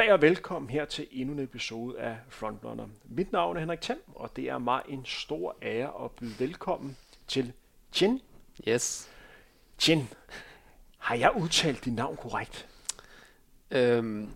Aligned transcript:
Goddag 0.00 0.12
og 0.12 0.22
velkommen 0.22 0.70
her 0.70 0.84
til 0.84 1.06
endnu 1.10 1.34
en 1.34 1.40
episode 1.40 1.98
af 1.98 2.16
Frontrunner. 2.28 2.86
Mit 3.04 3.32
navn 3.32 3.56
er 3.56 3.60
Henrik 3.60 3.80
Thiem, 3.80 3.98
og 4.14 4.36
det 4.36 4.48
er 4.48 4.58
mig 4.58 4.82
en 4.88 5.04
stor 5.04 5.56
ære 5.62 6.04
at 6.04 6.10
byde 6.10 6.34
velkommen 6.38 6.96
til 7.28 7.52
Chin. 7.92 8.20
Yes. 8.68 9.08
Chin, 9.78 10.08
har 10.98 11.14
jeg 11.14 11.32
udtalt 11.36 11.84
dit 11.84 11.94
navn 11.94 12.16
korrekt? 12.16 12.66
Øhm, 13.70 14.30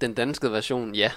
den 0.00 0.14
danske 0.14 0.50
version, 0.50 0.94
ja. 0.94 1.12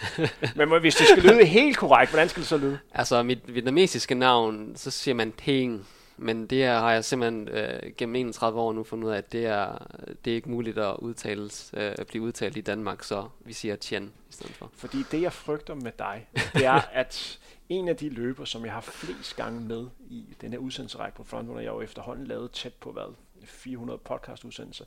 Men 0.56 0.80
hvis 0.80 0.94
det 0.94 1.06
skal 1.06 1.22
lyde 1.22 1.44
helt 1.44 1.76
korrekt, 1.76 2.10
hvordan 2.10 2.28
skal 2.28 2.40
det 2.40 2.48
så 2.48 2.56
lyde? 2.56 2.78
Altså, 2.94 3.22
mit 3.22 3.54
vietnamesiske 3.54 4.14
navn, 4.14 4.76
så 4.76 4.90
siger 4.90 5.14
man 5.14 5.32
Ting. 5.32 5.86
Men 6.18 6.46
det 6.46 6.58
her 6.58 6.78
har 6.78 6.92
jeg 6.92 7.04
simpelthen 7.04 7.48
øh, 7.48 7.92
gennem 7.96 8.14
31 8.14 8.60
år 8.60 8.72
nu 8.72 8.84
fundet 8.84 9.06
ud 9.06 9.12
af, 9.12 9.18
at 9.18 9.32
det 9.32 9.46
er, 9.46 9.86
det 10.24 10.30
er 10.30 10.34
ikke 10.34 10.50
muligt 10.50 10.78
at 10.78 10.96
udtales, 10.98 11.70
øh, 11.76 11.94
at 11.98 12.06
blive 12.06 12.22
udtalt 12.22 12.56
i 12.56 12.60
Danmark, 12.60 13.02
så 13.02 13.28
vi 13.40 13.52
siger 13.52 13.76
Tien 13.76 14.12
i 14.30 14.32
stedet 14.32 14.54
for. 14.54 14.70
Fordi 14.74 14.98
det, 15.10 15.22
jeg 15.22 15.32
frygter 15.32 15.74
med 15.74 15.92
dig, 15.98 16.28
det 16.54 16.64
er, 16.64 16.80
at 17.02 17.38
en 17.68 17.88
af 17.88 17.96
de 17.96 18.08
løber, 18.08 18.44
som 18.44 18.64
jeg 18.64 18.72
har 18.72 18.80
flest 18.80 19.36
gange 19.36 19.60
med 19.60 19.86
i 20.10 20.24
den 20.40 20.52
her 20.52 20.58
udsendelserække 20.58 21.16
på 21.16 21.24
Frontrunner, 21.24 21.60
jeg 21.60 21.70
har 21.70 21.74
jo 21.74 21.82
efterhånden 21.82 22.26
lavet 22.26 22.50
tæt 22.50 22.74
på 22.74 22.92
hvad, 22.92 23.14
400 23.44 23.98
podcast-udsendelser, 23.98 24.84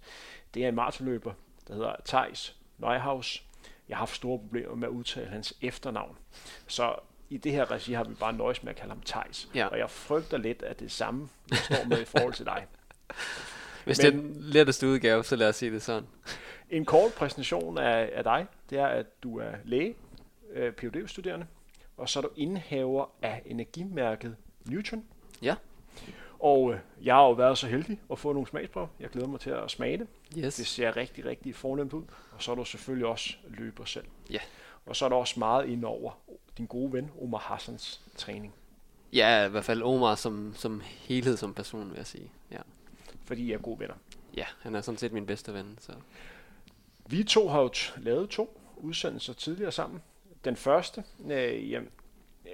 det 0.53 0.63
er 0.63 0.69
en 0.69 0.75
maratonløber, 0.75 1.33
der 1.67 1.73
hedder 1.73 1.95
Thijs 2.05 2.55
Neuhaus. 2.77 3.43
Jeg 3.89 3.97
har 3.97 4.01
haft 4.01 4.15
store 4.15 4.39
problemer 4.39 4.75
med 4.75 4.87
at 4.87 4.91
udtale 4.91 5.27
hans 5.27 5.53
efternavn. 5.61 6.17
Så 6.67 6.95
i 7.29 7.37
det 7.37 7.51
her 7.51 7.71
regi 7.71 7.93
har 7.93 8.03
vi 8.03 8.13
bare 8.13 8.33
nøjes 8.33 8.63
med 8.63 8.69
at 8.69 8.75
kalde 8.75 8.89
ham 8.89 9.01
Thijs. 9.05 9.49
Ja. 9.55 9.65
Og 9.65 9.77
jeg 9.77 9.89
frygter 9.89 10.37
lidt, 10.37 10.63
at 10.63 10.79
det 10.79 10.91
samme 10.91 11.29
jeg 11.49 11.57
står 11.57 11.85
med 11.87 12.01
i 12.01 12.05
forhold 12.05 12.33
til 12.33 12.45
dig. 12.45 12.65
Hvis 13.85 13.97
Men- 14.03 14.05
det 14.05 14.19
er 14.19 14.21
den 14.21 14.35
letteste 14.39 14.87
udgave, 14.87 15.23
så 15.23 15.35
lad 15.35 15.49
os 15.49 15.55
sige 15.55 15.71
det 15.71 15.81
sådan. 15.81 16.07
En 16.69 16.85
kort 16.85 17.13
præsentation 17.13 17.77
af, 17.77 18.09
af 18.13 18.23
dig, 18.23 18.45
det 18.69 18.77
er, 18.77 18.87
at 18.87 19.23
du 19.23 19.39
er 19.39 19.51
læge, 19.65 19.95
øh, 20.53 20.73
phd 20.73 21.07
studerende 21.07 21.45
og 21.99 22.09
så 22.09 22.19
er 22.19 22.21
du 22.23 22.29
indehaver 22.35 23.05
af 23.21 23.41
energimærket 23.45 24.35
Newton. 24.65 25.05
Ja. 25.41 25.55
Og 26.39 26.73
øh, 26.73 26.79
jeg 27.01 27.15
har 27.15 27.23
jo 27.23 27.31
været 27.31 27.57
så 27.57 27.67
heldig 27.67 27.99
at 28.11 28.19
få 28.19 28.33
nogle 28.33 28.47
smagsprøver. 28.47 28.87
Jeg 28.99 29.09
glæder 29.09 29.27
mig 29.27 29.39
til 29.39 29.49
at 29.49 29.71
smage 29.71 29.97
det. 29.97 30.07
Yes. 30.37 30.55
Det 30.55 30.67
ser 30.67 30.97
rigtig, 30.97 31.25
rigtig 31.25 31.55
fornemt 31.55 31.93
ud. 31.93 32.03
Og 32.31 32.43
så 32.43 32.51
er 32.51 32.55
du 32.55 32.65
selvfølgelig 32.65 33.07
også 33.07 33.33
løber 33.47 33.85
selv. 33.85 34.05
Ja. 34.29 34.39
Og 34.85 34.95
så 34.95 35.05
er 35.05 35.09
der 35.09 35.15
også 35.15 35.39
meget 35.39 35.65
ind 35.69 35.85
over 35.85 36.11
din 36.59 36.67
gode 36.67 36.93
ven 36.93 37.11
Omar 37.21 37.37
Hassans 37.39 38.01
træning. 38.17 38.53
Ja, 39.13 39.45
i 39.45 39.49
hvert 39.49 39.65
fald 39.65 39.81
Omar 39.81 40.15
som, 40.15 40.53
som 40.55 40.81
helhed 40.85 41.37
som 41.37 41.53
person, 41.53 41.89
vil 41.89 41.97
jeg 41.97 42.07
sige. 42.07 42.31
Ja. 42.51 42.57
Fordi 43.25 43.43
I 43.43 43.51
er 43.51 43.57
gode 43.57 43.79
venner. 43.79 43.95
ja, 44.37 44.45
han 44.61 44.75
er 44.75 44.81
sådan 44.81 44.97
set 44.97 45.13
min 45.13 45.25
bedste 45.25 45.53
ven. 45.53 45.77
Så. 45.81 45.91
Vi 47.07 47.23
to 47.23 47.47
har 47.47 47.61
jo 47.61 47.69
t- 47.75 47.99
lavet 48.03 48.29
to 48.29 48.59
udsendelser 48.77 49.33
tidligere 49.33 49.71
sammen. 49.71 50.01
Den 50.45 50.55
første 50.55 51.03
øh, 51.31 51.71
jamen, 51.71 51.89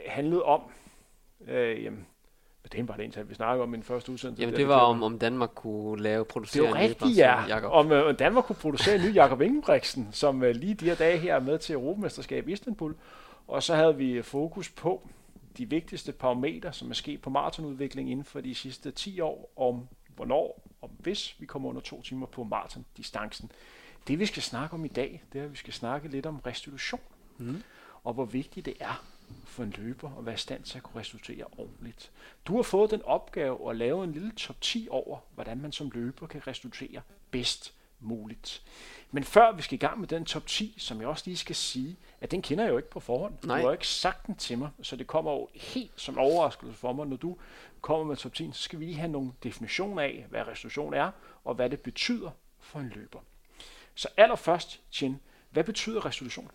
handlede 0.07 0.43
om... 0.43 0.61
Øh, 1.47 1.83
jamen, 1.83 2.05
hvad 2.61 2.69
det 2.69 2.87
var 2.87 2.93
det 2.95 3.01
egentlig, 3.03 3.29
vi 3.29 3.35
snakkede 3.35 3.63
om 3.63 3.73
i 3.73 3.77
den 3.77 3.83
første 3.83 4.11
udsendelse? 4.11 4.41
Jamen 4.41 4.55
det 4.55 4.67
var 4.67 4.79
om, 4.79 5.03
om 5.03 5.19
Danmark 5.19 5.49
kunne 5.55 6.03
lave, 6.03 6.19
Det 6.19 6.27
producere 6.27 6.63
er 6.63 6.67
en 6.67 6.73
løber 6.73 6.83
rigtigt, 6.83 7.17
ja. 7.17 7.67
Om 7.67 7.91
øh, 7.91 8.19
Danmark 8.19 8.45
kunne 8.45 8.55
producere 8.55 8.95
en 8.95 9.01
ny 9.01 9.15
Jakob 9.15 9.41
Ingebrigtsen, 9.41 10.09
som 10.11 10.43
øh, 10.43 10.55
lige 10.55 10.73
de 10.73 10.85
her 10.85 10.95
dage 10.95 11.17
her 11.17 11.35
er 11.35 11.39
med 11.39 11.59
til 11.59 11.73
Europamesterskab 11.73 12.47
i 12.47 12.51
Istanbul. 12.51 12.95
Og 13.47 13.63
så 13.63 13.75
havde 13.75 13.97
vi 13.97 14.21
fokus 14.21 14.69
på 14.69 15.09
de 15.57 15.69
vigtigste 15.69 16.11
parametre, 16.11 16.73
som 16.73 16.89
er 16.89 16.93
sket 16.93 17.21
på 17.21 17.29
maratonudvikling 17.29 18.11
inden 18.11 18.25
for 18.25 18.41
de 18.41 18.55
sidste 18.55 18.91
10 18.91 19.19
år, 19.19 19.51
om 19.55 19.87
hvornår 20.15 20.65
og 20.81 20.91
hvis 20.99 21.35
vi 21.39 21.45
kommer 21.45 21.69
under 21.69 21.81
to 21.81 22.01
timer 22.01 22.25
på 22.25 22.43
maratondistancen. 22.43 23.51
Det 24.07 24.19
vi 24.19 24.25
skal 24.25 24.43
snakke 24.43 24.73
om 24.73 24.85
i 24.85 24.87
dag, 24.87 25.23
det 25.33 25.41
er, 25.41 25.45
at 25.45 25.51
vi 25.51 25.57
skal 25.57 25.73
snakke 25.73 26.07
lidt 26.09 26.25
om 26.25 26.39
restitution, 26.45 27.01
Mm. 27.37 27.63
og 28.03 28.13
hvor 28.13 28.25
vigtigt 28.25 28.65
det 28.65 28.73
er 28.79 29.05
for 29.45 29.63
en 29.63 29.73
løber 29.77 30.17
at 30.17 30.25
være 30.25 30.35
i 30.35 30.37
stand 30.37 30.63
til 30.63 30.77
at 30.77 30.83
kunne 30.83 30.99
restituere 30.99 31.45
ordentligt. 31.57 32.11
Du 32.45 32.55
har 32.55 32.63
fået 32.63 32.91
den 32.91 33.01
opgave 33.01 33.69
at 33.69 33.75
lave 33.75 34.03
en 34.03 34.11
lille 34.11 34.31
top 34.31 34.61
10 34.61 34.87
over, 34.91 35.19
hvordan 35.33 35.61
man 35.61 35.71
som 35.71 35.91
løber 35.93 36.27
kan 36.27 36.47
restituere 36.47 37.01
bedst 37.31 37.73
muligt. 37.99 38.63
Men 39.11 39.23
før 39.23 39.51
vi 39.51 39.61
skal 39.61 39.75
i 39.75 39.79
gang 39.79 39.99
med 39.99 40.07
den 40.07 40.25
top 40.25 40.47
10, 40.47 40.75
som 40.77 40.99
jeg 40.99 41.07
også 41.07 41.23
lige 41.25 41.37
skal 41.37 41.55
sige, 41.55 41.97
at 42.21 42.31
den 42.31 42.41
kender 42.41 42.63
jeg 42.63 42.71
jo 42.71 42.77
ikke 42.77 42.89
på 42.89 42.99
forhånd. 42.99 43.33
Nej. 43.33 43.55
Du 43.57 43.61
har 43.61 43.67
jo 43.67 43.71
ikke 43.71 43.87
sagt 43.87 44.27
den 44.27 44.35
til 44.35 44.57
mig, 44.57 44.69
så 44.81 44.95
det 44.95 45.07
kommer 45.07 45.31
jo 45.31 45.49
helt 45.53 45.91
som 45.95 46.17
overraskelse 46.17 46.77
for 46.77 46.93
mig, 46.93 47.07
når 47.07 47.17
du 47.17 47.37
kommer 47.81 48.05
med 48.05 48.15
top 48.15 48.33
10, 48.33 48.49
så 48.53 48.63
skal 48.63 48.79
vi 48.79 48.85
lige 48.85 48.97
have 48.97 49.11
nogle 49.11 49.31
definitioner 49.43 50.01
af, 50.01 50.25
hvad 50.29 50.47
restitution 50.47 50.93
er, 50.93 51.11
og 51.43 51.55
hvad 51.55 51.69
det 51.69 51.79
betyder 51.79 52.29
for 52.59 52.79
en 52.79 52.89
løber. 52.95 53.19
Så 53.95 54.07
allerførst, 54.17 54.81
Chin, 54.91 55.19
hvad 55.49 55.63
betyder 55.63 56.05
restitution? 56.05 56.51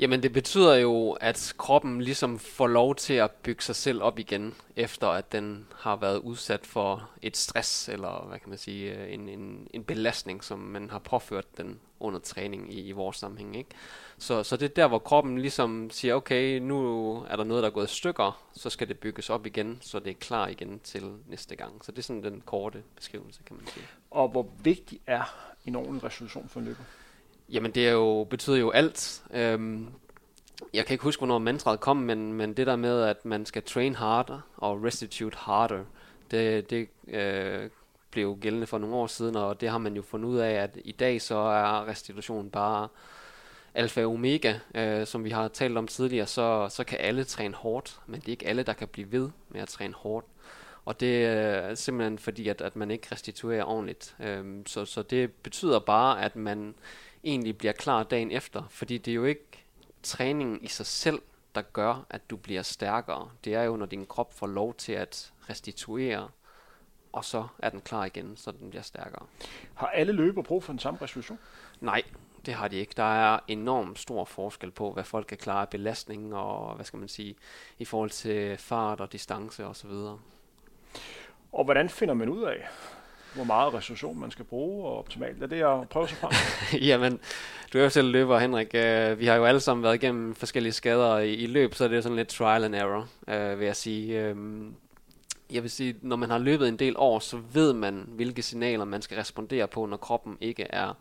Jamen 0.00 0.22
det 0.22 0.32
betyder 0.32 0.74
jo, 0.74 1.12
at 1.12 1.54
kroppen 1.58 2.00
ligesom 2.00 2.38
får 2.38 2.66
lov 2.66 2.94
til 2.94 3.14
at 3.14 3.30
bygge 3.30 3.62
sig 3.62 3.76
selv 3.76 4.02
op 4.02 4.18
igen, 4.18 4.54
efter 4.76 5.08
at 5.08 5.32
den 5.32 5.66
har 5.76 5.96
været 5.96 6.18
udsat 6.18 6.66
for 6.66 7.10
et 7.22 7.36
stress, 7.36 7.88
eller 7.88 8.26
hvad 8.28 8.38
kan 8.38 8.48
man 8.48 8.58
sige, 8.58 8.94
øh, 8.94 9.14
en, 9.14 9.28
en, 9.28 9.68
en 9.74 9.84
belastning, 9.84 10.44
som 10.44 10.58
man 10.58 10.90
har 10.90 10.98
påført 10.98 11.56
den 11.56 11.80
under 12.00 12.18
træning 12.18 12.74
i, 12.74 12.88
i 12.88 12.92
vores 12.92 13.16
sammenhæng. 13.16 13.56
Ikke? 13.56 13.70
Så, 14.18 14.42
så 14.42 14.56
det 14.56 14.64
er 14.64 14.74
der, 14.74 14.88
hvor 14.88 14.98
kroppen 14.98 15.38
ligesom 15.38 15.90
siger, 15.90 16.14
okay, 16.14 16.58
nu 16.58 17.14
er 17.28 17.36
der 17.36 17.44
noget, 17.44 17.62
der 17.62 17.68
er 17.68 17.72
gået 17.72 17.90
i 17.90 17.94
stykker, 17.94 18.42
så 18.52 18.70
skal 18.70 18.88
det 18.88 18.98
bygges 18.98 19.30
op 19.30 19.46
igen, 19.46 19.78
så 19.80 19.98
det 19.98 20.10
er 20.10 20.14
klar 20.14 20.48
igen 20.48 20.80
til 20.84 21.12
næste 21.28 21.56
gang. 21.56 21.84
Så 21.84 21.92
det 21.92 21.98
er 21.98 22.02
sådan 22.02 22.22
den 22.22 22.40
korte 22.40 22.82
beskrivelse, 22.96 23.40
kan 23.46 23.56
man 23.56 23.66
sige. 23.66 23.86
Og 24.10 24.28
hvor 24.28 24.48
vigtig 24.62 25.00
er 25.06 25.54
en 25.66 25.76
ordentlig 25.76 26.04
restitution 26.04 26.48
for 26.48 26.60
en 26.60 26.66
løber? 26.66 26.82
Jamen 27.52 27.70
det 27.70 27.88
er 27.88 27.92
jo, 27.92 28.26
betyder 28.30 28.56
jo 28.56 28.70
alt. 28.70 29.22
Øhm, 29.34 29.88
jeg 30.74 30.86
kan 30.86 30.94
ikke 30.94 31.04
huske, 31.04 31.20
hvornår 31.20 31.38
mantraet 31.38 31.80
kom, 31.80 31.96
men, 31.96 32.32
men 32.32 32.54
det 32.54 32.66
der 32.66 32.76
med, 32.76 33.02
at 33.02 33.24
man 33.24 33.46
skal 33.46 33.62
train 33.62 33.94
harder 33.94 34.40
og 34.56 34.84
restitute 34.84 35.36
harder, 35.38 35.84
det, 36.30 36.70
det 36.70 36.88
øh, 37.08 37.70
blev 38.10 38.38
gældende 38.40 38.66
for 38.66 38.78
nogle 38.78 38.96
år 38.96 39.06
siden, 39.06 39.36
og 39.36 39.60
det 39.60 39.68
har 39.68 39.78
man 39.78 39.96
jo 39.96 40.02
fundet 40.02 40.28
ud 40.28 40.36
af, 40.38 40.50
at 40.50 40.78
i 40.84 40.92
dag 40.92 41.22
så 41.22 41.36
er 41.36 41.88
restitution 41.88 42.50
bare 42.50 42.88
alfa 43.74 44.04
og 44.04 44.12
omega, 44.12 44.54
øh, 44.74 45.06
som 45.06 45.24
vi 45.24 45.30
har 45.30 45.48
talt 45.48 45.78
om 45.78 45.86
tidligere, 45.86 46.26
så, 46.26 46.68
så 46.70 46.84
kan 46.84 46.98
alle 47.00 47.24
træne 47.24 47.54
hårdt, 47.54 48.00
men 48.06 48.20
det 48.20 48.28
er 48.28 48.32
ikke 48.32 48.46
alle, 48.46 48.62
der 48.62 48.72
kan 48.72 48.88
blive 48.88 49.12
ved 49.12 49.30
med 49.48 49.60
at 49.60 49.68
træne 49.68 49.94
hårdt. 49.94 50.26
Og 50.84 51.00
det 51.00 51.24
er 51.24 51.74
simpelthen 51.74 52.18
fordi, 52.18 52.48
at, 52.48 52.60
at 52.60 52.76
man 52.76 52.90
ikke 52.90 53.08
restituerer 53.12 53.64
ordentligt. 53.64 54.16
Øhm, 54.20 54.66
så, 54.66 54.84
så 54.84 55.02
det 55.02 55.32
betyder 55.32 55.78
bare, 55.78 56.22
at 56.22 56.36
man 56.36 56.74
egentlig 57.24 57.58
bliver 57.58 57.72
klar 57.72 58.02
dagen 58.02 58.30
efter, 58.30 58.62
fordi 58.70 58.98
det 58.98 59.10
er 59.10 59.14
jo 59.14 59.24
ikke 59.24 59.64
træningen 60.02 60.58
i 60.62 60.68
sig 60.68 60.86
selv, 60.86 61.22
der 61.54 61.62
gør, 61.62 62.06
at 62.10 62.30
du 62.30 62.36
bliver 62.36 62.62
stærkere. 62.62 63.30
Det 63.44 63.54
er 63.54 63.62
jo, 63.62 63.76
når 63.76 63.86
din 63.86 64.06
krop 64.06 64.32
får 64.32 64.46
lov 64.46 64.74
til 64.74 64.92
at 64.92 65.32
restituere, 65.50 66.28
og 67.12 67.24
så 67.24 67.46
er 67.58 67.70
den 67.70 67.80
klar 67.80 68.04
igen, 68.04 68.36
så 68.36 68.50
den 68.50 68.70
bliver 68.70 68.82
stærkere. 68.82 69.26
Har 69.74 69.86
alle 69.86 70.12
løber 70.12 70.42
brug 70.42 70.64
for 70.64 70.72
den 70.72 70.78
samme 70.78 70.98
restitution? 71.02 71.38
Nej, 71.80 72.02
det 72.46 72.54
har 72.54 72.68
de 72.68 72.76
ikke. 72.76 72.92
Der 72.96 73.34
er 73.34 73.40
enormt 73.48 73.98
stor 73.98 74.24
forskel 74.24 74.70
på, 74.70 74.92
hvad 74.92 75.04
folk 75.04 75.26
kan 75.26 75.38
klare 75.38 75.60
af 75.60 75.68
belastning 75.68 76.34
og, 76.34 76.74
hvad 76.74 76.84
skal 76.84 76.98
man 76.98 77.08
sige, 77.08 77.36
i 77.78 77.84
forhold 77.84 78.10
til 78.10 78.56
fart 78.56 79.00
og 79.00 79.12
distance 79.12 79.66
og 79.66 79.76
så 79.76 79.88
videre. 79.88 80.18
Og 81.52 81.64
hvordan 81.64 81.88
finder 81.88 82.14
man 82.14 82.28
ud 82.28 82.42
af, 82.42 82.68
hvor 83.38 83.54
meget 83.54 83.74
restitution 83.74 84.20
man 84.20 84.30
skal 84.30 84.44
bruge 84.44 84.86
og 84.88 84.98
optimalt? 84.98 85.42
Er 85.42 85.46
det 85.46 85.62
at 85.62 85.88
prøve 85.88 86.08
sig 86.08 86.16
frem? 86.16 86.32
Jamen, 86.88 87.20
du 87.72 87.78
er 87.78 87.82
jo 87.82 87.90
selv 87.90 88.10
løber, 88.10 88.38
Henrik. 88.38 88.66
Uh, 88.66 89.18
vi 89.18 89.26
har 89.26 89.34
jo 89.34 89.44
alle 89.44 89.60
sammen 89.60 89.84
været 89.84 89.94
igennem 89.94 90.34
forskellige 90.34 90.72
skader 90.72 91.18
i, 91.18 91.34
i 91.34 91.46
løb, 91.46 91.74
så 91.74 91.84
er 91.84 91.88
det 91.88 91.96
jo 91.96 92.02
sådan 92.02 92.16
lidt 92.16 92.28
trial 92.28 92.64
and 92.64 92.74
error, 92.74 93.08
uh, 93.28 93.58
vil 93.58 93.66
jeg 93.66 93.76
sige. 93.76 94.30
Um, 94.30 94.76
jeg 95.52 95.62
vil 95.62 95.70
sige, 95.70 95.96
når 96.02 96.16
man 96.16 96.30
har 96.30 96.38
løbet 96.38 96.68
en 96.68 96.76
del 96.76 96.94
år, 96.96 97.18
så 97.18 97.40
ved 97.52 97.72
man, 97.72 98.04
hvilke 98.08 98.42
signaler 98.42 98.84
man 98.84 99.02
skal 99.02 99.18
respondere 99.18 99.68
på, 99.68 99.86
når 99.86 99.96
kroppen 99.96 100.38
ikke 100.40 100.66
er 100.70 100.94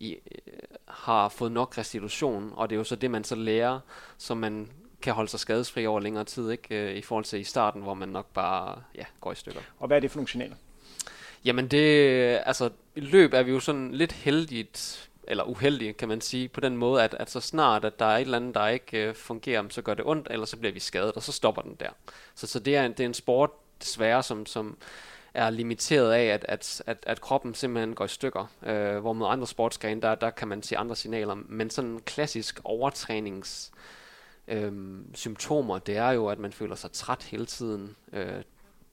i, 0.00 0.12
øh, 0.12 0.52
har 0.88 1.28
fået 1.28 1.52
nok 1.52 1.78
restitution, 1.78 2.52
og 2.56 2.70
det 2.70 2.76
er 2.76 2.78
jo 2.78 2.84
så 2.84 2.96
det, 2.96 3.10
man 3.10 3.24
så 3.24 3.34
lærer, 3.34 3.80
så 4.18 4.34
man 4.34 4.68
kan 5.02 5.12
holde 5.12 5.30
sig 5.30 5.40
skadesfri 5.40 5.86
over 5.86 6.00
længere 6.00 6.24
tid, 6.24 6.50
ikke? 6.50 6.90
Øh, 6.90 6.96
i 6.96 7.02
forhold 7.02 7.24
til 7.24 7.40
i 7.40 7.44
starten, 7.44 7.82
hvor 7.82 7.94
man 7.94 8.08
nok 8.08 8.26
bare 8.26 8.82
ja, 8.94 9.04
går 9.20 9.32
i 9.32 9.34
stykker. 9.34 9.60
Og 9.78 9.86
hvad 9.86 9.96
er 9.96 10.00
det 10.00 10.10
for 10.10 10.18
nogle 10.18 10.28
signaler? 10.28 10.56
Jamen 11.44 11.68
det, 11.68 12.40
altså 12.46 12.70
i 12.96 13.00
løb 13.00 13.32
er 13.34 13.42
vi 13.42 13.50
jo 13.50 13.60
sådan 13.60 13.92
lidt 13.92 14.12
heldigt, 14.12 15.10
eller 15.28 15.44
uheldige 15.44 15.92
kan 15.92 16.08
man 16.08 16.20
sige, 16.20 16.48
på 16.48 16.60
den 16.60 16.76
måde, 16.76 17.02
at, 17.02 17.14
at 17.14 17.30
så 17.30 17.40
snart, 17.40 17.84
at 17.84 17.98
der 17.98 18.04
er 18.06 18.16
et 18.16 18.20
eller 18.20 18.36
andet, 18.38 18.54
der 18.54 18.68
ikke 18.68 19.08
øh, 19.08 19.14
fungerer, 19.14 19.64
så 19.70 19.82
gør 19.82 19.94
det 19.94 20.04
ondt, 20.04 20.28
eller 20.30 20.46
så 20.46 20.56
bliver 20.56 20.72
vi 20.72 20.80
skadet, 20.80 21.12
og 21.12 21.22
så 21.22 21.32
stopper 21.32 21.62
den 21.62 21.76
der. 21.80 21.88
Så, 22.34 22.46
så 22.46 22.58
det, 22.58 22.76
er, 22.76 22.84
en- 22.86 22.92
det 22.92 23.00
er 23.00 23.04
en 23.06 23.14
sport, 23.14 23.50
desværre, 23.80 24.22
som, 24.22 24.46
som 24.46 24.76
er 25.34 25.50
limiteret 25.50 26.12
af, 26.12 26.24
at, 26.24 26.44
at, 26.48 26.82
at, 26.86 26.98
at 27.02 27.20
kroppen 27.20 27.54
simpelthen 27.54 27.94
går 27.94 28.04
i 28.04 28.08
stykker. 28.08 28.46
Øh, 28.66 28.98
hvor 28.98 29.12
med 29.12 29.26
andre 29.26 29.46
sportsgrene, 29.46 30.00
der, 30.02 30.14
der 30.14 30.30
kan 30.30 30.48
man 30.48 30.62
se 30.62 30.76
andre 30.76 30.96
signaler. 30.96 31.34
Men 31.34 31.70
sådan 31.70 31.90
en 31.90 32.00
klassisk 32.00 32.60
overtrænings 32.64 33.72
Øh, 34.48 34.72
symptomer, 35.14 35.78
det 35.78 35.96
er 35.96 36.10
jo, 36.10 36.26
at 36.28 36.38
man 36.38 36.52
føler 36.52 36.74
sig 36.74 36.92
træt 36.92 37.22
hele 37.22 37.46
tiden. 37.46 37.96
Øh, 38.12 38.42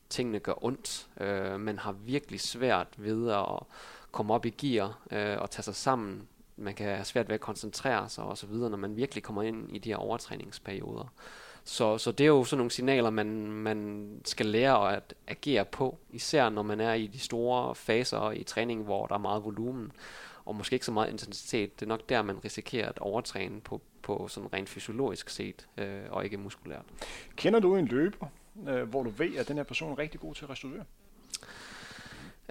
tingene 0.09 0.39
gør 0.39 0.65
ondt. 0.65 1.07
Øh, 1.19 1.59
man 1.59 1.79
har 1.79 1.91
virkelig 1.91 2.39
svært 2.39 2.87
ved 2.97 3.31
at 3.31 3.45
komme 4.11 4.33
op 4.33 4.45
i 4.45 4.49
gear 4.49 4.99
øh, 5.11 5.41
og 5.41 5.51
tage 5.51 5.63
sig 5.63 5.75
sammen 5.75 6.27
man 6.59 6.73
kan 6.73 6.85
have 6.85 7.05
svært 7.05 7.27
ved 7.27 7.35
at 7.35 7.41
koncentrere 7.41 8.09
sig 8.09 8.23
og 8.23 8.37
så 8.37 8.47
videre, 8.47 8.69
når 8.69 8.77
man 8.77 8.95
virkelig 8.95 9.23
kommer 9.23 9.43
ind 9.43 9.75
i 9.75 9.79
de 9.79 9.89
her 9.89 9.97
overtræningsperioder. 9.97 11.13
Så, 11.63 11.97
så 11.97 12.11
det 12.11 12.23
er 12.23 12.27
jo 12.27 12.43
sådan 12.43 12.57
nogle 12.57 12.71
signaler, 12.71 13.09
man, 13.09 13.51
man 13.51 14.09
skal 14.25 14.45
lære 14.45 14.95
at 14.95 15.13
agere 15.27 15.65
på, 15.65 15.97
især 16.11 16.49
når 16.49 16.63
man 16.63 16.79
er 16.79 16.93
i 16.93 17.07
de 17.07 17.19
store 17.19 17.75
faser 17.75 18.31
i 18.31 18.43
træningen, 18.43 18.85
hvor 18.85 19.07
der 19.07 19.15
er 19.15 19.19
meget 19.19 19.43
volumen, 19.43 19.91
og 20.45 20.55
måske 20.55 20.73
ikke 20.73 20.85
så 20.85 20.91
meget 20.91 21.09
intensitet. 21.09 21.79
Det 21.79 21.85
er 21.85 21.89
nok 21.89 22.09
der, 22.09 22.21
man 22.21 22.43
risikerer 22.45 22.89
at 22.89 22.99
overtræne 22.99 23.61
på, 23.61 23.81
på 24.01 24.27
sådan 24.27 24.53
rent 24.53 24.69
fysiologisk 24.69 25.29
set, 25.29 25.67
øh, 25.77 26.01
og 26.09 26.23
ikke 26.23 26.37
muskulært. 26.37 26.85
Kender 27.35 27.59
du 27.59 27.75
en 27.75 27.85
løber, 27.85 28.27
øh, 28.67 28.89
hvor 28.89 29.03
du 29.03 29.09
ved, 29.09 29.35
at 29.37 29.47
den 29.47 29.57
her 29.57 29.63
person 29.63 29.91
er 29.91 29.99
rigtig 29.99 30.19
god 30.19 30.35
til 30.35 30.43
at 30.43 30.49
restituere? 30.49 30.83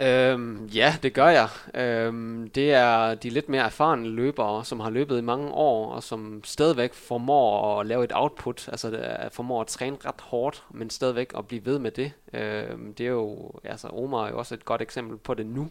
Øhm, 0.00 0.66
ja, 0.66 0.94
det 1.02 1.12
gør 1.12 1.28
jeg. 1.28 1.48
Øhm, 1.74 2.50
det 2.50 2.72
er 2.72 3.14
de 3.14 3.30
lidt 3.30 3.48
mere 3.48 3.64
erfarne 3.64 4.08
løbere, 4.08 4.64
som 4.64 4.80
har 4.80 4.90
løbet 4.90 5.18
i 5.18 5.22
mange 5.22 5.50
år, 5.50 5.92
og 5.92 6.02
som 6.02 6.40
stadigvæk 6.44 6.94
formår 6.94 7.80
at 7.80 7.86
lave 7.86 8.04
et 8.04 8.12
output, 8.14 8.68
altså 8.68 8.90
øh, 8.90 9.30
formår 9.30 9.60
at 9.60 9.66
træne 9.66 9.96
ret 10.04 10.20
hårdt, 10.20 10.64
men 10.70 10.90
stadigvæk 10.90 11.32
at 11.38 11.48
blive 11.48 11.66
ved 11.66 11.78
med 11.78 11.90
det. 11.90 12.12
Øhm, 12.32 12.94
det 12.94 13.06
er 13.06 13.10
jo, 13.10 13.52
altså 13.64 13.88
Omar 13.88 14.26
er 14.26 14.30
jo 14.30 14.38
også 14.38 14.54
et 14.54 14.64
godt 14.64 14.82
eksempel 14.82 15.16
på 15.16 15.34
det 15.34 15.46
nu. 15.46 15.68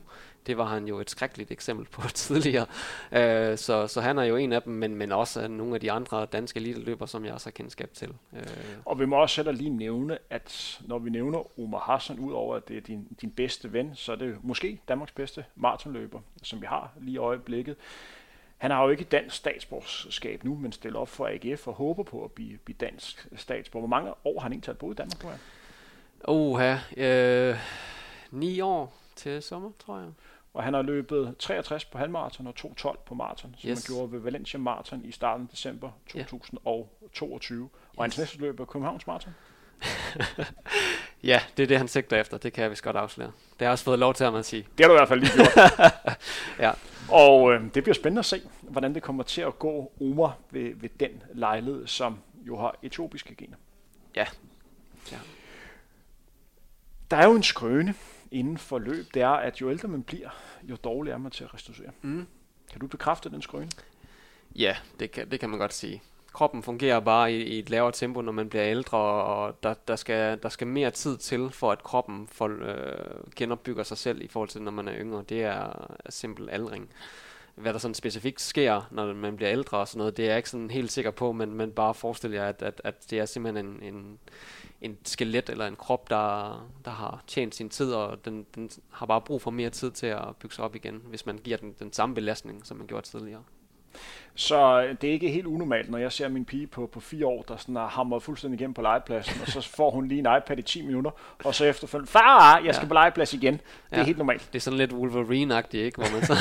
Det 0.48 0.58
var 0.58 0.66
han 0.66 0.88
jo 0.88 1.00
et 1.00 1.10
skrækkeligt 1.10 1.52
eksempel 1.52 1.86
på 1.86 2.02
tidligere. 2.26 2.66
Øh, 3.12 3.58
så, 3.58 3.88
så 3.88 4.02
han 4.02 4.18
er 4.18 4.24
jo 4.24 4.36
en 4.36 4.54
af 4.54 4.62
dem, 4.62 4.74
men, 4.74 4.96
men 4.96 5.12
også 5.12 5.48
nogle 5.48 5.76
af 5.76 5.82
de 5.82 5.92
andre 5.92 6.26
danske 6.26 6.60
eliteløber, 6.60 7.06
som 7.06 7.26
jeg 7.26 7.34
også 7.34 7.46
har 7.46 7.52
kendskab 7.52 7.94
til. 7.94 8.14
Øh. 8.34 8.44
Og 8.86 9.00
vi 9.00 9.06
må 9.06 9.16
også 9.16 9.36
selv 9.36 9.52
lige 9.52 9.70
nævne, 9.70 10.18
at 10.30 10.82
når 10.86 11.00
vi 11.00 11.10
nævner 11.10 11.60
Omar 11.60 11.80
Hassan, 11.80 12.20
ud 12.20 12.34
over 12.34 12.56
at 12.56 12.68
det 12.68 12.78
er 12.78 12.82
din, 12.82 13.08
din 13.22 13.32
bedste 13.32 13.74
ven, 13.74 13.96
så 13.96 14.12
er 14.12 14.16
det 14.16 14.38
måske 14.44 14.80
Danmarks 14.88 15.12
bedste 15.12 15.46
maratonløber, 15.56 16.20
som 16.44 16.62
vi 16.62 16.66
har 16.66 16.92
lige 17.02 17.14
i 17.14 17.18
øjeblikket. 17.18 17.76
Han 18.58 18.72
har 18.72 18.84
jo 18.84 18.90
ikke 18.90 19.04
dansk 19.04 19.36
statsborgerskab 19.36 20.44
nu, 20.44 20.56
men 20.56 20.72
stiller 20.72 21.00
op 21.00 21.10
for 21.10 21.28
AGF 21.28 21.68
og 21.68 21.74
håber 21.74 22.04
på 22.04 22.24
at 22.24 22.32
blive, 22.32 22.58
blive 22.58 22.78
dansk 22.80 23.28
statsborger. 23.36 23.88
Hvor 23.88 23.98
mange 23.98 24.14
år 24.26 24.40
har 24.40 24.44
han 24.44 24.52
egentlig 24.54 24.78
boet 24.78 24.94
i 24.94 24.98
Danmark, 24.98 25.20
tror 25.20 25.30
jeg? 25.30 25.40
Oha, 26.24 26.78
øh, 26.98 27.60
ni 28.32 28.62
år 28.62 28.94
til 29.16 29.42
sommer, 29.42 29.72
tror 29.80 29.98
jeg. 30.00 30.08
Og 30.57 30.63
han 30.63 30.74
har 30.74 30.81
løbet 30.81 31.36
63 31.39 31.86
på 31.86 31.98
halvmarathon 31.98 32.48
og 32.48 32.54
2.12 32.59 32.98
på 33.06 33.15
maraton, 33.15 33.56
som 33.57 33.69
yes. 33.69 33.88
han 33.88 33.95
gjorde 33.95 34.12
ved 34.12 34.19
Valencia 34.19 34.59
Marathon 34.59 35.06
i 35.06 35.12
starten 35.12 35.44
af 35.44 35.50
december 35.50 35.89
2022. 36.09 37.59
Yeah. 37.59 37.69
Og 37.98 38.04
hans 38.04 38.18
næste 38.18 38.38
løb 38.38 38.59
er 38.59 38.65
Københavns 38.65 39.07
Marathon. 39.07 39.33
ja, 41.24 41.42
det 41.57 41.63
er 41.63 41.68
det, 41.68 41.77
han 41.77 41.88
sigter 41.88 42.18
efter. 42.21 42.38
Det 42.38 42.54
kan 42.54 42.62
jeg 42.62 42.71
vist 42.71 42.83
godt 42.83 42.95
afsløre. 42.95 43.27
Det 43.27 43.59
har 43.59 43.65
jeg 43.65 43.71
også 43.71 43.83
fået 43.83 44.00
lov 44.00 44.13
til 44.13 44.24
at 44.24 44.45
sige. 44.45 44.68
Det 44.77 44.86
har 44.86 44.88
du 44.88 44.94
i 44.94 44.98
hvert 44.98 45.07
fald 45.07 45.19
lige 45.19 45.31
gjort. 45.33 45.71
ja. 46.65 46.71
Og 47.12 47.53
øh, 47.53 47.62
det 47.74 47.83
bliver 47.83 47.95
spændende 47.95 48.19
at 48.19 48.25
se, 48.25 48.42
hvordan 48.62 48.95
det 48.95 49.03
kommer 49.03 49.24
til 49.24 49.42
at 49.42 49.60
gå 49.60 49.92
Omar 50.01 50.38
ved, 50.51 50.75
ved 50.75 50.89
den 51.00 51.24
lejlighed, 51.33 51.88
som 51.88 52.19
jo 52.48 52.57
har 52.57 52.75
etiopiske 52.83 53.36
gener. 53.36 53.57
Ja. 54.15 54.25
ja. 55.12 55.18
Der 57.12 57.18
er 57.18 57.25
jo 57.25 57.36
en 57.36 57.44
skrøne 57.44 57.95
inden 58.31 58.57
for 58.57 58.79
løb, 58.79 59.06
det 59.13 59.21
er, 59.21 59.29
at 59.29 59.62
jo 59.62 59.69
ældre 59.69 59.88
man 59.88 60.03
bliver, 60.03 60.29
jo 60.63 60.75
dårligere 60.75 61.15
er 61.15 61.21
man 61.21 61.31
til 61.31 61.44
at 61.44 61.53
restituere. 61.53 61.91
Mm. 62.01 62.27
Kan 62.71 62.79
du 62.79 62.88
bekræfte 62.88 63.29
den 63.29 63.41
skrøne? 63.41 63.69
Ja, 64.56 64.77
det 65.00 65.12
kan, 65.12 65.31
det 65.31 65.39
kan 65.39 65.50
man 65.50 65.59
godt 65.59 65.74
sige. 65.74 66.01
Kroppen 66.33 66.63
fungerer 66.63 67.00
bare 67.00 67.33
i, 67.33 67.44
i 67.44 67.59
et 67.59 67.69
lavere 67.69 67.91
tempo, 67.91 68.21
når 68.21 68.31
man 68.31 68.50
bliver 68.50 68.65
ældre, 68.65 68.97
og 68.97 69.63
der, 69.63 69.74
der, 69.74 69.95
skal, 69.95 70.39
der 70.44 70.50
skal 70.50 70.68
mere 70.68 70.91
tid 70.91 71.18
til, 71.18 71.50
for 71.50 71.71
at 71.71 71.83
kroppen 71.83 72.27
får, 72.31 72.47
øh, 72.47 73.31
genopbygger 73.35 73.83
sig 73.83 73.97
selv 73.97 74.21
i 74.21 74.27
forhold 74.27 74.50
til, 74.50 74.62
når 74.62 74.71
man 74.71 74.88
er 74.88 74.94
yngre. 74.95 75.24
Det 75.29 75.44
er, 75.44 75.97
er 76.06 76.12
simpel 76.12 76.50
aldring. 76.50 76.89
Hvad 77.56 77.74
der 77.74 77.79
sådan 77.79 77.95
specifikt 77.95 78.41
sker, 78.41 78.81
når 78.91 79.13
man 79.13 79.35
bliver 79.35 79.51
ældre 79.51 79.77
og 79.77 79.88
sådan 79.88 79.97
noget, 79.97 80.18
det 80.18 80.25
er 80.25 80.29
jeg 80.29 80.38
ikke 80.38 80.50
sådan 80.50 80.69
helt 80.69 80.91
sikker 80.91 81.12
på, 81.12 81.31
men, 81.31 81.53
men 81.53 81.71
bare 81.71 81.94
forestil 81.94 82.31
jer, 82.31 82.45
at, 82.45 82.62
at, 82.62 82.81
at 82.83 83.09
det 83.09 83.19
er 83.19 83.25
simpelthen 83.25 83.65
en, 83.65 83.95
en, 83.95 84.19
en 84.81 84.97
skelet 85.03 85.50
eller 85.50 85.68
en 85.68 85.75
krop, 85.75 86.09
der, 86.09 86.69
der 86.85 86.91
har 86.91 87.24
tjent 87.27 87.56
sin 87.56 87.69
tid, 87.69 87.94
og 87.94 88.25
den, 88.25 88.45
den 88.56 88.69
har 88.89 89.06
bare 89.06 89.21
brug 89.21 89.41
for 89.41 89.51
mere 89.51 89.69
tid 89.69 89.91
til 89.91 90.07
at 90.07 90.35
bygge 90.39 90.56
sig 90.56 90.65
op 90.65 90.75
igen, 90.75 91.01
hvis 91.06 91.25
man 91.25 91.38
giver 91.38 91.57
den 91.57 91.75
den 91.79 91.94
samme 91.94 92.15
belastning, 92.15 92.65
som 92.65 92.77
man 92.77 92.88
gjorde 92.88 93.07
tidligere. 93.07 93.44
Så 94.35 94.81
øh, 94.81 94.95
det 95.01 95.09
er 95.09 95.13
ikke 95.13 95.31
helt 95.31 95.45
unormalt, 95.45 95.89
når 95.89 95.97
jeg 95.97 96.12
ser 96.12 96.27
min 96.27 96.45
pige 96.45 96.68
på, 96.68 96.89
på 96.94 97.00
fire 97.00 97.25
år, 97.25 97.41
der 97.47 97.57
sådan 97.57 97.75
har 97.75 97.88
hamret 97.88 98.24
fuldstændig 98.24 98.59
igennem 98.59 98.74
på 98.74 98.81
legepladsen, 98.81 99.41
og 99.41 99.47
så 99.47 99.62
får 99.77 99.91
hun 99.91 100.07
lige 100.07 100.19
en 100.19 100.27
iPad 100.38 100.57
i 100.57 100.62
10 100.62 100.81
minutter, 100.81 101.12
og 101.44 101.56
så 101.56 101.65
efterfølgende, 101.65 102.12
far, 102.12 102.62
jeg 102.65 102.75
skal 102.75 102.85
ja. 102.85 102.88
på 102.88 102.94
legeplads 102.94 103.33
igen. 103.33 103.53
Det 103.53 103.62
ja. 103.91 103.97
er 103.97 104.03
helt 104.03 104.18
normalt. 104.18 104.50
Det 104.53 104.59
er 104.59 104.62
sådan 104.62 104.77
lidt 104.77 104.94
Wolverine-agtigt, 104.94 105.77
ikke? 105.77 105.97
Hvor 105.97 106.12
man 106.12 106.25
så 106.25 106.35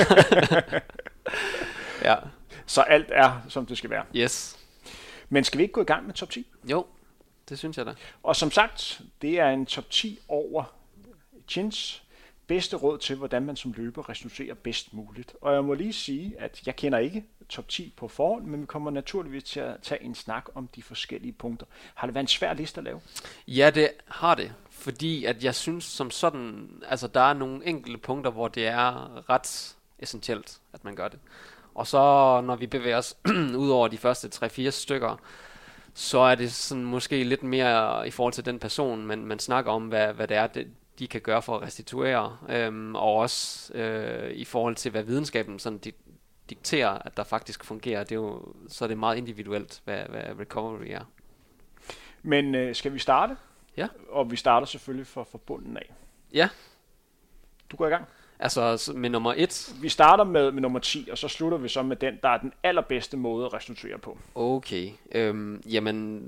ja. 2.09 2.15
Så 2.67 2.81
alt 2.81 3.11
er, 3.13 3.43
som 3.49 3.67
det 3.67 3.79
skal 3.79 3.91
være. 3.91 4.05
Yes. 4.17 4.59
Men 5.29 5.45
skal 5.45 5.59
vi 5.59 5.63
ikke 5.63 5.73
gå 5.73 5.81
i 5.81 5.85
gang 5.85 6.07
med 6.07 6.15
top 6.15 6.31
10? 6.31 6.47
Jo, 6.71 6.87
det 7.49 7.59
synes 7.59 7.79
jeg 7.79 7.87
da. 7.87 7.95
Og 8.23 8.37
som 8.37 8.51
sagt, 8.51 9.01
det 9.23 9.39
er 9.39 9.51
en 9.51 9.67
top 9.67 9.91
10 9.91 10.19
over 10.29 10.65
Chins 11.49 12.03
bedste 12.47 12.77
råd 12.77 12.99
til, 12.99 13.17
hvordan 13.17 13.45
man 13.45 13.57
som 13.57 13.75
løber 13.77 14.09
restituerer 14.09 14.55
bedst 14.55 14.95
muligt. 14.95 15.35
Og 15.41 15.55
jeg 15.55 15.65
må 15.65 15.75
lige 15.75 15.93
sige, 15.93 16.35
at 16.39 16.63
jeg 16.67 16.77
kender 16.77 16.99
ikke 16.99 17.25
top 17.49 17.69
10 17.69 17.95
på 17.97 18.09
forhånd, 18.09 18.45
men 18.45 18.61
vi 18.61 18.67
kommer 18.67 18.91
naturligvis 18.91 19.45
til 19.45 19.61
at 19.61 19.77
tage 19.83 20.03
en 20.03 20.15
snak 20.15 20.45
om 20.55 20.69
de 20.77 20.83
forskellige 20.83 21.33
punkter. 21.33 21.67
Har 21.95 22.07
det 22.07 22.15
været 22.15 22.25
en 22.25 22.29
svær 22.29 22.55
liste 22.55 22.79
at 22.79 22.85
lave? 22.85 23.01
Ja, 23.49 23.71
det 23.71 23.91
har 24.07 24.35
det. 24.35 24.53
Fordi 24.71 25.25
at 25.25 25.45
jeg 25.45 25.55
synes 25.55 25.85
som 25.85 26.11
sådan, 26.11 26.69
altså 26.89 27.07
der 27.09 27.21
er 27.21 27.33
nogle 27.33 27.67
enkelte 27.67 27.99
punkter, 27.99 28.31
hvor 28.31 28.49
det 28.49 28.67
er 28.67 29.31
ret 29.31 29.77
essentielt, 29.99 30.61
at 30.73 30.85
man 30.85 30.97
gør 30.97 31.09
det. 31.09 31.19
Og 31.75 31.87
så 31.87 31.99
når 32.41 32.57
vi 32.57 32.67
bevæger 32.67 32.97
os 32.97 33.17
ud 33.63 33.71
over 33.71 33.89
de 33.89 33.99
første 33.99 34.47
3-4 34.47 34.71
stykker, 34.71 35.17
så 35.99 36.19
er 36.19 36.35
det 36.35 36.53
sådan 36.53 36.85
måske 36.85 37.25
lidt 37.25 37.43
mere 37.43 38.09
i 38.09 38.11
forhold 38.11 38.33
til 38.33 38.45
den 38.45 38.59
person, 38.59 39.07
man, 39.07 39.25
man 39.25 39.39
snakker 39.39 39.73
om, 39.73 39.89
hvad, 39.89 40.13
hvad 40.13 40.29
det 40.29 40.37
er, 40.37 40.47
det, 40.47 40.71
de 40.99 41.09
kan 41.09 41.21
gøre 41.21 41.43
for 41.43 41.57
at 41.57 41.63
restituere, 41.63 42.39
øhm, 42.49 42.95
og 42.95 43.15
også 43.15 43.73
øh, 43.75 44.31
i 44.31 44.45
forhold 44.45 44.77
til, 44.77 44.91
hvad 44.91 45.03
videnskaben 45.03 45.59
sådan 45.59 45.81
di- 45.87 46.13
dikterer, 46.51 46.89
at 46.89 47.17
der 47.17 47.25
faktisk 47.25 47.65
fungerer. 47.65 48.05
Det 48.05 48.13
er 48.13 48.17
jo, 48.17 48.55
så 48.69 48.85
er 48.85 48.89
det 48.89 48.99
meget 48.99 49.17
individuelt, 49.17 49.81
hvad, 49.85 50.03
hvad 50.09 50.41
recovery 50.41 50.87
er. 50.87 51.05
Men 52.23 52.55
øh, 52.55 52.75
skal 52.75 52.95
vi 52.95 52.99
starte? 52.99 53.37
Ja. 53.77 53.89
Og 54.11 54.31
vi 54.31 54.37
starter 54.37 54.67
selvfølgelig 54.67 55.07
for, 55.07 55.25
for 55.25 55.39
bunden 55.39 55.77
af. 55.77 55.95
Ja. 56.33 56.49
Du 57.71 57.77
går 57.77 57.87
i 57.87 57.91
gang. 57.91 58.05
Altså 58.39 58.93
med 58.95 59.11
nummer 59.11 59.35
1? 59.37 59.75
Vi 59.81 59.89
starter 59.89 60.25
med, 60.25 60.53
med 60.53 60.63
nummer 60.63 60.79
10, 60.79 61.09
og 61.13 61.19
så 61.19 61.29
slutter 61.29 61.59
vi 61.59 61.69
så 61.69 61.83
med 61.83 61.97
den, 61.97 62.15
der 62.23 62.29
er 62.29 62.39
den 62.39 62.53
allerbedste 62.63 63.17
måde 63.17 63.47
at 63.47 63.53
restituere 63.53 63.99
på. 63.99 64.19
Okay. 64.35 64.91
Øhm, 65.13 65.63
jamen, 65.71 66.23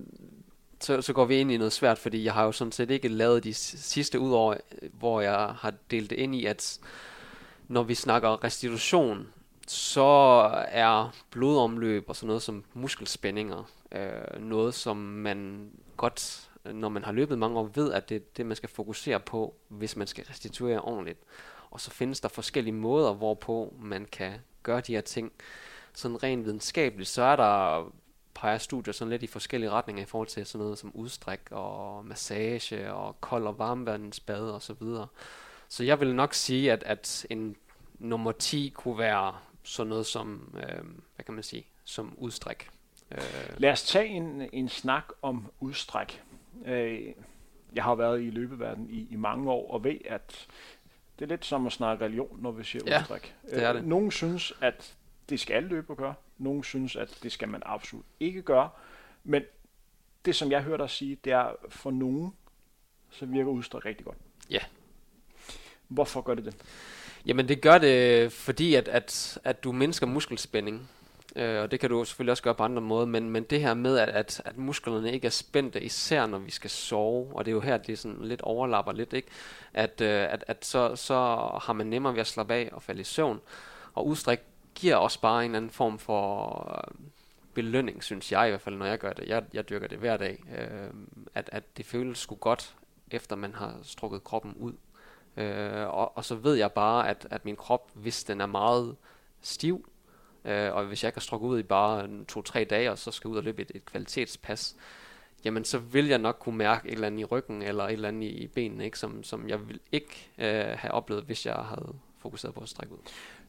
så, 0.80 1.02
så 1.02 1.12
går 1.12 1.24
vi 1.24 1.36
ind 1.36 1.52
i 1.52 1.56
noget 1.56 1.72
svært, 1.72 1.98
fordi 1.98 2.24
jeg 2.24 2.32
har 2.32 2.44
jo 2.44 2.52
sådan 2.52 2.72
set 2.72 2.90
ikke 2.90 3.08
lavet 3.08 3.44
de 3.44 3.54
sidste 3.54 4.20
ud 4.20 4.32
over, 4.32 4.54
hvor 4.92 5.20
jeg 5.20 5.54
har 5.58 5.72
delt 5.90 6.10
det 6.10 6.16
ind 6.16 6.34
i, 6.34 6.44
at 6.44 6.78
når 7.68 7.82
vi 7.82 7.94
snakker 7.94 8.44
restitution, 8.44 9.26
så 9.66 10.02
er 10.68 11.14
blodomløb 11.30 12.04
og 12.08 12.16
sådan 12.16 12.26
noget 12.26 12.42
som 12.42 12.64
muskelspændinger 12.74 13.70
øh, 13.92 14.40
noget, 14.40 14.74
som 14.74 14.96
man 14.96 15.70
godt, 15.96 16.48
når 16.64 16.88
man 16.88 17.04
har 17.04 17.12
løbet 17.12 17.38
mange 17.38 17.58
år, 17.58 17.70
ved, 17.74 17.92
at 17.92 18.08
det 18.08 18.16
er 18.16 18.20
det, 18.36 18.46
man 18.46 18.56
skal 18.56 18.68
fokusere 18.68 19.20
på, 19.20 19.54
hvis 19.68 19.96
man 19.96 20.06
skal 20.06 20.24
restituere 20.30 20.80
ordentligt. 20.80 21.18
Og 21.70 21.80
så 21.80 21.90
findes 21.90 22.20
der 22.20 22.28
forskellige 22.28 22.74
måder, 22.74 23.12
hvorpå 23.12 23.74
man 23.80 24.04
kan 24.12 24.32
gøre 24.62 24.80
de 24.80 24.94
her 24.94 25.00
ting. 25.00 25.32
Sådan 25.92 26.22
rent 26.22 26.44
videnskabeligt, 26.44 27.08
så 27.08 27.22
er 27.22 27.36
der 27.36 27.84
peger 28.34 28.58
studier 28.58 28.92
sådan 28.92 29.10
lidt 29.10 29.22
i 29.22 29.26
forskellige 29.26 29.70
retninger 29.70 30.02
i 30.02 30.06
forhold 30.06 30.28
til 30.28 30.46
sådan 30.46 30.64
noget 30.64 30.78
som 30.78 30.90
udstræk 30.94 31.40
og 31.50 32.04
massage 32.04 32.92
og 32.92 33.20
kold 33.20 33.46
og 33.46 33.58
varmvandsbad 33.58 34.50
og 34.50 34.62
så 34.62 34.72
videre. 34.72 35.06
Så 35.68 35.84
jeg 35.84 36.00
vil 36.00 36.14
nok 36.14 36.34
sige, 36.34 36.72
at, 36.72 36.82
at 36.82 37.26
en 37.30 37.56
nummer 37.98 38.32
10 38.32 38.72
kunne 38.74 38.98
være 38.98 39.34
sådan 39.62 39.88
noget 39.88 40.06
som, 40.06 40.54
øh, 40.56 40.84
hvad 41.14 41.24
kan 41.24 41.34
man 41.34 41.42
sige, 41.42 41.66
som 41.84 42.14
udstræk. 42.16 42.70
Øh. 43.12 43.20
Lad 43.56 43.72
os 43.72 43.82
tage 43.82 44.06
en, 44.06 44.48
en 44.52 44.68
snak 44.68 45.04
om 45.22 45.52
udstræk. 45.60 46.22
Øh, 46.66 47.00
jeg 47.74 47.84
har 47.84 47.94
været 47.94 48.22
i 48.22 48.30
løbeverden 48.30 48.90
i, 48.90 49.06
i 49.10 49.16
mange 49.16 49.50
år 49.50 49.72
og 49.72 49.84
ved, 49.84 49.98
at 50.04 50.46
det 51.18 51.24
er 51.24 51.28
lidt 51.28 51.44
som 51.44 51.66
at 51.66 51.72
snakke 51.72 52.04
religion, 52.04 52.38
når 52.42 52.50
vi 52.50 52.64
siger 52.64 52.82
ja, 52.86 53.00
udstræk. 53.00 53.34
Det 53.50 53.62
er 53.62 53.72
det. 53.72 53.80
Øh, 53.80 53.86
nogle 53.86 54.12
synes, 54.12 54.52
at 54.60 54.94
det 55.28 55.40
skal 55.40 55.54
alle 55.54 55.68
løber 55.68 55.94
gøre. 55.94 56.14
Nogle 56.38 56.64
synes, 56.64 56.96
at 56.96 57.18
det 57.22 57.32
skal 57.32 57.48
man 57.48 57.62
absolut 57.66 58.04
ikke 58.20 58.42
gøre. 58.42 58.70
Men 59.24 59.42
det, 60.24 60.36
som 60.36 60.50
jeg 60.50 60.62
hører 60.62 60.76
dig 60.76 60.90
sige, 60.90 61.18
det 61.24 61.32
er, 61.32 61.52
for 61.68 61.90
nogen, 61.90 62.32
så 63.10 63.26
virker 63.26 63.50
udstræk 63.50 63.84
rigtig 63.84 64.06
godt. 64.06 64.18
Ja. 64.50 64.60
Hvorfor 65.88 66.20
gør 66.20 66.34
det 66.34 66.44
det? 66.44 66.56
Jamen 67.26 67.48
det 67.48 67.60
gør 67.62 67.78
det, 67.78 68.32
fordi 68.32 68.74
at, 68.74 68.88
at, 68.88 69.38
at 69.44 69.64
du 69.64 69.72
mindsker 69.72 70.06
muskelspænding. 70.06 70.90
Øh, 71.36 71.62
og 71.62 71.70
det 71.70 71.80
kan 71.80 71.90
du 71.90 72.04
selvfølgelig 72.04 72.30
også 72.30 72.42
gøre 72.42 72.54
på 72.54 72.62
andre 72.62 72.82
måder, 72.82 73.06
men, 73.06 73.30
men 73.30 73.42
det 73.42 73.60
her 73.60 73.74
med, 73.74 73.98
at, 73.98 74.08
at, 74.08 74.42
at 74.44 74.58
musklerne 74.58 75.12
ikke 75.12 75.26
er 75.26 75.30
spændte, 75.30 75.82
især 75.82 76.26
når 76.26 76.38
vi 76.38 76.50
skal 76.50 76.70
sove, 76.70 77.36
og 77.36 77.44
det 77.44 77.50
er 77.50 77.54
jo 77.54 77.60
her, 77.60 77.76
det 77.76 77.98
sådan 77.98 78.24
lidt 78.24 78.42
overlapper 78.42 78.92
lidt, 78.92 79.12
ikke? 79.12 79.28
At, 79.74 80.00
øh, 80.00 80.32
at, 80.32 80.44
at 80.46 80.64
så, 80.64 80.96
så 80.96 81.14
har 81.62 81.72
man 81.72 81.86
nemmere 81.86 82.12
ved 82.12 82.20
at 82.20 82.26
slappe 82.26 82.54
af 82.54 82.68
og 82.72 82.82
falde 82.82 83.00
i 83.00 83.04
søvn. 83.04 83.40
Og 83.94 84.06
udstræk 84.06 84.40
giver 84.74 84.96
også 84.96 85.20
bare 85.20 85.44
en 85.44 85.54
anden 85.54 85.70
form 85.70 85.98
for 85.98 86.84
øh, 86.88 86.94
belønning, 87.54 88.04
synes 88.04 88.32
jeg 88.32 88.46
i 88.46 88.50
hvert 88.50 88.60
fald, 88.60 88.76
når 88.76 88.86
jeg 88.86 88.98
gør 88.98 89.12
det. 89.12 89.28
Jeg, 89.28 89.44
jeg 89.52 89.68
dyrker 89.68 89.86
det 89.86 89.98
hver 89.98 90.16
dag. 90.16 90.44
Øh, 90.58 90.90
at, 91.34 91.50
at 91.52 91.76
det 91.76 91.86
føles 91.86 92.18
sgu 92.18 92.34
godt, 92.34 92.74
efter 93.10 93.36
man 93.36 93.54
har 93.54 93.74
strukket 93.82 94.24
kroppen 94.24 94.54
ud. 94.54 94.72
Øh, 95.36 95.86
og, 95.86 96.16
og 96.16 96.24
så 96.24 96.34
ved 96.34 96.54
jeg 96.54 96.72
bare, 96.72 97.08
at, 97.08 97.26
at 97.30 97.44
min 97.44 97.56
krop, 97.56 97.90
hvis 97.94 98.24
den 98.24 98.40
er 98.40 98.46
meget 98.46 98.96
stiv, 99.40 99.88
øh, 100.48 100.74
og 100.74 100.84
hvis 100.84 101.04
jeg 101.04 101.12
kan 101.12 101.22
strukket 101.22 101.48
ud 101.48 101.58
i 101.58 101.62
bare 101.62 102.24
to-tre 102.28 102.64
dage, 102.64 102.90
og 102.90 102.98
så 102.98 103.10
skal 103.10 103.28
ud 103.28 103.36
og 103.36 103.42
løbe 103.42 103.62
et, 103.62 103.72
et 103.74 103.84
kvalitetspas, 103.84 104.76
jamen 105.44 105.64
så 105.64 105.78
vil 105.78 106.06
jeg 106.06 106.18
nok 106.18 106.36
kunne 106.40 106.56
mærke 106.56 106.88
et 106.88 106.94
eller 106.94 107.06
andet 107.06 107.20
i 107.20 107.24
ryggen, 107.24 107.62
eller 107.62 107.84
et 107.84 107.92
eller 107.92 108.08
andet 108.08 108.22
i, 108.22 108.30
i 108.30 108.46
benene, 108.46 108.84
ikke? 108.84 108.98
Som, 108.98 109.24
som 109.24 109.48
jeg 109.48 109.68
vil 109.68 109.80
ikke 109.92 110.30
øh, 110.38 110.78
have 110.78 110.90
oplevet, 110.90 111.24
hvis 111.24 111.46
jeg 111.46 111.54
havde 111.54 111.94
fokuseret 112.18 112.54
på 112.54 112.60
at 112.60 112.68
strække 112.68 112.94
ud. 112.94 112.98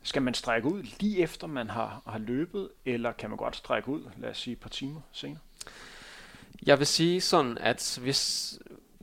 Skal 0.04 0.22
man 0.22 0.34
strække 0.34 0.68
ud 0.68 0.84
lige 1.00 1.20
efter 1.20 1.48
man 1.48 1.70
har, 1.70 2.02
har 2.08 2.20
løbet, 2.20 2.70
eller 2.86 3.12
kan 3.12 3.30
man 3.30 3.38
godt 3.38 3.56
strække 3.56 3.90
ud, 3.90 4.02
lad 4.18 4.30
os 4.30 4.38
sige 4.38 4.52
et 4.52 4.60
par 4.60 4.70
timer 4.70 5.02
senere? 5.12 5.40
Jeg 6.66 6.80
vil 6.80 6.88
sige 6.88 7.22
sådan, 7.22 7.58
at 7.58 8.00
hvis 8.02 8.54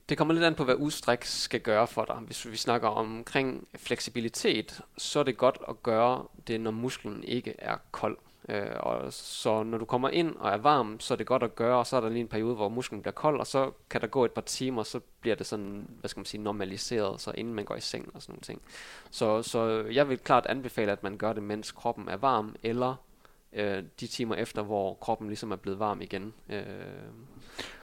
det 0.08 0.18
kommer 0.18 0.34
lidt 0.34 0.44
an 0.44 0.54
på, 0.54 0.64
hvad 0.64 0.74
udstræk 0.74 1.24
skal 1.24 1.60
gøre 1.60 1.86
for 1.86 2.04
dig. 2.04 2.16
Hvis 2.16 2.50
vi 2.50 2.56
snakker 2.56 2.88
omkring 2.88 3.68
fleksibilitet, 3.76 4.80
så 4.98 5.18
er 5.18 5.22
det 5.22 5.36
godt 5.36 5.58
at 5.68 5.82
gøre 5.82 6.24
det, 6.46 6.60
når 6.60 6.70
musklen 6.70 7.24
ikke 7.24 7.54
er 7.58 7.76
kold. 7.90 8.18
Øh, 8.48 8.66
og 8.80 9.12
så 9.12 9.62
når 9.62 9.78
du 9.78 9.84
kommer 9.84 10.08
ind 10.08 10.36
og 10.36 10.50
er 10.50 10.56
varm, 10.56 11.00
så 11.00 11.14
er 11.14 11.18
det 11.18 11.26
godt 11.26 11.42
at 11.42 11.54
gøre, 11.54 11.78
og 11.78 11.86
så 11.86 11.96
er 11.96 12.00
der 12.00 12.08
lige 12.08 12.20
en 12.20 12.28
periode, 12.28 12.54
hvor 12.54 12.68
musklen 12.68 13.02
bliver 13.02 13.12
kold, 13.12 13.40
og 13.40 13.46
så 13.46 13.70
kan 13.90 14.00
der 14.00 14.06
gå 14.06 14.24
et 14.24 14.32
par 14.32 14.42
timer, 14.42 14.82
så 14.82 15.00
bliver 15.20 15.36
det 15.36 15.46
sådan, 15.46 15.88
hvad 16.00 16.08
skal 16.08 16.20
man 16.20 16.26
sige, 16.26 16.42
normaliseret, 16.42 17.20
så 17.20 17.32
inden 17.34 17.54
man 17.54 17.64
går 17.64 17.76
i 17.76 17.80
seng 17.80 18.10
og 18.14 18.22
sådan 18.22 18.32
nogle 18.32 18.42
ting. 18.42 18.62
Så, 19.10 19.42
så 19.42 19.84
jeg 19.92 20.08
vil 20.08 20.18
klart 20.18 20.46
anbefale, 20.46 20.92
at 20.92 21.02
man 21.02 21.16
gør 21.16 21.32
det, 21.32 21.42
mens 21.42 21.72
kroppen 21.72 22.08
er 22.08 22.16
varm, 22.16 22.56
eller 22.62 22.94
øh, 23.56 23.84
de 24.00 24.06
timer 24.06 24.34
efter, 24.34 24.62
hvor 24.62 24.94
kroppen 24.94 25.28
ligesom 25.28 25.50
er 25.52 25.56
blevet 25.56 25.78
varm 25.78 26.02
igen. 26.02 26.34
Øh. 26.48 26.64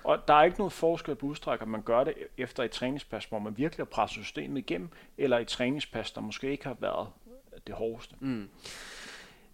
Og 0.03 0.27
der 0.27 0.33
er 0.33 0.43
ikke 0.43 0.57
noget 0.57 0.73
forskel 0.73 1.15
på 1.15 1.25
udstræk, 1.25 1.61
at 1.61 1.67
man 1.67 1.81
gør 1.81 2.03
det 2.03 2.13
efter 2.37 2.63
et 2.63 2.71
træningspas, 2.71 3.25
hvor 3.25 3.39
man 3.39 3.57
virkelig 3.57 3.85
har 3.85 3.89
presset 3.89 4.23
systemet 4.23 4.57
igennem, 4.57 4.89
eller 5.17 5.37
et 5.39 5.47
træningspas, 5.47 6.11
der 6.11 6.21
måske 6.21 6.51
ikke 6.51 6.63
har 6.63 6.77
været 6.79 7.07
det 7.67 7.75
hårdeste. 7.75 8.15
Mm. 8.19 8.49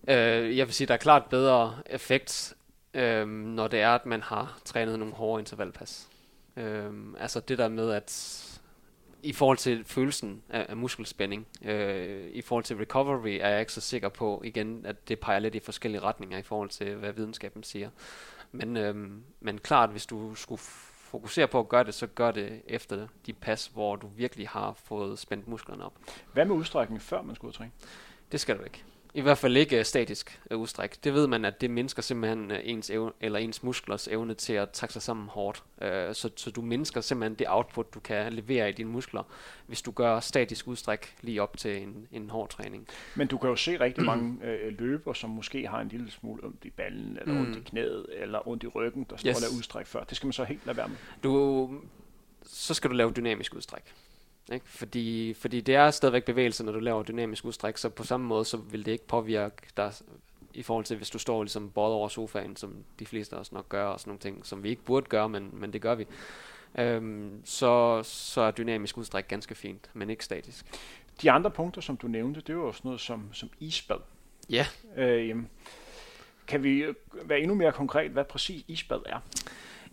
Øh, 0.07 0.57
jeg 0.57 0.67
vil 0.67 0.73
sige, 0.73 0.87
der 0.87 0.93
er 0.93 0.97
klart 0.97 1.25
bedre 1.25 1.75
effekt, 1.85 2.53
øh, 2.93 3.27
når 3.27 3.67
det 3.67 3.81
er, 3.81 3.95
at 3.95 4.05
man 4.05 4.21
har 4.21 4.59
trænet 4.65 4.99
nogle 4.99 5.13
hårde 5.13 5.41
intervallpas. 5.41 6.09
Øh, 6.57 6.91
altså 7.19 7.39
det 7.39 7.57
der 7.57 7.67
med, 7.67 7.91
at 7.91 8.48
i 9.23 9.33
forhold 9.33 9.57
til 9.57 9.85
følelsen 9.85 10.43
af, 10.49 10.65
af 10.69 10.77
muskelspænding, 10.77 11.47
øh, 11.65 12.29
i 12.31 12.41
forhold 12.41 12.63
til 12.63 12.75
recovery, 12.75 13.39
er 13.41 13.49
jeg 13.49 13.59
ikke 13.59 13.73
så 13.73 13.81
sikker 13.81 14.09
på, 14.09 14.41
igen, 14.45 14.85
at 14.85 15.09
det 15.09 15.19
peger 15.19 15.39
lidt 15.39 15.55
i 15.55 15.59
forskellige 15.59 16.01
retninger 16.01 16.37
i 16.37 16.41
forhold 16.41 16.69
til, 16.69 16.95
hvad 16.95 17.11
videnskaben 17.11 17.63
siger. 17.63 17.89
Men, 18.51 18.77
øh, 18.77 18.95
men 19.39 19.57
klart, 19.57 19.89
hvis 19.89 20.05
du 20.05 20.35
skulle 20.35 20.61
fokusere 21.09 21.47
på 21.47 21.59
at 21.59 21.69
gøre 21.69 21.83
det, 21.83 21.93
så 21.93 22.07
gør 22.07 22.31
det 22.31 22.61
efter 22.67 23.07
de 23.25 23.33
pas, 23.33 23.67
hvor 23.67 23.95
du 23.95 24.07
virkelig 24.07 24.47
har 24.47 24.73
fået 24.73 25.19
spændt 25.19 25.47
musklerne 25.47 25.85
op. 25.85 25.93
Hvad 26.33 26.45
med 26.45 26.55
udstrækning, 26.55 27.01
før 27.01 27.21
man 27.21 27.35
og 27.41 27.53
træne? 27.53 27.71
Det 28.31 28.39
skal 28.39 28.57
du 28.57 28.63
ikke. 28.63 28.83
I 29.13 29.21
hvert 29.21 29.37
fald 29.37 29.57
ikke 29.57 29.83
statisk 29.83 30.41
uh, 30.51 30.59
udstræk. 30.59 31.03
Det 31.03 31.13
ved 31.13 31.27
man, 31.27 31.45
at 31.45 31.61
det 31.61 31.69
mindsker 31.69 32.01
simpelthen 32.01 32.51
uh, 32.51 32.57
ens, 32.63 32.89
evne, 32.89 33.11
eller 33.21 33.39
ens 33.39 33.63
musklers 33.63 34.07
evne 34.07 34.33
til 34.33 34.53
at 34.53 34.69
trække 34.69 34.93
sig 34.93 35.01
sammen 35.01 35.27
hårdt. 35.27 35.63
Så, 36.13 36.29
så 36.35 36.51
du 36.51 36.61
mindsker 36.61 37.01
simpelthen 37.01 37.35
det 37.39 37.47
output, 37.49 37.93
du 37.93 37.99
kan 37.99 38.33
levere 38.33 38.69
i 38.69 38.71
dine 38.71 38.89
muskler, 38.89 39.23
hvis 39.67 39.81
du 39.81 39.91
gør 39.91 40.19
statisk 40.19 40.67
udstræk 40.67 41.15
lige 41.21 41.41
op 41.41 41.57
til 41.57 41.81
en, 41.81 42.07
en 42.11 42.29
hård 42.29 42.49
træning. 42.49 42.87
Men 43.15 43.27
du 43.27 43.37
kan 43.37 43.49
jo 43.49 43.55
se 43.55 43.79
rigtig 43.79 44.05
mange 44.05 44.37
uh, 44.67 44.79
løber, 44.79 45.13
som 45.13 45.29
måske 45.29 45.67
har 45.67 45.81
en 45.81 45.87
lille 45.87 46.11
smule 46.11 46.43
ondt 46.43 46.65
i 46.65 46.69
ballen, 46.69 47.17
eller 47.21 47.33
mm. 47.33 47.39
ondt 47.39 47.57
i 47.57 47.59
knæet, 47.59 48.05
eller 48.11 48.47
ondt 48.47 48.63
i 48.63 48.67
ryggen, 48.67 49.05
der 49.09 49.17
står 49.17 49.29
yes. 49.29 49.57
udstræk 49.57 49.85
før. 49.85 50.03
Det 50.03 50.17
skal 50.17 50.27
man 50.27 50.33
så 50.33 50.43
helt 50.43 50.65
lade 50.65 50.77
være 50.77 50.87
med. 50.87 50.97
Du, 51.23 51.69
så 52.43 52.73
skal 52.73 52.89
du 52.89 52.95
lave 52.95 53.11
dynamisk 53.11 53.55
udstræk. 53.55 53.93
Ikke? 54.51 54.69
Fordi, 54.69 55.33
fordi 55.33 55.61
det 55.61 55.75
er 55.75 55.91
stadigvæk 55.91 56.25
bevægelse, 56.25 56.63
når 56.63 56.71
du 56.71 56.79
laver 56.79 57.03
dynamisk 57.03 57.45
udstræk, 57.45 57.77
så 57.77 57.89
på 57.89 58.03
samme 58.03 58.25
måde, 58.25 58.45
så 58.45 58.57
vil 58.57 58.85
det 58.85 58.91
ikke 58.91 59.07
påvirke 59.07 59.55
dig 59.77 59.93
i 60.53 60.63
forhold 60.63 60.85
til, 60.85 60.97
hvis 60.97 61.09
du 61.09 61.19
står 61.19 61.43
ligesom 61.43 61.69
både 61.69 61.95
over 61.95 62.07
sofaen, 62.07 62.55
som 62.55 62.75
de 62.99 63.05
fleste 63.05 63.35
af 63.35 63.39
os 63.39 63.51
nok 63.51 63.69
gør, 63.69 63.85
og 63.85 63.99
sådan 63.99 64.09
nogle 64.09 64.19
ting, 64.19 64.45
som 64.45 64.63
vi 64.63 64.69
ikke 64.69 64.81
burde 64.81 65.05
gøre, 65.05 65.29
men, 65.29 65.49
men 65.53 65.73
det 65.73 65.81
gør 65.81 65.95
vi. 65.95 66.05
Øhm, 66.77 67.41
så, 67.45 68.03
så 68.03 68.41
er 68.41 68.51
dynamisk 68.51 68.97
udstræk 68.97 69.27
ganske 69.27 69.55
fint, 69.55 69.89
men 69.93 70.09
ikke 70.09 70.25
statisk. 70.25 70.65
De 71.21 71.31
andre 71.31 71.51
punkter, 71.51 71.81
som 71.81 71.97
du 71.97 72.07
nævnte, 72.07 72.41
det 72.41 72.49
er 72.49 72.53
jo 72.53 72.67
også 72.67 72.81
noget 72.83 72.99
som, 72.99 73.33
som 73.33 73.49
isbad. 73.59 73.97
Ja. 74.49 74.65
Øh, 74.97 75.37
kan 76.47 76.63
vi 76.63 76.85
være 77.23 77.39
endnu 77.39 77.55
mere 77.55 77.71
konkret, 77.71 78.11
hvad 78.11 78.23
præcis 78.23 78.63
isbad 78.67 78.99
er? 79.05 79.19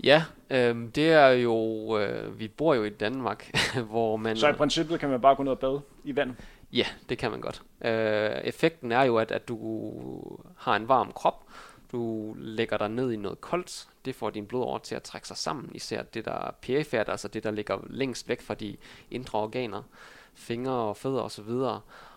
Ja, 0.04 0.24
øh, 0.50 0.76
det 0.94 1.12
er 1.12 1.28
jo, 1.28 1.56
øh, 1.98 2.38
vi 2.38 2.48
bor 2.48 2.74
jo 2.74 2.84
i 2.84 2.90
Danmark, 2.90 3.50
hvor 3.90 4.16
man... 4.16 4.36
Så 4.36 4.48
i 4.48 4.52
princippet 4.52 5.00
kan 5.00 5.08
man 5.08 5.20
bare 5.20 5.34
gå 5.34 5.42
ned 5.42 5.52
og 5.52 5.58
bade 5.58 5.80
i 6.04 6.16
vand? 6.16 6.34
Ja, 6.72 6.86
det 7.08 7.18
kan 7.18 7.30
man 7.30 7.40
godt. 7.40 7.62
Øh, 7.84 8.40
effekten 8.44 8.92
er 8.92 9.02
jo, 9.02 9.16
at, 9.16 9.30
at 9.30 9.48
du 9.48 9.58
har 10.56 10.76
en 10.76 10.88
varm 10.88 11.12
krop, 11.12 11.44
du 11.92 12.34
lægger 12.38 12.76
dig 12.76 12.88
ned 12.88 13.12
i 13.12 13.16
noget 13.16 13.40
koldt, 13.40 13.88
det 14.04 14.14
får 14.14 14.30
din 14.30 14.46
blodår 14.46 14.78
til 14.78 14.94
at 14.94 15.02
trække 15.02 15.28
sig 15.28 15.36
sammen, 15.36 15.70
især 15.74 16.02
det 16.02 16.24
der 16.24 16.54
perifert, 16.62 17.08
altså 17.08 17.28
det 17.28 17.44
der 17.44 17.50
ligger 17.50 17.78
længst 17.90 18.28
væk 18.28 18.40
fra 18.42 18.54
de 18.54 18.76
indre 19.10 19.38
organer, 19.38 19.82
fingre 20.34 20.72
og 20.72 20.96
fødder 20.96 21.20
osv. 21.20 21.50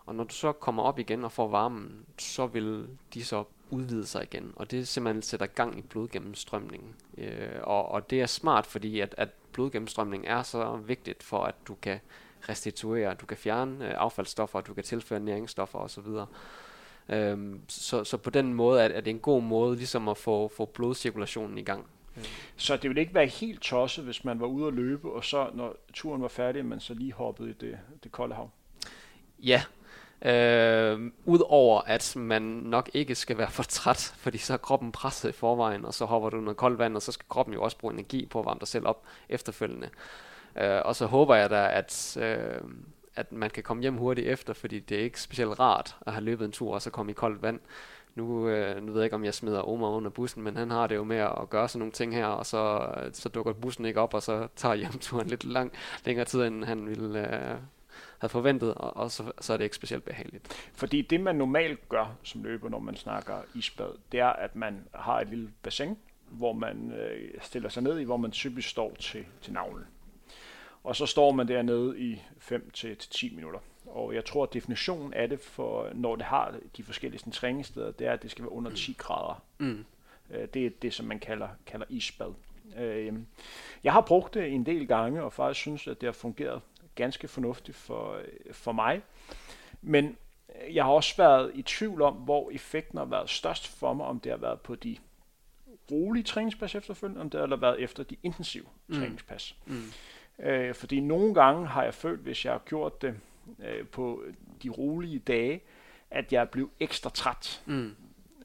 Og 0.05 0.15
når 0.15 0.23
du 0.23 0.33
så 0.33 0.51
kommer 0.51 0.83
op 0.83 0.99
igen 0.99 1.23
og 1.23 1.31
får 1.31 1.47
varmen, 1.47 2.05
så 2.17 2.47
vil 2.47 2.87
de 3.13 3.25
så 3.25 3.43
udvide 3.69 4.05
sig 4.05 4.23
igen, 4.23 4.53
og 4.55 4.71
det 4.71 4.87
simpelthen 4.87 5.21
sætter 5.21 5.45
gang 5.45 5.79
i 5.79 5.81
blodgennemstrømningen. 5.81 6.95
Øh, 7.17 7.49
og, 7.63 7.91
og 7.91 8.09
det 8.09 8.21
er 8.21 8.25
smart, 8.25 8.65
fordi 8.65 8.99
at, 8.99 9.15
at 9.17 9.29
blodgennemstrømning 9.53 10.27
er 10.27 10.43
så 10.43 10.75
vigtigt 10.75 11.23
for, 11.23 11.43
at 11.43 11.55
du 11.67 11.75
kan 11.81 11.99
restituere, 12.49 13.13
du 13.13 13.25
kan 13.25 13.37
fjerne 13.37 13.87
øh, 13.87 13.93
affaldsstoffer, 13.97 14.61
du 14.61 14.73
kan 14.73 14.83
tilføre 14.83 15.19
næringsstoffer 15.19 15.79
osv. 15.79 16.07
Øhm, 17.09 17.61
så, 17.67 18.03
så 18.03 18.17
på 18.17 18.29
den 18.29 18.53
måde 18.53 18.81
er, 18.81 18.85
er 18.85 19.01
det 19.01 19.11
en 19.11 19.19
god 19.19 19.43
måde 19.43 19.75
ligesom 19.75 20.07
at 20.07 20.17
få, 20.17 20.47
få 20.47 20.65
blodcirkulationen 20.65 21.57
i 21.57 21.63
gang. 21.63 21.85
Så 22.55 22.77
det 22.77 22.89
ville 22.89 23.01
ikke 23.01 23.13
være 23.13 23.25
helt 23.25 23.61
tosset, 23.61 24.05
hvis 24.05 24.23
man 24.23 24.39
var 24.39 24.47
ude 24.47 24.67
at 24.67 24.73
løbe, 24.73 25.11
og 25.11 25.25
så 25.25 25.49
når 25.53 25.75
turen 25.93 26.21
var 26.21 26.27
færdig, 26.27 26.65
man 26.65 26.79
så 26.79 26.93
lige 26.93 27.13
hoppede 27.13 27.49
i 27.49 27.53
det, 27.53 27.79
det 28.03 28.11
kolde 28.11 28.35
hav? 28.35 28.49
Ja, 29.39 29.63
Øh, 30.21 31.11
Udover 31.25 31.81
at 31.81 32.13
man 32.17 32.41
nok 32.41 32.89
ikke 32.93 33.15
skal 33.15 33.37
være 33.37 33.51
for 33.51 33.63
træt, 33.63 34.13
fordi 34.17 34.37
så 34.37 34.53
er 34.53 34.57
kroppen 34.57 34.91
presset 34.91 35.29
i 35.29 35.31
forvejen, 35.31 35.85
og 35.85 35.93
så 35.93 36.05
hopper 36.05 36.29
du 36.29 36.37
noget 36.37 36.57
koldt 36.57 36.79
vand, 36.79 36.95
og 36.95 37.01
så 37.01 37.11
skal 37.11 37.25
kroppen 37.29 37.53
jo 37.53 37.63
også 37.63 37.77
bruge 37.77 37.93
energi 37.93 38.25
på 38.25 38.39
at 38.39 38.45
varme 38.45 38.59
dig 38.59 38.67
selv 38.67 38.87
op 38.87 39.03
efterfølgende. 39.29 39.89
Øh, 40.55 40.81
og 40.85 40.95
så 40.95 41.05
håber 41.05 41.35
jeg 41.35 41.49
da, 41.49 41.69
at, 41.71 42.17
øh, 42.21 42.61
at 43.15 43.31
man 43.31 43.49
kan 43.49 43.63
komme 43.63 43.81
hjem 43.81 43.97
hurtigt 43.97 44.27
efter, 44.27 44.53
fordi 44.53 44.79
det 44.79 44.99
er 44.99 45.03
ikke 45.03 45.21
specielt 45.21 45.59
rart 45.59 45.95
at 46.05 46.13
have 46.13 46.23
løbet 46.23 46.45
en 46.45 46.51
tur, 46.51 46.73
og 46.73 46.81
så 46.81 46.89
komme 46.89 47.11
i 47.11 47.15
koldt 47.15 47.41
vand. 47.41 47.59
Nu, 48.15 48.47
øh, 48.47 48.83
nu 48.83 48.91
ved 48.91 49.01
jeg 49.01 49.05
ikke, 49.05 49.15
om 49.15 49.25
jeg 49.25 49.33
smider 49.33 49.69
Omar 49.69 49.87
under 49.87 50.09
bussen, 50.09 50.43
men 50.43 50.57
han 50.57 50.71
har 50.71 50.87
det 50.87 50.95
jo 50.95 51.03
med 51.03 51.17
at 51.17 51.49
gøre 51.49 51.67
sådan 51.67 51.79
nogle 51.79 51.91
ting 51.91 52.15
her, 52.15 52.25
og 52.25 52.45
så, 52.45 52.87
så 53.13 53.29
dukker 53.29 53.53
bussen 53.53 53.85
ikke 53.85 54.01
op, 54.01 54.13
og 54.13 54.23
så 54.23 54.47
tager 54.55 54.75
hjemturen 54.75 55.27
lidt 55.27 55.43
lang, 55.43 55.71
længere 56.05 56.25
tid, 56.25 56.41
end 56.41 56.63
han 56.63 56.87
ville, 56.87 57.19
øh, 57.19 57.57
havde 58.19 58.31
forventet, 58.31 58.73
og, 58.73 58.97
og 58.97 59.11
så, 59.11 59.31
så 59.41 59.53
er 59.53 59.57
det 59.57 59.63
ikke 59.63 59.75
specielt 59.75 60.05
behageligt. 60.05 60.69
Fordi 60.73 61.01
det, 61.01 61.21
man 61.21 61.35
normalt 61.35 61.89
gør 61.89 62.17
som 62.23 62.43
løber, 62.43 62.69
når 62.69 62.79
man 62.79 62.95
snakker 62.95 63.41
isbad, 63.55 63.91
det 64.11 64.19
er, 64.19 64.27
at 64.27 64.55
man 64.55 64.87
har 64.93 65.19
et 65.19 65.29
lille 65.29 65.51
bassin, 65.63 65.97
hvor 66.29 66.53
man 66.53 66.91
øh, 66.91 67.31
stiller 67.41 67.69
sig 67.69 67.83
ned 67.83 67.99
i, 67.99 68.03
hvor 68.03 68.17
man 68.17 68.31
typisk 68.31 68.69
står 68.69 68.95
til, 68.99 69.25
til 69.41 69.53
navlen. 69.53 69.85
Og 70.83 70.95
så 70.95 71.05
står 71.05 71.31
man 71.31 71.47
dernede 71.47 71.99
i 71.99 72.21
5-10 72.39 73.35
minutter. 73.35 73.59
Og 73.85 74.15
jeg 74.15 74.25
tror, 74.25 74.43
at 74.43 74.53
definitionen 74.53 75.13
af 75.13 75.29
det, 75.29 75.39
for 75.39 75.89
når 75.93 76.15
det 76.15 76.25
har 76.25 76.55
de 76.77 76.83
forskellige 76.83 77.31
træningssteder, 77.31 77.91
det 77.91 78.07
er, 78.07 78.11
at 78.11 78.23
det 78.23 78.31
skal 78.31 78.43
være 78.43 78.51
under 78.51 78.71
10 78.71 78.95
grader. 78.97 79.43
Mm. 79.57 79.85
Øh, 80.31 80.47
det 80.53 80.65
er 80.65 80.69
det, 80.81 80.93
som 80.93 81.05
man 81.05 81.19
kalder, 81.19 81.47
kalder 81.65 81.85
isbad. 81.89 82.33
Øh, 82.77 83.13
jeg 83.83 83.93
har 83.93 84.01
brugt 84.01 84.33
det 84.33 84.53
en 84.53 84.65
del 84.65 84.87
gange, 84.87 85.23
og 85.23 85.33
faktisk 85.33 85.59
synes, 85.59 85.87
at 85.87 86.01
det 86.01 86.07
har 86.07 86.13
fungeret 86.13 86.61
ganske 86.99 87.27
fornuftigt 87.27 87.77
for, 87.77 88.21
for 88.51 88.71
mig. 88.71 89.01
Men 89.81 90.17
jeg 90.71 90.83
har 90.83 90.91
også 90.91 91.17
været 91.17 91.51
i 91.55 91.61
tvivl 91.61 92.01
om, 92.01 92.13
hvor 92.13 92.51
effekten 92.51 92.97
har 92.97 93.05
været 93.05 93.29
størst 93.29 93.67
for 93.67 93.93
mig, 93.93 94.05
om 94.05 94.19
det 94.19 94.31
har 94.31 94.37
været 94.37 94.61
på 94.61 94.75
de 94.75 94.97
rolige 95.91 96.23
træningspas 96.23 96.75
efterfølgende, 96.75 97.21
om 97.21 97.29
det 97.29 97.49
har 97.49 97.55
været 97.55 97.79
efter 97.79 98.03
de 98.03 98.15
intensive 98.23 98.65
mm. 98.87 98.95
træningspas. 98.95 99.55
Mm. 99.65 99.91
Øh, 100.39 100.75
fordi 100.75 100.99
nogle 100.99 101.33
gange 101.33 101.67
har 101.67 101.83
jeg 101.83 101.93
følt, 101.93 102.19
hvis 102.19 102.45
jeg 102.45 102.53
har 102.53 102.61
gjort 102.65 103.01
det 103.01 103.15
øh, 103.59 103.87
på 103.87 104.23
de 104.63 104.69
rolige 104.69 105.19
dage, 105.19 105.61
at 106.11 106.33
jeg 106.33 106.41
er 106.41 106.45
blevet 106.45 106.69
ekstra 106.79 107.09
træt. 107.09 107.61
Mm. 107.65 107.95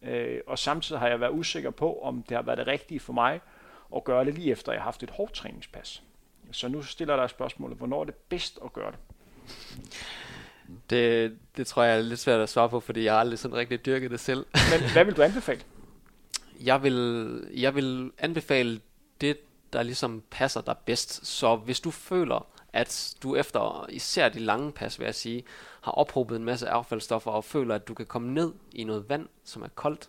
Øh, 0.02 0.40
og 0.46 0.58
samtidig 0.58 1.00
har 1.00 1.08
jeg 1.08 1.20
været 1.20 1.32
usikker 1.32 1.70
på, 1.70 2.00
om 2.02 2.22
det 2.22 2.36
har 2.36 2.42
været 2.42 2.58
det 2.58 2.66
rigtige 2.66 3.00
for 3.00 3.12
mig 3.12 3.40
at 3.96 4.04
gøre 4.04 4.24
det 4.24 4.34
lige 4.34 4.50
efter, 4.50 4.72
jeg 4.72 4.80
har 4.80 4.84
haft 4.84 5.02
et 5.02 5.10
hårdt 5.10 5.32
træningspas. 5.32 6.02
Så 6.54 6.68
nu 6.68 6.82
stiller 6.82 7.16
der 7.16 7.26
spørgsmålet, 7.26 7.78
hvornår 7.78 8.00
er 8.00 8.04
det 8.04 8.14
bedst 8.14 8.58
at 8.64 8.72
gøre 8.72 8.92
det? 8.92 8.98
Det, 10.90 11.36
det 11.56 11.66
tror 11.66 11.82
jeg 11.82 11.96
er 11.96 12.02
lidt 12.02 12.20
svært 12.20 12.40
at 12.40 12.48
svare 12.48 12.68
på, 12.68 12.80
fordi 12.80 13.04
jeg 13.04 13.12
har 13.12 13.20
aldrig 13.20 13.38
sådan 13.38 13.56
rigtig 13.56 13.86
dyrket 13.86 14.10
det 14.10 14.20
selv. 14.20 14.46
Men 14.52 14.90
hvad 14.92 15.04
vil 15.04 15.16
du 15.16 15.22
anbefale? 15.22 15.60
Jeg 16.60 16.82
vil, 16.82 17.48
jeg 17.54 17.74
vil 17.74 18.12
anbefale 18.18 18.80
det, 19.20 19.38
der 19.72 19.82
ligesom 19.82 20.22
passer 20.30 20.60
dig 20.60 20.76
bedst. 20.86 21.26
Så 21.26 21.56
hvis 21.56 21.80
du 21.80 21.90
føler, 21.90 22.46
at 22.72 23.16
du 23.22 23.36
efter 23.36 23.86
især 23.88 24.28
de 24.28 24.38
lange 24.38 24.72
pas, 24.72 24.98
vil 24.98 25.04
jeg 25.04 25.14
sige, 25.14 25.44
har 25.80 25.92
ophobet 25.92 26.36
en 26.36 26.44
masse 26.44 26.68
affaldsstoffer 26.68 27.30
og 27.30 27.44
føler, 27.44 27.74
at 27.74 27.88
du 27.88 27.94
kan 27.94 28.06
komme 28.06 28.32
ned 28.34 28.52
i 28.72 28.84
noget 28.84 29.08
vand, 29.08 29.28
som 29.44 29.62
er 29.62 29.68
koldt, 29.68 30.08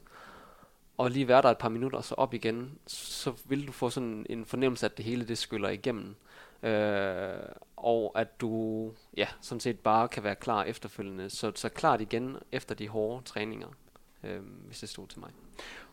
og 0.98 1.12
lige 1.12 1.28
være 1.28 1.42
der 1.42 1.50
et 1.50 1.58
par 1.58 1.70
minutter 1.70 1.98
og 1.98 2.06
så 2.06 2.16
op 2.16 2.34
igen, 2.34 2.80
så 2.88 3.34
vil 3.46 3.68
du 3.68 3.72
få 3.72 3.90
sådan 3.90 4.26
en 4.30 4.46
fornemmelse, 4.46 4.86
at 4.86 4.98
det 4.98 5.06
hele 5.06 5.28
det 5.28 5.38
skyller 5.38 5.70
igennem. 5.70 6.16
Øh, 6.64 7.50
og 7.78 8.12
at 8.16 8.42
du 8.42 8.92
ja, 9.18 9.28
sådan 9.42 9.60
set 9.60 9.80
bare 9.80 10.08
kan 10.08 10.24
være 10.24 10.36
klar 10.36 10.64
efterfølgende. 10.64 11.30
Så, 11.30 11.52
så 11.56 11.70
klart 11.70 12.02
igen 12.02 12.38
efter 12.52 12.76
de 12.76 12.88
hårde 12.88 13.26
træninger, 13.26 13.68
øh, 14.24 14.40
hvis 14.66 14.80
det 14.80 14.90
stod 14.90 15.08
til 15.08 15.20
mig. 15.20 15.30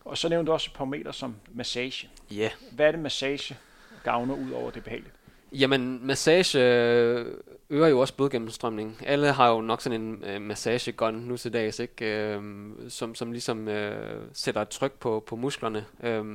Og 0.05 0.17
så 0.17 0.29
nævnte 0.29 0.47
du 0.49 0.53
også 0.53 0.69
et 0.71 0.77
par 0.77 0.85
meter 0.85 1.11
som 1.11 1.35
massage. 1.53 2.09
Ja. 2.31 2.35
Yeah. 2.35 2.51
Hvad 2.71 2.87
er 2.87 2.91
det 2.91 2.99
massage 2.99 3.57
gavner 4.03 4.35
ud 4.35 4.51
over 4.51 4.71
det 4.71 4.83
behageligt? 4.83 5.13
Jamen, 5.51 6.07
massage 6.07 6.59
øh, 6.59 7.25
øger 7.69 7.87
jo 7.87 7.99
også 7.99 8.15
blodgennemstrømning. 8.15 8.97
Alle 9.05 9.31
har 9.31 9.49
jo 9.49 9.61
nok 9.61 9.81
sådan 9.81 10.01
en 10.01 10.23
øh, 10.23 10.41
massagegun 10.41 11.13
nu 11.13 11.37
til 11.37 11.53
dags, 11.53 11.79
ikke? 11.79 12.05
Øh, 12.05 12.41
som, 12.89 13.15
som 13.15 13.31
ligesom 13.31 13.67
øh, 13.67 14.21
sætter 14.33 14.61
et 14.61 14.69
tryk 14.69 14.91
på, 14.91 15.23
på 15.27 15.35
musklerne. 15.35 15.85
Øh, 16.03 16.25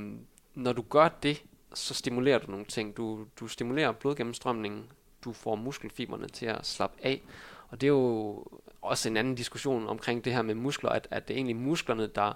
når 0.55 0.73
du 0.73 0.83
gør 0.83 1.09
det, 1.23 1.43
så 1.75 1.95
stimulerer 1.95 2.39
du 2.39 2.51
nogle 2.51 2.67
ting. 2.67 2.97
Du, 2.97 3.27
du 3.41 3.49
stimulerer 3.49 3.93
blodgennemstrømningen, 3.93 4.85
du 5.25 5.33
får 5.33 5.55
muskelfiberne 5.55 6.29
til 6.29 6.47
at 6.47 6.67
slappe 6.67 6.97
af. 7.03 7.23
Og 7.69 7.81
det 7.81 7.87
er 7.87 7.93
jo 7.93 8.45
også 8.83 9.09
en 9.09 9.17
anden 9.17 9.35
diskussion 9.35 9.87
omkring 9.87 10.25
det 10.25 10.33
her 10.33 10.43
med 10.43 10.55
muskler, 10.55 10.91
at, 10.91 11.09
at 11.11 11.29
det 11.29 11.35
er 11.35 11.37
egentlig 11.37 11.57
musklerne, 11.57 12.07
der, 12.07 12.33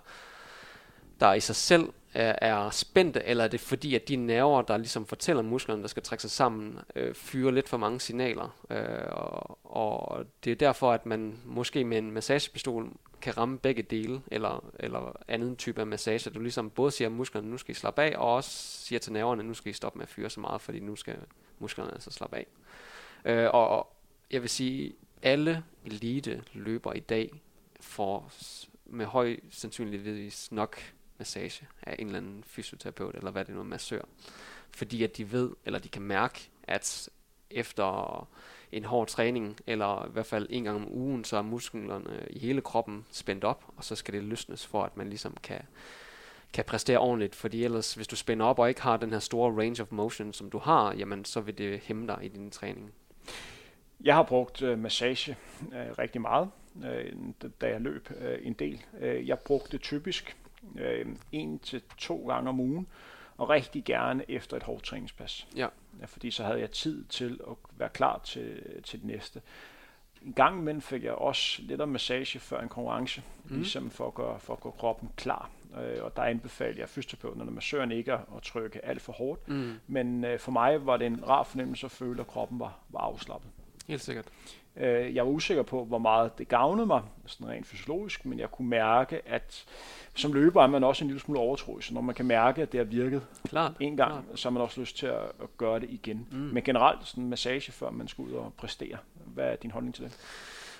der 1.21 1.35
i 1.35 1.41
sig 1.41 1.57
selv 1.57 1.89
er, 2.15 2.35
er 2.41 2.71
spændte, 2.71 3.25
eller 3.25 3.45
er 3.45 3.49
det 3.49 3.61
fordi, 3.61 3.95
at 3.95 4.09
de 4.09 4.17
nerver, 4.17 4.63
der 4.63 4.77
ligesom 4.77 5.07
fortæller 5.07 5.43
musklerne, 5.43 5.83
der 5.83 5.89
skal 5.89 6.03
trække 6.03 6.23
sig 6.23 6.31
sammen, 6.31 6.79
øh, 6.95 7.15
fyrer 7.15 7.51
lidt 7.51 7.69
for 7.69 7.77
mange 7.77 8.01
signaler. 8.01 8.57
Øh, 8.71 9.09
og, 9.11 9.59
og 9.65 10.27
det 10.45 10.51
er 10.51 10.57
derfor, 10.57 10.93
at 10.93 11.07
man 11.07 11.39
måske 11.45 11.85
med 11.85 11.99
en 11.99 12.11
massagepistol 12.11 12.93
kan 13.23 13.39
ramme 13.39 13.59
begge 13.59 13.83
dele, 13.83 14.23
eller, 14.31 14.73
eller 14.79 15.17
anden 15.29 15.57
type 15.57 15.81
af 15.81 15.87
massage. 15.87 16.31
Du 16.31 16.41
ligesom 16.41 16.71
både 16.71 16.91
siger 16.91 17.09
at 17.09 17.13
musklerne, 17.13 17.51
nu 17.51 17.59
skal 17.59 17.73
I 17.73 17.75
slappe 17.75 18.03
af, 18.03 18.17
og 18.19 18.35
også 18.35 18.51
siger 18.85 18.99
til 18.99 19.13
nerverne, 19.13 19.43
nu 19.43 19.55
skal 19.55 19.71
I 19.71 19.73
stoppe 19.73 19.99
med 19.99 20.03
at 20.03 20.09
fyre 20.09 20.31
så 20.31 20.41
meget, 20.41 20.61
fordi 20.61 20.81
nu 20.81 20.97
skal 20.97 21.17
musklerne 21.59 21.93
altså 21.93 22.11
slappe 22.11 22.37
af. 22.37 22.47
Øh, 23.25 23.51
og 23.53 23.97
jeg 24.31 24.43
vil 24.43 24.51
sige, 24.51 24.95
alle 25.23 25.65
elite 25.85 26.45
løber 26.53 26.93
i 26.93 27.01
dag 27.01 27.43
får 27.81 28.33
med 28.87 29.07
høj 29.07 29.37
sandsynlighed 29.51 30.31
nok 30.51 30.81
massage 31.19 31.69
af 31.83 31.97
en 31.99 32.07
eller 32.07 32.19
anden 32.19 32.45
fysioterapeut, 32.47 33.15
eller 33.15 33.31
hvad 33.31 33.45
det 33.45 33.55
nu 33.55 33.61
er, 33.61 33.65
massør. 33.65 34.03
Fordi 34.71 35.03
at 35.03 35.17
de 35.17 35.33
ved, 35.33 35.51
eller 35.65 35.79
de 35.79 35.89
kan 35.89 36.03
mærke, 36.03 36.51
at 36.63 37.09
efter 37.51 38.29
en 38.73 38.85
hård 38.85 39.09
træning, 39.09 39.57
eller 39.67 40.07
i 40.07 40.11
hvert 40.13 40.27
fald 40.27 40.47
en 40.51 40.65
gang 40.65 40.77
om 40.77 40.93
ugen, 40.93 41.25
så 41.25 41.37
er 41.37 41.43
musklerne 41.43 42.27
i 42.31 42.39
hele 42.39 42.61
kroppen 42.61 43.07
spændt 43.11 43.45
op, 43.45 43.65
og 43.77 43.85
så 43.85 43.97
skal 43.97 44.15
det 44.15 44.23
løsnes 44.23 44.67
for, 44.67 44.83
at 44.83 44.97
man 44.97 45.09
ligesom 45.09 45.37
kan, 45.43 45.61
kan 46.53 46.65
præstere 46.65 46.99
ordentligt, 46.99 47.35
fordi 47.35 47.65
ellers, 47.65 47.95
hvis 47.95 48.09
du 48.09 48.17
spænder 48.17 48.47
op 48.47 48.59
og 48.59 48.69
ikke 48.69 48.83
har 48.83 48.97
den 48.97 49.11
her 49.11 49.19
store 49.19 49.63
range 49.63 49.83
of 49.83 49.93
motion, 49.93 50.33
som 50.33 50.51
du 50.51 50.59
har, 50.59 50.95
jamen 50.95 51.25
så 51.25 51.41
vil 51.41 51.59
det 51.59 51.81
hæmme 51.81 52.07
dig 52.07 52.19
i 52.23 52.29
din 52.29 52.51
træning. 52.51 52.93
Jeg 54.05 54.15
har 54.15 54.23
brugt 54.23 54.63
uh, 54.63 54.79
massage 54.79 55.37
uh, 55.61 55.99
rigtig 55.99 56.21
meget, 56.21 56.51
uh, 56.75 57.51
da 57.61 57.69
jeg 57.69 57.81
løb 57.81 58.09
uh, 58.11 58.47
en 58.47 58.53
del. 58.53 58.83
Uh, 58.93 59.29
jeg 59.29 59.39
brugte 59.39 59.79
typisk 59.79 60.37
uh, 60.75 61.13
en 61.33 61.59
til 61.59 61.83
to 61.99 62.27
gange 62.29 62.49
om 62.49 62.61
ugen, 62.61 62.87
og 63.37 63.49
rigtig 63.49 63.85
gerne 63.85 64.25
efter 64.31 64.57
et 64.57 64.63
hårdt 64.63 64.85
træningspas. 64.85 65.47
Ja. 65.57 65.67
Fordi 66.07 66.31
så 66.31 66.45
havde 66.45 66.61
jeg 66.61 66.71
tid 66.71 67.05
til 67.05 67.41
at 67.51 67.57
være 67.79 67.89
klar 67.89 68.21
til, 68.25 68.63
til 68.85 68.99
det 68.99 69.07
næste. 69.07 69.43
En 70.23 70.33
gang 70.33 70.59
imellem 70.59 70.81
fik 70.81 71.05
jeg 71.05 71.13
også 71.13 71.63
lidt 71.63 71.81
af 71.81 71.89
massage 71.89 72.39
før 72.39 72.61
en 72.61 72.69
konkurrence, 72.69 73.23
mm. 73.45 73.57
ligesom 73.57 73.91
for 73.91 74.07
at, 74.07 74.15
gøre, 74.15 74.41
for 74.41 74.53
at 74.53 74.61
gøre 74.61 74.73
kroppen 74.73 75.11
klar. 75.17 75.51
Øh, 75.81 76.05
og 76.05 76.17
der 76.17 76.23
anbefalede 76.23 76.81
jeg 76.81 76.89
fysioterapeuten 76.89 77.49
og 77.49 77.53
massøren 77.53 77.93
ikke 77.93 78.13
at 78.13 78.43
trykke 78.43 78.85
alt 78.85 79.03
for 79.03 79.13
hårdt. 79.13 79.49
Mm. 79.49 79.73
Men 79.87 80.25
øh, 80.25 80.39
for 80.39 80.53
mig 80.53 80.87
var 80.87 80.97
det 80.97 81.07
en 81.07 81.29
rar 81.29 81.43
fornemmelse 81.43 81.87
at 81.87 81.91
føle, 81.91 82.21
at 82.21 82.27
kroppen 82.27 82.61
var, 82.61 82.79
var 82.89 83.01
afslappet. 83.01 83.51
Helt 83.89 84.03
sikkert. 84.03 84.29
Øh, 84.77 85.15
jeg 85.15 85.27
var 85.27 85.31
usikker 85.31 85.63
på, 85.63 85.85
hvor 85.85 85.99
meget 85.99 86.39
det 86.39 86.49
gavnede 86.49 86.87
mig, 86.87 87.03
sådan 87.27 87.49
rent 87.49 87.67
fysiologisk, 87.67 88.25
men 88.25 88.39
jeg 88.39 88.51
kunne 88.51 88.69
mærke, 88.69 89.29
at 89.29 89.65
som 90.15 90.33
løber 90.33 90.63
er 90.63 90.67
man 90.67 90.85
også 90.85 91.05
en 91.05 91.09
lille 91.09 91.21
smule 91.21 91.41
overtroisk, 91.41 91.89
så 91.89 91.95
når 91.95 92.01
man 92.01 92.15
kan 92.15 92.27
mærke, 92.27 92.63
at 92.63 92.73
det 92.73 92.79
har 92.79 92.85
virket 92.85 93.23
klart, 93.49 93.73
en 93.81 93.97
gang, 93.97 94.13
klart. 94.13 94.39
så 94.39 94.49
har 94.49 94.53
man 94.53 94.63
også 94.63 94.81
lyst 94.81 94.97
til 94.97 95.07
at, 95.07 95.23
at 95.43 95.57
gøre 95.57 95.81
det 95.81 95.91
igen. 95.91 96.27
Mm. 96.31 96.39
Men 96.39 96.63
generelt 96.63 97.07
sådan 97.07 97.25
en 97.25 97.31
massage, 97.31 97.73
før 97.73 97.91
man 97.91 98.09
skal 98.09 98.23
ud 98.23 98.33
og 98.33 98.53
præstere. 98.57 98.97
Hvad 99.27 99.45
er 99.45 99.57
din 99.57 99.71
holdning 99.71 99.95
til 99.95 100.05
det? 100.05 100.13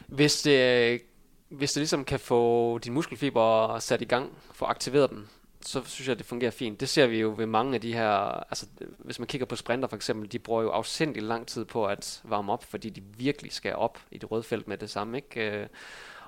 Hvis 0.07 0.43
det, 0.43 1.03
hvis 1.49 1.73
det 1.73 1.81
ligesom 1.81 2.05
kan 2.05 2.21
få 2.21 2.79
din 2.79 2.93
muskelfiber 2.93 3.79
sat 3.79 4.03
i 4.03 4.05
gang, 4.05 4.33
få 4.53 4.65
aktiveret 4.65 5.11
dem, 5.11 5.29
så 5.63 5.83
synes 5.85 6.09
jeg, 6.09 6.13
at 6.13 6.19
det 6.19 6.27
fungerer 6.27 6.51
fint. 6.51 6.81
Det 6.81 6.89
ser 6.89 7.07
vi 7.07 7.21
jo 7.21 7.35
ved 7.37 7.47
mange 7.47 7.75
af 7.75 7.81
de 7.81 7.93
her, 7.93 8.11
altså 8.51 8.67
hvis 8.99 9.19
man 9.19 9.29
kigger 9.29 9.47
på 9.47 9.57
sprinter 9.57 9.89
for 9.89 9.97
eksempel, 9.97 10.33
de 10.33 10.39
bruger 10.39 10.63
jo 10.63 10.71
afsindig 10.71 11.23
lang 11.23 11.47
tid 11.47 11.65
på 11.65 11.87
at 11.87 12.21
varme 12.25 12.53
op, 12.53 12.65
fordi 12.65 12.91
de 12.91 13.03
virkelig 13.17 13.53
skal 13.53 13.75
op 13.75 13.99
i 14.11 14.19
det 14.19 14.31
røde 14.31 14.43
felt 14.43 14.69
med 14.69 14.79
det 14.79 14.91
samme, 14.91 15.17
ikke? 15.17 15.51
Øh, 15.51 15.67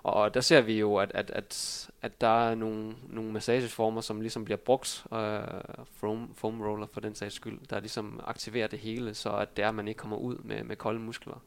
og 0.02 0.34
der 0.34 0.40
ser 0.40 0.60
vi 0.60 0.78
jo, 0.78 0.96
at, 0.96 1.10
at, 1.14 1.30
at, 1.30 1.90
at 2.02 2.20
der 2.20 2.48
er 2.48 2.54
nogle, 2.54 2.94
nogle 3.08 3.32
massageformer, 3.32 4.00
som 4.00 4.20
ligesom 4.20 4.44
bliver 4.44 4.58
brugt, 4.58 5.06
øh, 5.12 5.40
foam, 5.92 6.34
foam 6.34 6.62
roller 6.62 6.86
for 6.92 7.00
den 7.00 7.14
sags 7.14 7.34
skyld, 7.34 7.58
der 7.70 7.80
ligesom 7.80 8.20
aktiverer 8.24 8.66
det 8.66 8.78
hele, 8.78 9.14
så 9.14 9.30
at 9.30 9.56
det 9.56 9.64
er, 9.64 9.68
at 9.68 9.74
man 9.74 9.88
ikke 9.88 9.98
kommer 9.98 10.16
ud 10.16 10.36
med, 10.36 10.64
med 10.64 10.76
kolde 10.76 11.00
muskler, 11.00 11.42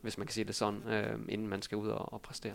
hvis 0.00 0.18
man 0.18 0.26
kan 0.26 0.34
sige 0.34 0.44
det 0.44 0.54
sådan, 0.54 0.82
øh, 0.88 1.18
inden 1.28 1.48
man 1.48 1.62
skal 1.62 1.78
ud 1.78 1.88
og, 1.88 2.12
og 2.12 2.20
præstere. 2.20 2.54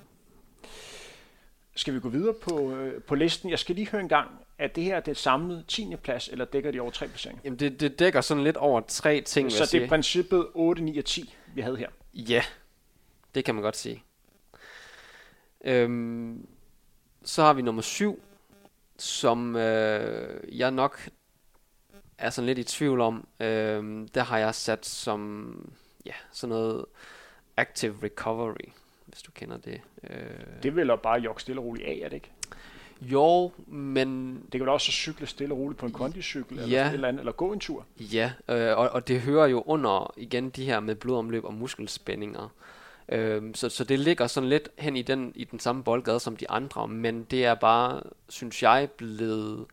Skal 1.75 1.93
vi 1.93 1.99
gå 1.99 2.09
videre 2.09 2.33
på, 2.33 2.71
øh, 2.71 3.01
på 3.01 3.15
listen? 3.15 3.49
Jeg 3.49 3.59
skal 3.59 3.75
lige 3.75 3.88
høre 3.88 4.01
en 4.01 4.09
gang, 4.09 4.29
er 4.57 4.67
det 4.67 4.83
her 4.83 4.99
det 4.99 5.17
samlede 5.17 5.63
10. 5.67 5.95
plads, 6.03 6.27
eller 6.27 6.45
dækker 6.45 6.71
de 6.71 6.79
over 6.79 6.91
tre 6.91 7.07
placeringer? 7.07 7.41
Jamen 7.43 7.59
det, 7.59 7.79
det 7.79 7.99
dækker 7.99 8.21
sådan 8.21 8.43
lidt 8.43 8.57
over 8.57 8.81
tre 8.88 9.21
ting, 9.21 9.51
Så 9.51 9.69
det 9.71 9.83
er 9.83 9.88
princippet 9.88 10.47
8, 10.53 10.81
9 10.83 10.97
og 10.97 11.05
10, 11.05 11.36
vi 11.55 11.62
havde 11.62 11.77
her? 11.77 11.89
Ja, 12.13 12.43
det 13.36 13.45
kan 13.45 13.55
man 13.55 13.63
godt 13.63 13.77
sige. 13.77 14.03
Øhm, 15.65 16.47
så 17.23 17.41
har 17.41 17.53
vi 17.53 17.62
nummer 17.62 17.81
7, 17.81 18.21
som 18.97 19.55
øh, 19.55 20.59
jeg 20.59 20.71
nok 20.71 21.09
er 22.17 22.29
sådan 22.29 22.45
lidt 22.45 22.59
i 22.59 22.63
tvivl 22.63 23.01
om. 23.01 23.27
Øhm, 23.39 24.07
der 24.07 24.23
har 24.23 24.38
jeg 24.38 24.55
sat 24.55 24.86
som 24.86 25.73
ja, 26.05 26.13
sådan 26.31 26.49
noget 26.49 26.86
active 27.57 27.95
recovery, 28.03 28.71
hvis 29.13 29.21
du 29.21 29.32
kender 29.32 29.58
det. 29.58 29.82
Øh. 30.10 30.17
Det 30.63 30.76
vil 30.76 30.91
bare 31.04 31.19
jogge 31.19 31.41
stille 31.41 31.62
og 31.62 31.65
roligt 31.65 31.88
af, 31.88 31.99
er 32.04 32.10
det 32.10 32.15
ikke? 32.15 32.32
Jo, 33.02 33.52
men... 33.67 34.36
Det 34.36 34.52
kan 34.52 34.60
vel 34.60 34.69
også 34.69 34.91
cykle 34.91 35.28
stille 35.28 35.54
og 35.54 35.60
roligt 35.60 35.80
på 35.80 35.86
en 35.86 35.91
kondicykel, 35.91 36.58
ja. 36.58 36.63
eller, 36.63 36.91
eller, 36.91 37.08
andet, 37.08 37.19
eller 37.19 37.32
gå 37.32 37.54
en 37.54 37.60
tur. 37.60 37.86
Ja, 37.99 38.32
øh, 38.49 38.78
og, 38.78 38.89
og 38.89 39.08
det 39.08 39.21
hører 39.21 39.47
jo 39.47 39.63
under 39.65 40.13
igen 40.17 40.49
de 40.49 40.65
her 40.65 40.80
med 40.80 40.95
blodomløb 40.95 41.45
og 41.45 41.54
muskelspændinger. 41.54 42.54
Øh, 43.10 43.43
så, 43.54 43.69
så 43.69 43.84
det 43.84 43.99
ligger 43.99 44.28
sådan 44.28 44.49
lidt 44.49 44.69
hen 44.78 44.95
i 44.95 45.02
den, 45.02 45.32
i 45.36 45.43
den 45.43 45.60
samme 45.60 45.84
boldgade 45.84 46.19
som 46.19 46.38
de 46.38 46.49
andre, 46.49 46.88
men 46.88 47.23
det 47.23 47.45
er 47.45 47.56
bare, 47.56 48.02
synes 48.30 48.63
jeg, 48.63 48.89
blevet... 48.97 49.65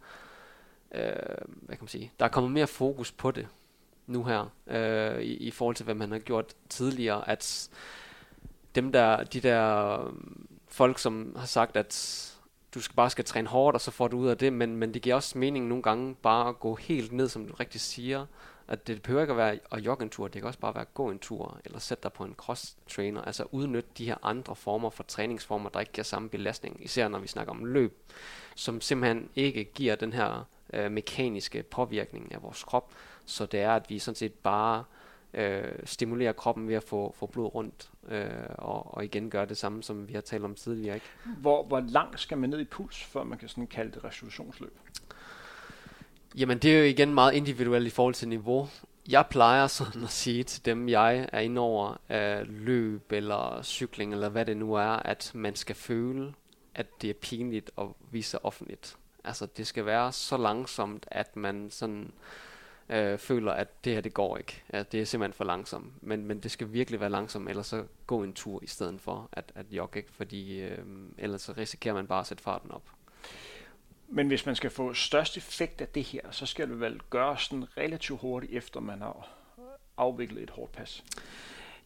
Øh, 0.94 1.02
hvad 1.44 1.76
kan 1.76 1.78
man 1.80 1.88
sige? 1.88 2.12
Der 2.18 2.24
er 2.24 2.30
kommet 2.30 2.52
mere 2.52 2.66
fokus 2.66 3.12
på 3.12 3.30
det 3.30 3.46
nu 4.06 4.24
her, 4.24 4.52
øh, 4.66 5.22
i, 5.22 5.34
i 5.34 5.50
forhold 5.50 5.76
til, 5.76 5.84
hvad 5.84 5.94
man 5.94 6.12
har 6.12 6.18
gjort 6.18 6.54
tidligere, 6.68 7.28
at 7.28 7.70
dem 8.74 8.92
der, 8.92 9.24
de 9.24 9.40
der 9.40 10.00
øh, 10.06 10.12
folk, 10.68 10.98
som 10.98 11.36
har 11.38 11.46
sagt, 11.46 11.76
at 11.76 12.26
du 12.74 12.80
skal 12.80 12.96
bare 12.96 13.10
skal 13.10 13.24
træne 13.24 13.48
hårdt, 13.48 13.74
og 13.74 13.80
så 13.80 13.90
får 13.90 14.08
du 14.08 14.18
ud 14.18 14.28
af 14.28 14.38
det, 14.38 14.52
men, 14.52 14.76
men 14.76 14.94
det 14.94 15.02
giver 15.02 15.14
også 15.14 15.38
mening 15.38 15.66
nogle 15.66 15.82
gange 15.82 16.14
bare 16.14 16.48
at 16.48 16.60
gå 16.60 16.74
helt 16.74 17.12
ned, 17.12 17.28
som 17.28 17.46
du 17.46 17.54
rigtig 17.54 17.80
siger, 17.80 18.26
at 18.68 18.86
det 18.86 19.02
behøver 19.02 19.22
ikke 19.22 19.30
at 19.30 19.36
være 19.36 19.58
at 19.72 19.78
jogge 19.78 20.02
en 20.02 20.10
tur, 20.10 20.28
det 20.28 20.42
kan 20.42 20.46
også 20.46 20.58
bare 20.58 20.74
være 20.74 20.82
at 20.82 20.94
gå 20.94 21.10
en 21.10 21.18
tur, 21.18 21.58
eller 21.64 21.78
sætte 21.78 22.02
dig 22.02 22.12
på 22.12 22.24
en 22.24 22.34
cross-trainer, 22.38 23.22
altså 23.22 23.44
udnytte 23.50 23.90
de 23.98 24.06
her 24.06 24.16
andre 24.22 24.56
former 24.56 24.90
for 24.90 25.02
træningsformer, 25.02 25.70
der 25.70 25.80
ikke 25.80 25.92
giver 25.92 26.04
samme 26.04 26.28
belastning, 26.28 26.84
især 26.84 27.08
når 27.08 27.18
vi 27.18 27.26
snakker 27.26 27.52
om 27.52 27.64
løb, 27.64 27.98
som 28.54 28.80
simpelthen 28.80 29.28
ikke 29.36 29.64
giver 29.64 29.94
den 29.94 30.12
her 30.12 30.44
øh, 30.72 30.92
mekaniske 30.92 31.62
påvirkning 31.62 32.34
af 32.34 32.42
vores 32.42 32.64
krop, 32.64 32.92
så 33.24 33.46
det 33.46 33.60
er, 33.60 33.72
at 33.72 33.90
vi 33.90 33.98
sådan 33.98 34.16
set 34.16 34.34
bare 34.34 34.78
øh, 34.78 34.99
stimulerer 35.84 36.32
kroppen 36.32 36.68
ved 36.68 36.74
at 36.74 36.82
få, 36.82 37.14
få 37.18 37.26
blod 37.26 37.54
rundt, 37.54 37.90
øh, 38.08 38.30
og, 38.48 38.94
og 38.94 39.04
igen 39.04 39.30
gøre 39.30 39.46
det 39.46 39.56
samme, 39.56 39.82
som 39.82 40.08
vi 40.08 40.12
har 40.12 40.20
talt 40.20 40.44
om 40.44 40.54
tidligere. 40.54 40.94
Ikke? 40.94 41.06
Hvor, 41.38 41.64
hvor 41.64 41.80
langt 41.80 42.20
skal 42.20 42.38
man 42.38 42.50
ned 42.50 42.60
i 42.60 42.64
puls, 42.64 43.04
før 43.04 43.24
man 43.24 43.38
kan 43.38 43.48
sådan 43.48 43.66
kalde 43.66 43.92
det 43.92 44.04
resolutionsløb? 44.04 44.78
Jamen 46.36 46.58
det 46.58 46.74
er 46.74 46.78
jo 46.78 46.84
igen 46.84 47.14
meget 47.14 47.34
individuelt 47.34 47.86
i 47.86 47.90
forhold 47.90 48.14
til 48.14 48.28
niveau. 48.28 48.68
Jeg 49.08 49.26
plejer 49.30 49.66
sådan 49.66 50.02
at 50.02 50.10
sige 50.10 50.44
til 50.44 50.64
dem, 50.64 50.88
jeg 50.88 51.28
er 51.32 51.40
inde 51.40 51.60
over 51.60 51.96
af 52.08 52.44
løb 52.46 53.12
eller 53.12 53.62
cykling 53.62 54.12
eller 54.12 54.28
hvad 54.28 54.46
det 54.46 54.56
nu 54.56 54.74
er, 54.74 54.84
at 54.84 55.30
man 55.34 55.56
skal 55.56 55.76
føle, 55.76 56.34
at 56.74 57.02
det 57.02 57.10
er 57.10 57.14
pinligt 57.14 57.70
at 57.78 57.86
vise 58.10 58.30
sig 58.30 58.44
offentligt. 58.44 58.96
Altså 59.24 59.46
det 59.46 59.66
skal 59.66 59.86
være 59.86 60.12
så 60.12 60.36
langsomt, 60.36 61.06
at 61.10 61.36
man 61.36 61.70
sådan 61.70 62.12
øh, 62.90 63.18
føler, 63.18 63.52
at 63.52 63.84
det 63.84 63.94
her 63.94 64.00
det 64.00 64.14
går 64.14 64.36
ikke. 64.36 64.62
At 64.68 64.92
det 64.92 65.00
er 65.00 65.04
simpelthen 65.04 65.36
for 65.36 65.44
langsomt. 65.44 65.92
Men, 66.02 66.26
men 66.26 66.40
det 66.40 66.50
skal 66.50 66.72
virkelig 66.72 67.00
være 67.00 67.10
langsomt, 67.10 67.48
ellers 67.48 67.66
så 67.66 67.84
gå 68.06 68.22
en 68.22 68.32
tur 68.32 68.60
i 68.62 68.66
stedet 68.66 69.00
for 69.00 69.28
at, 69.32 69.52
at 69.54 69.66
jogge, 69.70 69.98
ikke? 69.98 70.12
fordi 70.12 70.60
øh, 70.60 70.78
ellers 71.18 71.42
så 71.42 71.52
risikerer 71.52 71.94
man 71.94 72.06
bare 72.06 72.20
at 72.20 72.26
sætte 72.26 72.42
farten 72.42 72.70
op. 72.70 72.82
Men 74.08 74.28
hvis 74.28 74.46
man 74.46 74.56
skal 74.56 74.70
få 74.70 74.94
størst 74.94 75.36
effekt 75.36 75.80
af 75.80 75.88
det 75.88 76.02
her, 76.02 76.22
så 76.30 76.46
skal 76.46 76.68
det 76.68 76.80
vel 76.80 77.00
gøres 77.10 77.40
sådan 77.40 77.76
relativt 77.76 78.20
hurtigt, 78.20 78.52
efter 78.52 78.80
man 78.80 79.00
har 79.00 79.28
afviklet 79.96 80.42
et 80.42 80.50
hårdt 80.50 80.72
pas. 80.72 81.04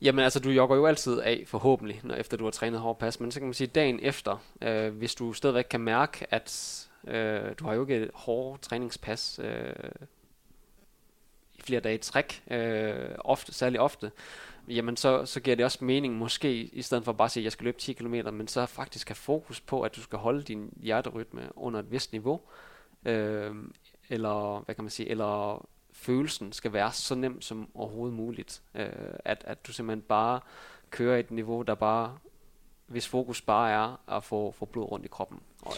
Jamen 0.00 0.24
altså, 0.24 0.40
du 0.40 0.50
jogger 0.50 0.76
jo 0.76 0.86
altid 0.86 1.20
af, 1.20 1.44
forhåbentlig, 1.46 2.00
når 2.02 2.14
efter 2.14 2.36
du 2.36 2.44
har 2.44 2.50
trænet 2.50 2.80
hårdt 2.80 2.98
pas. 2.98 3.20
Men 3.20 3.30
så 3.30 3.40
kan 3.40 3.46
man 3.46 3.54
sige, 3.54 3.66
dagen 3.66 4.00
efter, 4.02 4.36
øh, 4.62 4.96
hvis 4.96 5.14
du 5.14 5.32
stadigvæk 5.32 5.64
kan 5.70 5.80
mærke, 5.80 6.26
at 6.30 6.80
øh, 7.06 7.52
du 7.58 7.64
har 7.64 7.74
jo 7.74 7.82
ikke 7.82 7.96
et 7.96 8.10
hårdt 8.14 8.62
træningspas 8.62 9.40
øh, 9.42 9.72
flere 11.66 11.80
dage 11.80 11.94
i 11.94 11.98
træk, 11.98 12.42
øh, 12.50 13.08
ofte, 13.18 13.54
særlig 13.54 13.80
ofte, 13.80 14.12
jamen 14.68 14.96
så, 14.96 15.26
så 15.26 15.40
giver 15.40 15.56
det 15.56 15.64
også 15.64 15.84
mening 15.84 16.14
måske, 16.14 16.52
i 16.54 16.82
stedet 16.82 17.04
for 17.04 17.12
bare 17.12 17.26
at 17.26 17.30
sige, 17.30 17.42
at 17.42 17.44
jeg 17.44 17.52
skal 17.52 17.64
løbe 17.64 17.78
10 17.78 17.92
km, 17.92 18.14
men 18.32 18.48
så 18.48 18.66
faktisk 18.66 19.08
have 19.08 19.14
fokus 19.14 19.60
på, 19.60 19.82
at 19.82 19.96
du 19.96 20.00
skal 20.00 20.18
holde 20.18 20.42
din 20.42 20.72
hjerterytme 20.76 21.48
under 21.56 21.80
et 21.80 21.90
vist 21.90 22.12
niveau, 22.12 22.40
øh, 23.04 23.54
eller 24.08 24.64
hvad 24.64 24.74
kan 24.74 24.84
man 24.84 24.90
sige, 24.90 25.08
eller 25.08 25.66
følelsen 25.92 26.52
skal 26.52 26.72
være 26.72 26.92
så 26.92 27.14
nem 27.14 27.40
som 27.40 27.68
overhovedet 27.74 28.16
muligt. 28.16 28.62
Øh, 28.74 28.88
at, 29.24 29.44
at 29.46 29.66
du 29.66 29.72
simpelthen 29.72 30.02
bare 30.02 30.40
kører 30.90 31.18
et 31.18 31.30
niveau, 31.30 31.62
der 31.62 31.74
bare, 31.74 32.18
hvis 32.86 33.08
fokus 33.08 33.42
bare 33.42 33.70
er 33.70 34.16
at 34.16 34.24
få, 34.24 34.50
få 34.50 34.64
blod 34.64 34.90
rundt 34.90 35.06
i 35.06 35.08
kroppen. 35.08 35.40
Og 35.62 35.72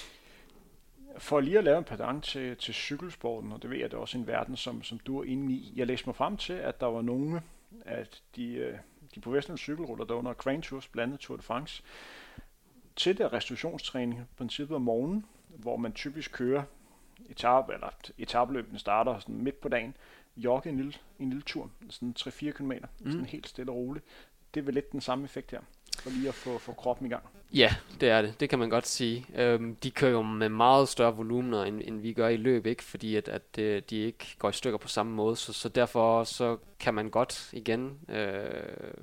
for 1.19 1.41
lige 1.41 1.59
at 1.59 1.65
lave 1.65 1.79
en 1.79 1.85
padang 1.85 2.23
til, 2.23 2.57
til 2.57 2.75
cykelsporten, 2.75 3.53
og 3.53 3.63
det 3.63 3.71
ved 3.71 3.79
jeg, 3.79 3.91
det 3.91 3.97
er 3.97 4.01
også 4.01 4.19
en 4.19 4.27
verden, 4.27 4.57
som, 4.57 4.83
som 4.83 4.99
du 4.99 5.21
er 5.21 5.25
inde 5.25 5.53
i. 5.53 5.73
Jeg 5.77 5.87
læste 5.87 6.09
mig 6.09 6.17
frem 6.17 6.37
til, 6.37 6.53
at 6.53 6.81
der 6.81 6.87
var 6.87 7.03
nogle 7.03 7.43
af 7.87 8.07
de, 8.37 8.53
øh, 8.53 8.79
de 9.15 9.21
professionelle 9.21 9.59
cykelrutter, 9.59 10.05
der 10.05 10.15
under 10.15 10.33
Grand 10.33 10.63
Tours, 10.63 10.89
blandet 10.89 11.21
Tour 11.21 11.37
de 11.37 11.43
France, 11.43 11.83
til 12.97 13.19
der 13.19 13.33
restitutionstræning, 13.33 14.29
princippet 14.37 14.75
om 14.75 14.83
morgenen, 14.83 15.27
hvor 15.49 15.77
man 15.77 15.93
typisk 15.93 16.33
kører 16.33 16.63
etape, 17.29 17.75
eller 17.75 17.89
etabløbene 18.19 18.79
starter 18.79 19.19
sådan 19.19 19.43
midt 19.43 19.61
på 19.61 19.69
dagen, 19.69 19.97
jogge 20.37 20.71
en 20.71 20.77
lille, 20.77 20.93
en 21.19 21.29
lille 21.29 21.43
tur, 21.43 21.71
sådan 21.91 22.15
3-4 22.19 22.51
km, 22.51 22.73
mm. 22.73 23.11
sådan 23.11 23.27
helt 23.27 23.49
stille 23.49 23.73
og 23.73 23.77
roligt. 23.77 24.05
Det 24.55 24.61
er 24.61 24.65
vel 24.65 24.75
lidt 24.75 24.93
den 24.93 25.01
samme 25.01 25.25
effekt 25.25 25.51
her, 25.51 25.61
for 25.99 26.11
lige 26.11 26.29
at 26.29 26.35
få, 26.35 26.59
få 26.59 26.73
kroppen 26.73 27.07
i 27.07 27.11
gang. 27.11 27.25
Ja, 27.53 27.75
det 28.01 28.09
er 28.09 28.23
det. 28.23 28.41
Det 28.41 28.51
kan 28.51 28.59
man 28.59 28.71
godt 28.71 28.87
sige. 28.87 29.27
Øhm, 29.35 29.77
de 29.77 29.91
kører 29.91 30.11
jo 30.11 30.23
med 30.23 30.49
meget 30.49 30.89
større 30.89 31.17
volumener, 31.17 31.65
end, 31.65 31.81
end 31.85 32.01
vi 32.01 32.13
gør 32.13 32.29
i 32.29 32.37
løb, 32.37 32.67
ikke? 32.67 32.83
fordi 32.83 33.17
at, 33.17 33.29
at 33.29 33.59
øh, 33.59 33.83
de 33.91 33.97
ikke 33.97 34.37
går 34.39 34.49
i 34.49 34.53
stykker 34.53 34.79
på 34.79 34.89
samme 34.89 35.13
måde. 35.13 35.37
Så, 35.37 35.53
så 35.53 35.69
derfor 35.69 36.25
så 36.25 36.57
kan 36.81 36.95
man 36.95 37.11
godt 37.11 37.51
igen 37.53 37.99
øh, 38.09 38.95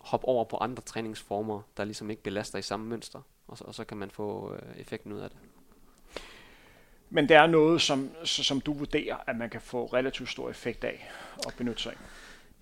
hoppe 0.00 0.28
over 0.28 0.44
på 0.44 0.56
andre 0.56 0.82
træningsformer, 0.82 1.62
der 1.76 1.84
ligesom 1.84 2.10
ikke 2.10 2.22
belaster 2.22 2.58
i 2.58 2.62
samme 2.62 2.86
mønster, 2.86 3.20
og 3.48 3.58
så, 3.58 3.64
og 3.64 3.74
så 3.74 3.84
kan 3.84 3.96
man 3.96 4.10
få 4.10 4.54
øh, 4.54 4.80
effekten 4.80 5.12
ud 5.12 5.20
af 5.20 5.30
det. 5.30 5.38
Men 7.10 7.28
det 7.28 7.36
er 7.36 7.46
noget, 7.46 7.82
som, 7.82 8.10
som 8.24 8.60
du 8.60 8.72
vurderer, 8.72 9.16
at 9.26 9.36
man 9.36 9.50
kan 9.50 9.60
få 9.60 9.86
relativt 9.86 10.28
stor 10.28 10.50
effekt 10.50 10.84
af 10.84 11.10
at 11.46 11.54
benytte 11.56 11.82
sig 11.82 11.92
af? 11.92 11.98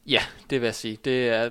Ja, 0.06 0.22
det 0.50 0.60
vil 0.60 0.66
jeg 0.66 0.74
sige. 0.74 0.98
Det 1.04 1.28
er, 1.28 1.50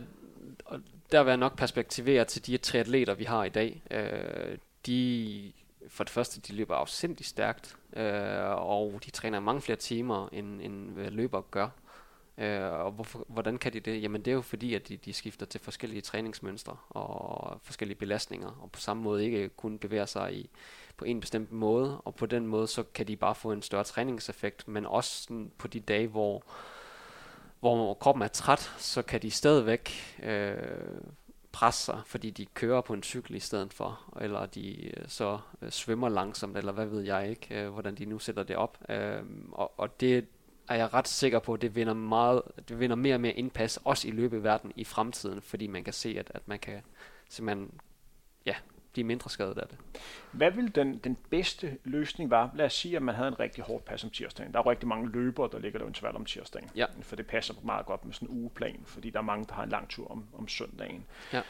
der 1.16 1.24
vil 1.24 1.32
jeg 1.32 1.38
nok 1.38 1.58
perspektivere 1.58 2.26
til 2.26 2.46
de 2.46 2.58
tre 2.58 2.80
atleter, 2.80 3.14
vi 3.14 3.24
har 3.24 3.44
i 3.44 3.50
dag. 3.50 3.84
Øh, 3.92 4.58
de, 4.86 5.54
for 5.88 6.04
det 6.04 6.12
første, 6.12 6.42
de 6.42 6.54
løber 6.54 6.76
afsindig 6.76 7.26
stærkt, 7.26 7.78
øh, 7.96 8.50
og 8.50 9.00
de 9.06 9.12
træner 9.12 9.40
mange 9.40 9.62
flere 9.62 9.76
timer, 9.76 10.30
end, 10.32 10.62
end 10.62 10.92
hvad 10.92 11.12
løber 11.12 11.42
gør. 11.42 11.70
Øh, 12.38 12.62
og 12.62 12.92
hvorfor, 12.92 13.26
hvordan 13.28 13.58
kan 13.58 13.74
de 13.74 13.80
det? 13.80 14.02
Jamen 14.02 14.22
det 14.22 14.32
er 14.32 14.36
jo 14.36 14.42
fordi, 14.42 14.74
at 14.74 14.88
de, 14.88 14.98
de 14.98 15.14
skifter 15.14 15.46
til 15.46 15.62
forskellige 15.62 16.02
træningsmønstre 16.02 16.78
og 16.90 17.60
forskellige 17.64 17.98
belastninger, 17.98 18.60
og 18.62 18.72
på 18.72 18.80
samme 18.80 19.04
måde 19.04 19.26
ikke 19.26 19.50
kun 19.50 19.80
bevæger 19.80 20.06
sig 20.06 20.34
i, 20.34 20.50
på 20.98 21.06
en 21.06 21.20
bestemt 21.20 21.52
måde, 21.52 22.02
og 22.02 22.16
på 22.16 22.26
den 22.26 22.48
måde 22.48 22.68
så 22.68 22.84
kan 22.84 23.08
de 23.08 23.16
bare 23.16 23.36
få 23.36 23.52
en 23.52 23.62
større 23.62 23.84
træningseffekt, 23.84 24.68
men 24.68 24.86
også 24.86 25.46
på 25.58 25.68
de 25.68 25.80
dage, 25.80 26.08
hvor 26.08 26.44
hvor 27.74 27.94
kroppen 27.94 28.22
er 28.22 28.28
træt, 28.28 28.60
så 28.78 29.02
kan 29.02 29.22
de 29.22 29.32
stadigvæk 29.32 29.92
øh, 30.24 30.58
presse 31.52 31.86
sig, 31.86 32.02
fordi 32.06 32.30
de 32.30 32.46
kører 32.46 32.82
på 32.82 32.94
en 32.94 33.04
cykel 33.04 33.36
i 33.36 33.40
stedet 33.40 33.74
for, 33.74 34.14
eller 34.22 34.46
de 34.46 34.86
øh, 34.86 35.04
så 35.08 35.40
øh, 35.62 35.72
svømmer 35.72 36.10
langsomt, 36.10 36.58
eller 36.58 36.72
hvad 36.72 36.86
ved 36.86 37.02
jeg 37.02 37.30
ikke, 37.30 37.62
øh, 37.62 37.70
hvordan 37.70 37.96
de 37.96 38.06
nu 38.06 38.20
sætter 38.20 38.44
det 38.44 38.56
op. 38.56 38.78
Øh, 38.90 39.24
og, 39.52 39.80
og 39.80 40.00
det 40.00 40.28
er 40.70 40.76
jeg 40.76 40.94
ret 40.94 41.08
sikker 41.08 41.40
på, 41.40 41.54
at 41.54 41.62
det 41.62 41.76
vinder, 41.76 41.94
meget, 41.94 42.42
det 42.70 42.80
vinder 42.80 42.96
mere 42.96 43.16
og 43.16 43.22
mere 43.22 43.34
indpas, 43.34 43.80
også 43.84 44.08
i 44.08 44.12
løbeverden 44.12 44.72
i 44.76 44.84
fremtiden, 44.84 45.42
fordi 45.42 45.68
man 45.68 45.84
kan 45.84 45.94
se, 45.94 46.16
at, 46.20 46.32
at 46.34 46.48
man 46.48 46.60
kan 46.60 46.82
simpelthen 47.30 47.72
ja, 48.46 48.56
blive 48.96 49.08
mindre 49.08 49.30
skadet 49.30 49.58
af 49.58 49.68
det. 49.68 49.78
Hvad 50.32 50.52
vil 50.52 50.76
den, 50.76 50.98
den 50.98 51.18
bedste 51.30 51.78
løsning 51.84 52.32
være? 52.32 52.52
Lad 52.56 52.66
os 52.66 52.74
sige, 52.74 52.96
at 52.96 53.02
man 53.02 53.16
havde 53.16 53.28
en 53.28 53.40
rigtig 53.40 53.64
hård 53.64 53.82
pas 53.82 54.04
om 54.04 54.10
tirsdagen. 54.10 54.54
Der 54.54 54.60
er 54.60 54.70
rigtig 54.70 54.88
mange 54.88 55.10
løbere, 55.10 55.50
der 55.52 55.60
ligger 55.60 55.80
der 55.80 55.88
interval 55.88 56.16
om 56.16 56.26
tirsdagen. 56.26 56.70
Ja. 56.76 56.86
For 57.02 57.16
det 57.16 57.28
passer 57.28 57.54
meget 57.64 57.86
godt 57.86 58.06
med 58.06 58.14
sådan 58.14 58.28
en 58.28 58.42
ugeplan, 58.42 58.84
fordi 58.86 59.10
der 59.10 59.20
er 59.20 59.24
mange, 59.24 59.46
der 59.46 59.54
har 59.54 59.64
en 59.64 59.70
lang 59.70 59.90
tur 59.90 60.12
om, 60.12 60.26
om 60.38 60.48
søndagen. 60.48 61.06
Ja. 61.34 61.42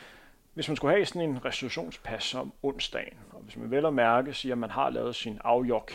Hvis 0.53 0.67
man 0.67 0.77
skulle 0.77 0.93
have 0.93 1.05
sådan 1.05 1.29
en 1.29 1.45
restitutionspas 1.45 2.36
om 2.36 2.53
onsdagen, 2.63 3.17
og 3.31 3.41
hvis 3.41 3.58
man 3.58 3.71
vel 3.71 3.86
at 3.86 3.93
mærke 3.93 4.34
siger, 4.34 4.53
at 4.53 4.60
man 4.60 4.69
har 4.69 4.89
lavet 4.89 5.15
sin 5.15 5.39
afjok, 5.43 5.91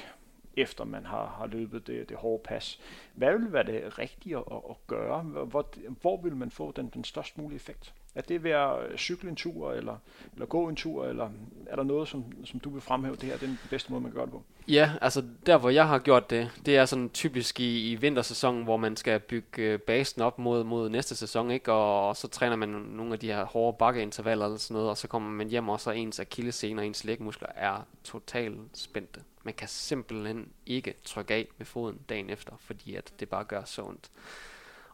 efter 0.57 0.85
man 0.85 1.07
har, 1.07 1.27
har 1.39 1.47
løbet 1.47 1.87
det, 1.87 2.09
det 2.09 2.17
hårde 2.17 2.43
pas, 2.45 2.81
hvad 3.15 3.39
vil 3.39 3.53
være 3.53 3.65
det 3.65 3.99
rigtige 3.99 4.37
at, 4.37 4.45
at 4.71 4.77
gøre? 4.87 5.23
Hvor, 5.23 5.67
hvor 6.01 6.21
vil 6.23 6.37
man 6.37 6.51
få 6.51 6.73
den, 6.73 6.91
den 6.95 7.05
størst 7.05 7.39
mulige 7.39 7.57
effekt? 7.57 7.95
Er 8.15 8.21
det 8.21 8.45
ved 8.45 8.51
at 8.51 8.99
cykle 8.99 9.31
en 9.31 9.37
tur, 9.37 9.73
eller, 9.73 9.97
eller 10.33 10.47
gå 10.47 10.69
en 10.69 10.77
tur, 10.77 11.07
eller 11.07 11.31
er 11.67 11.77
der 11.77 11.83
noget, 11.83 12.09
som, 12.09 12.25
som 12.45 12.61
du 12.61 12.71
vil 12.71 12.81
fremhæve, 12.81 13.17
det 13.17 13.23
her 13.23 13.33
det 13.33 13.43
er 13.43 13.47
den 13.47 13.59
bedste 13.71 13.93
måde, 13.93 14.03
man 14.03 14.11
kan 14.11 14.17
gøre 14.17 14.27
det 14.27 14.33
på? 14.33 14.43
Ja, 14.69 14.93
altså 15.01 15.25
der, 15.47 15.59
hvor 15.59 15.71
jeg 15.71 15.89
har 15.89 15.99
gjort 15.99 16.31
det, 16.31 16.51
det 16.67 16.77
er 16.77 16.85
sådan 16.85 17.11
typisk 17.11 17.61
i, 17.61 17.93
i 17.93 17.95
vintersæsonen, 17.95 18.65
hvor 18.65 18.77
man 18.77 18.97
skal 18.97 19.21
bygge 19.21 19.63
øh, 19.63 19.79
basen 19.79 20.23
op 20.23 20.39
mod, 20.39 20.65
mod 20.65 20.89
næste 20.89 21.17
sæson, 21.17 21.51
ikke? 21.51 21.73
Og, 21.73 22.09
og 22.09 22.17
så 22.17 22.29
træner 22.29 22.57
man 22.57 22.69
nogle 22.69 23.13
af 23.13 23.19
de 23.19 23.27
her 23.27 23.45
hårde 23.45 23.77
bakkeintervaller 23.79 24.45
eller 24.45 24.59
sådan 24.59 24.75
noget, 24.75 24.91
og 24.91 24.97
så 24.97 25.09
kommer 25.09 25.31
man 25.31 25.49
hjem, 25.49 25.69
og 25.69 25.81
så 25.81 25.91
ens 25.91 26.21
akillescener 26.21 26.83
og 26.83 26.87
ens 26.87 27.05
lægmuskler 27.05 27.49
er 27.55 27.87
totalt 28.05 28.59
spændte. 28.75 29.21
Man 29.43 29.55
kan 29.55 29.69
simpelthen 29.69 30.53
ikke 30.67 30.95
trykke 31.05 31.35
af 31.35 31.49
med 31.59 31.67
foden 31.67 32.01
dagen 32.09 32.31
efter, 32.31 32.53
fordi 32.61 32.95
at 32.95 33.13
det 33.21 33.29
bare 33.29 33.45
gør 33.45 33.65
så 33.65 33.83
ondt. 33.83 34.11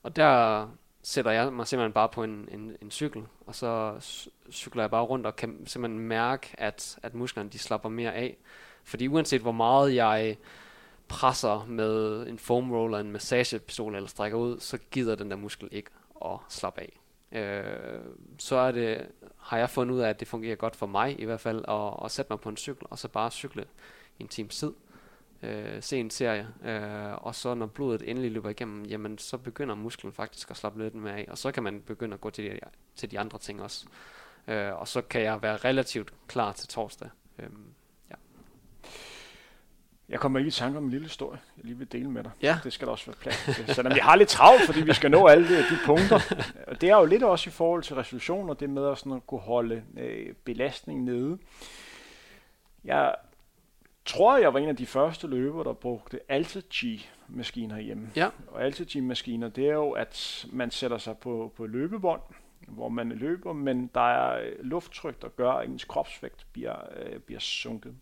Og 0.03 0.17
der 0.17 0.69
sætter 1.03 1.31
jeg 1.31 1.53
mig 1.53 1.67
simpelthen 1.67 1.93
bare 1.93 2.09
på 2.09 2.23
en, 2.23 2.49
en, 2.53 2.77
en 2.83 2.91
cykel, 2.91 3.23
og 3.47 3.55
så 3.55 3.97
cykler 4.51 4.83
jeg 4.83 4.91
bare 4.91 5.03
rundt 5.03 5.27
og 5.27 5.37
kan 5.37 5.67
simpelthen 5.67 6.01
mærke, 6.01 6.49
at, 6.59 6.99
at 7.03 7.15
musklerne 7.15 7.51
de 7.51 7.59
slapper 7.59 7.89
mere 7.89 8.15
af. 8.15 8.37
Fordi 8.85 9.09
uanset 9.09 9.41
hvor 9.41 9.53
meget 9.53 9.95
jeg 9.95 10.37
presser 11.09 11.67
med 11.69 12.27
en 12.27 12.39
foam 12.39 12.73
roller, 12.73 12.99
en 12.99 13.13
massagepistol 13.13 13.95
eller 13.95 14.09
strækker 14.09 14.39
ud, 14.39 14.61
så 14.61 14.79
gider 14.91 15.15
den 15.15 15.31
der 15.31 15.37
muskel 15.37 15.69
ikke 15.73 15.91
at 16.25 16.39
slappe 16.49 16.81
af. 16.81 17.01
Øh, 17.33 18.01
så 18.39 18.57
er 18.57 18.73
det, 18.73 19.07
har 19.39 19.59
jeg 19.59 19.71
fundet 19.71 19.95
ud 19.95 20.01
af, 20.01 20.09
at 20.09 20.21
det 20.21 20.29
fungerer 20.29 20.57
godt 20.57 20.77
for 20.77 20.87
mig 20.87 21.21
i 21.21 21.25
hvert 21.25 21.41
fald, 21.41 21.65
at, 21.69 22.05
at 22.05 22.11
sætte 22.11 22.33
mig 22.33 22.41
på 22.41 22.49
en 22.49 22.57
cykel, 22.57 22.87
og 22.91 22.99
så 22.99 23.09
bare 23.09 23.31
cykle 23.31 23.65
en 24.18 24.29
times 24.29 24.57
tid 24.57 24.72
øh, 25.42 25.83
se 25.83 25.96
en 25.96 26.11
serie, 26.11 26.48
øh, 26.64 27.14
og 27.14 27.35
så 27.35 27.55
når 27.55 27.66
blodet 27.66 28.11
endelig 28.11 28.33
løber 28.33 28.50
igennem, 28.50 28.85
jamen 28.85 29.18
så 29.18 29.37
begynder 29.38 29.74
musklen 29.74 30.12
faktisk 30.12 30.50
at 30.50 30.57
slappe 30.57 30.83
lidt 30.83 30.94
mere 30.94 31.16
af, 31.16 31.26
og 31.29 31.38
så 31.38 31.52
kan 31.52 31.62
man 31.62 31.81
begynde 31.81 32.14
at 32.14 32.20
gå 32.20 32.31
til 32.31 32.44
de, 32.44 32.59
til 32.96 33.11
de 33.11 33.18
andre 33.18 33.38
ting 33.38 33.62
også. 33.62 33.87
Øh, 34.48 34.81
og 34.81 34.88
så 34.88 35.00
kan 35.00 35.22
jeg 35.22 35.42
være 35.42 35.57
relativt 35.57 36.14
klar 36.29 36.52
til 36.52 36.68
torsdag. 36.68 37.09
Øh, 37.38 37.48
ja. 38.11 38.14
Jeg 40.09 40.20
kommer 40.20 40.38
lige 40.38 40.48
i 40.48 40.50
tanke 40.50 40.79
om 40.79 40.85
en 40.85 40.90
lille 40.90 41.07
historie, 41.07 41.40
jeg 41.57 41.64
lige 41.64 41.79
vil 41.79 41.92
dele 41.92 42.11
med 42.11 42.22
dig. 42.22 42.31
Ja. 42.42 42.59
Det 42.64 42.72
skal 42.72 42.87
der 42.87 42.92
også 42.92 43.07
være 43.07 43.16
plads 43.20 43.57
til. 43.57 43.74
Selvom 43.74 43.94
vi 43.94 44.00
har 44.00 44.16
lidt 44.16 44.29
travlt, 44.29 44.62
fordi 44.62 44.83
vi 44.83 44.92
skal 44.92 45.11
nå 45.11 45.26
alle 45.26 45.48
de, 45.48 45.59
de 45.59 45.79
punkter. 45.85 46.20
Det 46.81 46.90
er 46.90 46.96
jo 46.96 47.05
lidt 47.05 47.22
også 47.22 47.50
i 47.50 47.52
forhold 47.52 47.83
til 47.83 47.96
resolutioner, 47.96 48.55
det 48.55 48.70
med 48.70 48.88
at, 48.88 48.98
sådan 48.98 49.12
at 49.12 49.26
kunne 49.26 49.40
holde 49.40 49.83
øh, 49.98 50.35
belastning 50.44 51.05
nede. 51.05 51.38
Jeg 52.85 53.14
tror, 54.07 54.37
jeg 54.37 54.55
var 54.55 54.61
en 54.61 54.69
af 54.69 54.77
de 54.77 54.87
første 54.87 55.27
løbere, 55.27 55.64
der 55.64 55.73
brugte 55.73 56.21
AltaG-maskiner 56.29 57.79
hjemme. 57.79 58.11
Ja. 58.16 58.29
Og 58.47 58.64
AltaG-maskiner, 58.64 59.49
det 59.49 59.69
er 59.69 59.75
jo, 59.75 59.90
at 59.90 60.47
man 60.53 60.71
sætter 60.71 60.99
sig 60.99 61.19
på, 61.19 61.53
på 61.57 61.66
løbebånd, 61.66 62.21
hvor 62.69 62.88
man 62.88 63.09
løber, 63.09 63.53
men 63.53 63.90
der 63.95 64.01
er 64.01 64.53
lufttryk, 64.61 65.23
der 65.23 65.29
gør, 65.29 65.51
at 65.51 65.69
ens 65.69 65.85
kropsvægt 65.85 66.47
bliver, 66.53 66.77
øh, 66.97 67.21
bliver 67.21 67.40
sunket. 67.40 67.95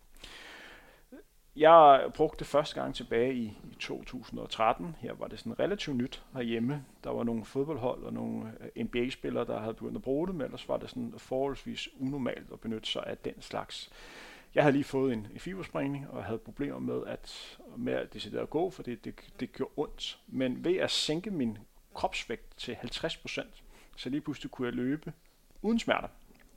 jeg 1.57 2.11
brugte 2.15 2.39
det 2.39 2.47
første 2.47 2.81
gang 2.81 2.95
tilbage 2.95 3.35
i, 3.35 3.45
i 3.45 3.75
2013. 3.81 4.97
Her 4.99 5.15
var 5.15 5.27
det 5.27 5.39
sådan 5.39 5.59
relativt 5.59 5.97
nyt 5.97 6.23
herhjemme. 6.35 6.85
Der 7.05 7.11
var 7.11 7.25
nogle 7.25 7.45
fodboldhold 7.45 8.03
og 8.03 8.13
nogle 8.13 8.53
øh, 8.77 8.85
NBA-spillere, 8.85 9.45
der 9.45 9.61
havde 9.61 9.75
begyndt 9.75 9.97
at 9.97 10.03
bruge 10.03 10.27
det, 10.27 10.35
men 10.35 10.45
ellers 10.45 10.69
var 10.69 10.77
det 10.77 10.91
sådan 10.91 11.15
forholdsvis 11.17 11.89
unormalt 12.01 12.53
at 12.53 12.61
benytte 12.61 12.91
sig 12.91 13.05
af 13.07 13.17
den 13.17 13.35
slags. 13.41 13.91
Jeg 14.55 14.63
havde 14.63 14.73
lige 14.73 14.85
fået 14.85 15.13
en, 15.13 15.27
en 15.33 15.39
fibersprængning, 15.39 16.11
og 16.11 16.25
havde 16.25 16.39
problemer 16.39 16.79
med 16.79 17.03
at, 17.07 17.59
med 17.77 17.93
at 17.93 18.15
decidere 18.15 18.43
at 18.43 18.51
gå, 18.51 18.71
for 18.71 18.83
det, 18.83 19.05
det, 19.05 19.15
det 19.41 19.53
gjorde 19.53 19.73
ondt. 19.77 20.19
Men 20.27 20.65
ved 20.65 20.77
at 20.77 20.91
sænke 20.91 21.31
min 21.31 21.59
kropsvægt 21.95 22.57
til 22.57 22.73
50%, 22.73 23.47
så 23.97 24.09
lige 24.09 24.21
pludselig 24.21 24.51
kunne 24.51 24.67
jeg 24.67 24.75
løbe 24.75 25.13
uden 25.63 25.79
smerter. 25.79 26.09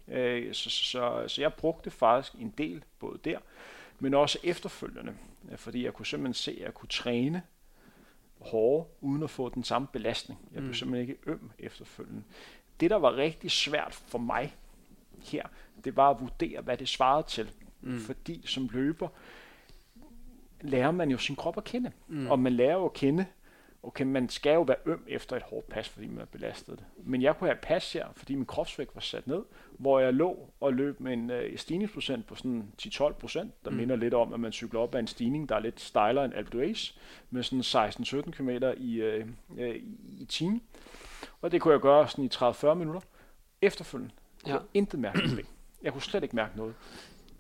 Øh, 0.08 0.54
så, 0.54 0.70
så, 0.70 1.24
så 1.28 1.42
jeg 1.42 1.54
brugte 1.54 1.92
faktisk 1.92 2.34
en 2.34 2.54
del, 2.58 2.84
både 3.00 3.20
der, 3.24 3.40
men 4.00 4.14
også 4.14 4.40
efterfølgende, 4.44 5.18
fordi 5.56 5.84
jeg 5.86 5.94
kunne 5.94 6.06
simpelthen 6.06 6.34
se, 6.34 6.52
at 6.52 6.60
jeg 6.60 6.74
kunne 6.74 6.90
træne 6.90 7.42
hårdere, 8.40 8.88
uden 9.02 9.24
at 9.24 9.30
få 9.30 9.50
den 9.50 9.64
samme 9.64 9.88
belastning. 9.88 10.40
Jeg 10.54 10.62
blev 10.62 10.68
mm. 10.68 10.74
simpelthen 10.74 11.10
ikke 11.10 11.22
øm 11.26 11.52
efterfølgende. 11.60 12.24
Det, 12.80 12.90
der 12.90 12.96
var 12.96 13.16
rigtig 13.16 13.52
svært 13.52 13.94
for 13.94 14.18
mig 14.18 14.56
her, 15.24 15.48
det 15.84 15.96
var 15.96 16.10
at 16.10 16.20
vurdere, 16.20 16.62
hvad 16.62 16.78
det 16.78 16.90
svarede 16.90 17.28
til. 17.28 17.52
Mm. 17.88 18.00
Fordi 18.00 18.42
som 18.46 18.70
løber, 18.74 19.08
lærer 20.62 20.92
man 20.92 21.12
jo 21.12 21.18
sin 21.18 21.36
krop 21.36 21.58
at 21.58 21.64
kende. 21.64 21.92
Mm. 22.08 22.28
Og 22.28 22.40
man 22.40 22.54
lærer 22.54 22.74
jo 22.74 22.86
at 22.86 22.94
kende, 22.94 23.26
okay, 23.84 24.04
man 24.04 24.30
skal 24.30 24.54
jo 24.54 24.62
være 24.62 24.78
øm 24.86 25.04
efter 25.08 25.36
et 25.36 25.44
hårdt 25.44 25.70
pas, 25.70 25.90
fordi 25.90 26.08
man 26.08 26.22
er 26.22 26.26
belastet 26.26 26.80
det. 26.80 26.86
Men 26.98 27.22
jeg 27.22 27.38
kunne 27.38 27.48
have 27.48 27.60
pas 27.62 27.94
her, 27.94 28.08
fordi 28.16 28.36
min 28.36 28.46
kropsvægt 28.46 28.96
var 28.96 29.02
sat 29.02 29.28
ned, 29.28 29.44
hvor 29.72 30.00
jeg 30.00 30.14
lå 30.14 30.50
og 30.60 30.74
løb 30.74 31.00
med 31.00 31.14
en 31.14 31.30
øh, 31.30 31.58
stigningsprocent 31.58 32.28
på 32.28 32.36
sådan 32.36 32.72
10-12 32.82 33.14
procent, 33.14 33.66
der 33.66 33.72
mm. 33.72 33.78
minder 33.78 33.96
lidt 33.96 34.14
om, 34.14 34.34
at 34.34 34.40
man 34.40 34.52
cykler 34.52 34.80
op 34.80 34.96
af 34.96 35.00
en 35.00 35.08
stigning, 35.08 35.50
der 35.50 35.56
er 35.56 35.60
lidt 35.60 35.80
stejlere 35.80 36.26
end 36.26 36.34
Alpe 36.34 36.64
d'Huez, 36.64 36.98
med 37.30 37.44
sådan 37.44 37.90
16-17 37.90 38.32
km 38.32 38.50
i, 38.78 39.02
øh, 39.02 39.28
øh, 39.58 39.76
i 40.20 40.26
timen. 40.30 40.62
Og 41.42 41.52
det 41.52 41.62
kunne 41.62 41.72
jeg 41.72 41.82
gøre 41.82 42.08
sådan 42.08 42.26
i 42.26 42.30
30-40 42.34 42.74
minutter. 42.74 43.02
Efterfølgende 43.62 44.14
kunne 44.44 44.54
ja. 44.54 44.60
jeg 44.60 44.68
intet 44.74 45.00
mærke 45.00 45.46
Jeg 45.82 45.94
kunne 45.94 46.02
slet 46.02 46.24
ikke 46.24 46.36
mærke 46.36 46.58
noget. 46.58 46.76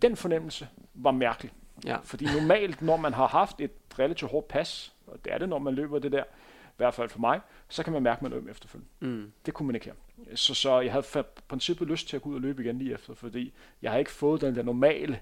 Den 0.01 0.15
fornemmelse 0.15 0.67
var 0.93 1.11
mærkelig. 1.11 1.51
Ja. 1.85 1.97
Fordi 2.03 2.25
normalt, 2.25 2.81
når 2.81 2.97
man 2.97 3.13
har 3.13 3.27
haft 3.27 3.61
et 3.61 3.71
relativt 3.99 4.31
hårdt 4.31 4.47
pas, 4.47 4.93
og 5.07 5.25
det 5.25 5.33
er 5.33 5.37
det, 5.37 5.49
når 5.49 5.59
man 5.59 5.73
løber 5.73 5.99
det 5.99 6.11
der, 6.11 6.23
i 6.23 6.77
hvert 6.77 6.93
fald 6.93 7.09
for 7.09 7.19
mig, 7.19 7.39
så 7.69 7.83
kan 7.83 7.93
man 7.93 8.03
mærke, 8.03 8.17
at 8.17 8.21
man 8.21 8.33
øm 8.33 8.49
efterfølgende. 8.49 8.89
Mm. 8.99 9.31
Det 9.45 9.53
kunne 9.53 9.65
man 9.65 9.75
ikke 9.75 9.85
her. 9.85 9.93
Så, 10.35 10.53
så 10.53 10.79
jeg 10.79 10.91
havde 10.91 11.03
for 11.03 11.25
princippet 11.47 11.87
lyst 11.87 12.07
til 12.07 12.15
at 12.15 12.21
gå 12.21 12.29
ud 12.29 12.35
og 12.35 12.41
løbe 12.41 12.63
igen 12.63 12.77
lige 12.77 12.93
efter, 12.93 13.13
fordi 13.13 13.53
jeg 13.81 13.91
har 13.91 13.99
ikke 13.99 14.11
fået 14.11 14.41
den 14.41 14.55
der 14.55 14.63
normale, 14.63 15.19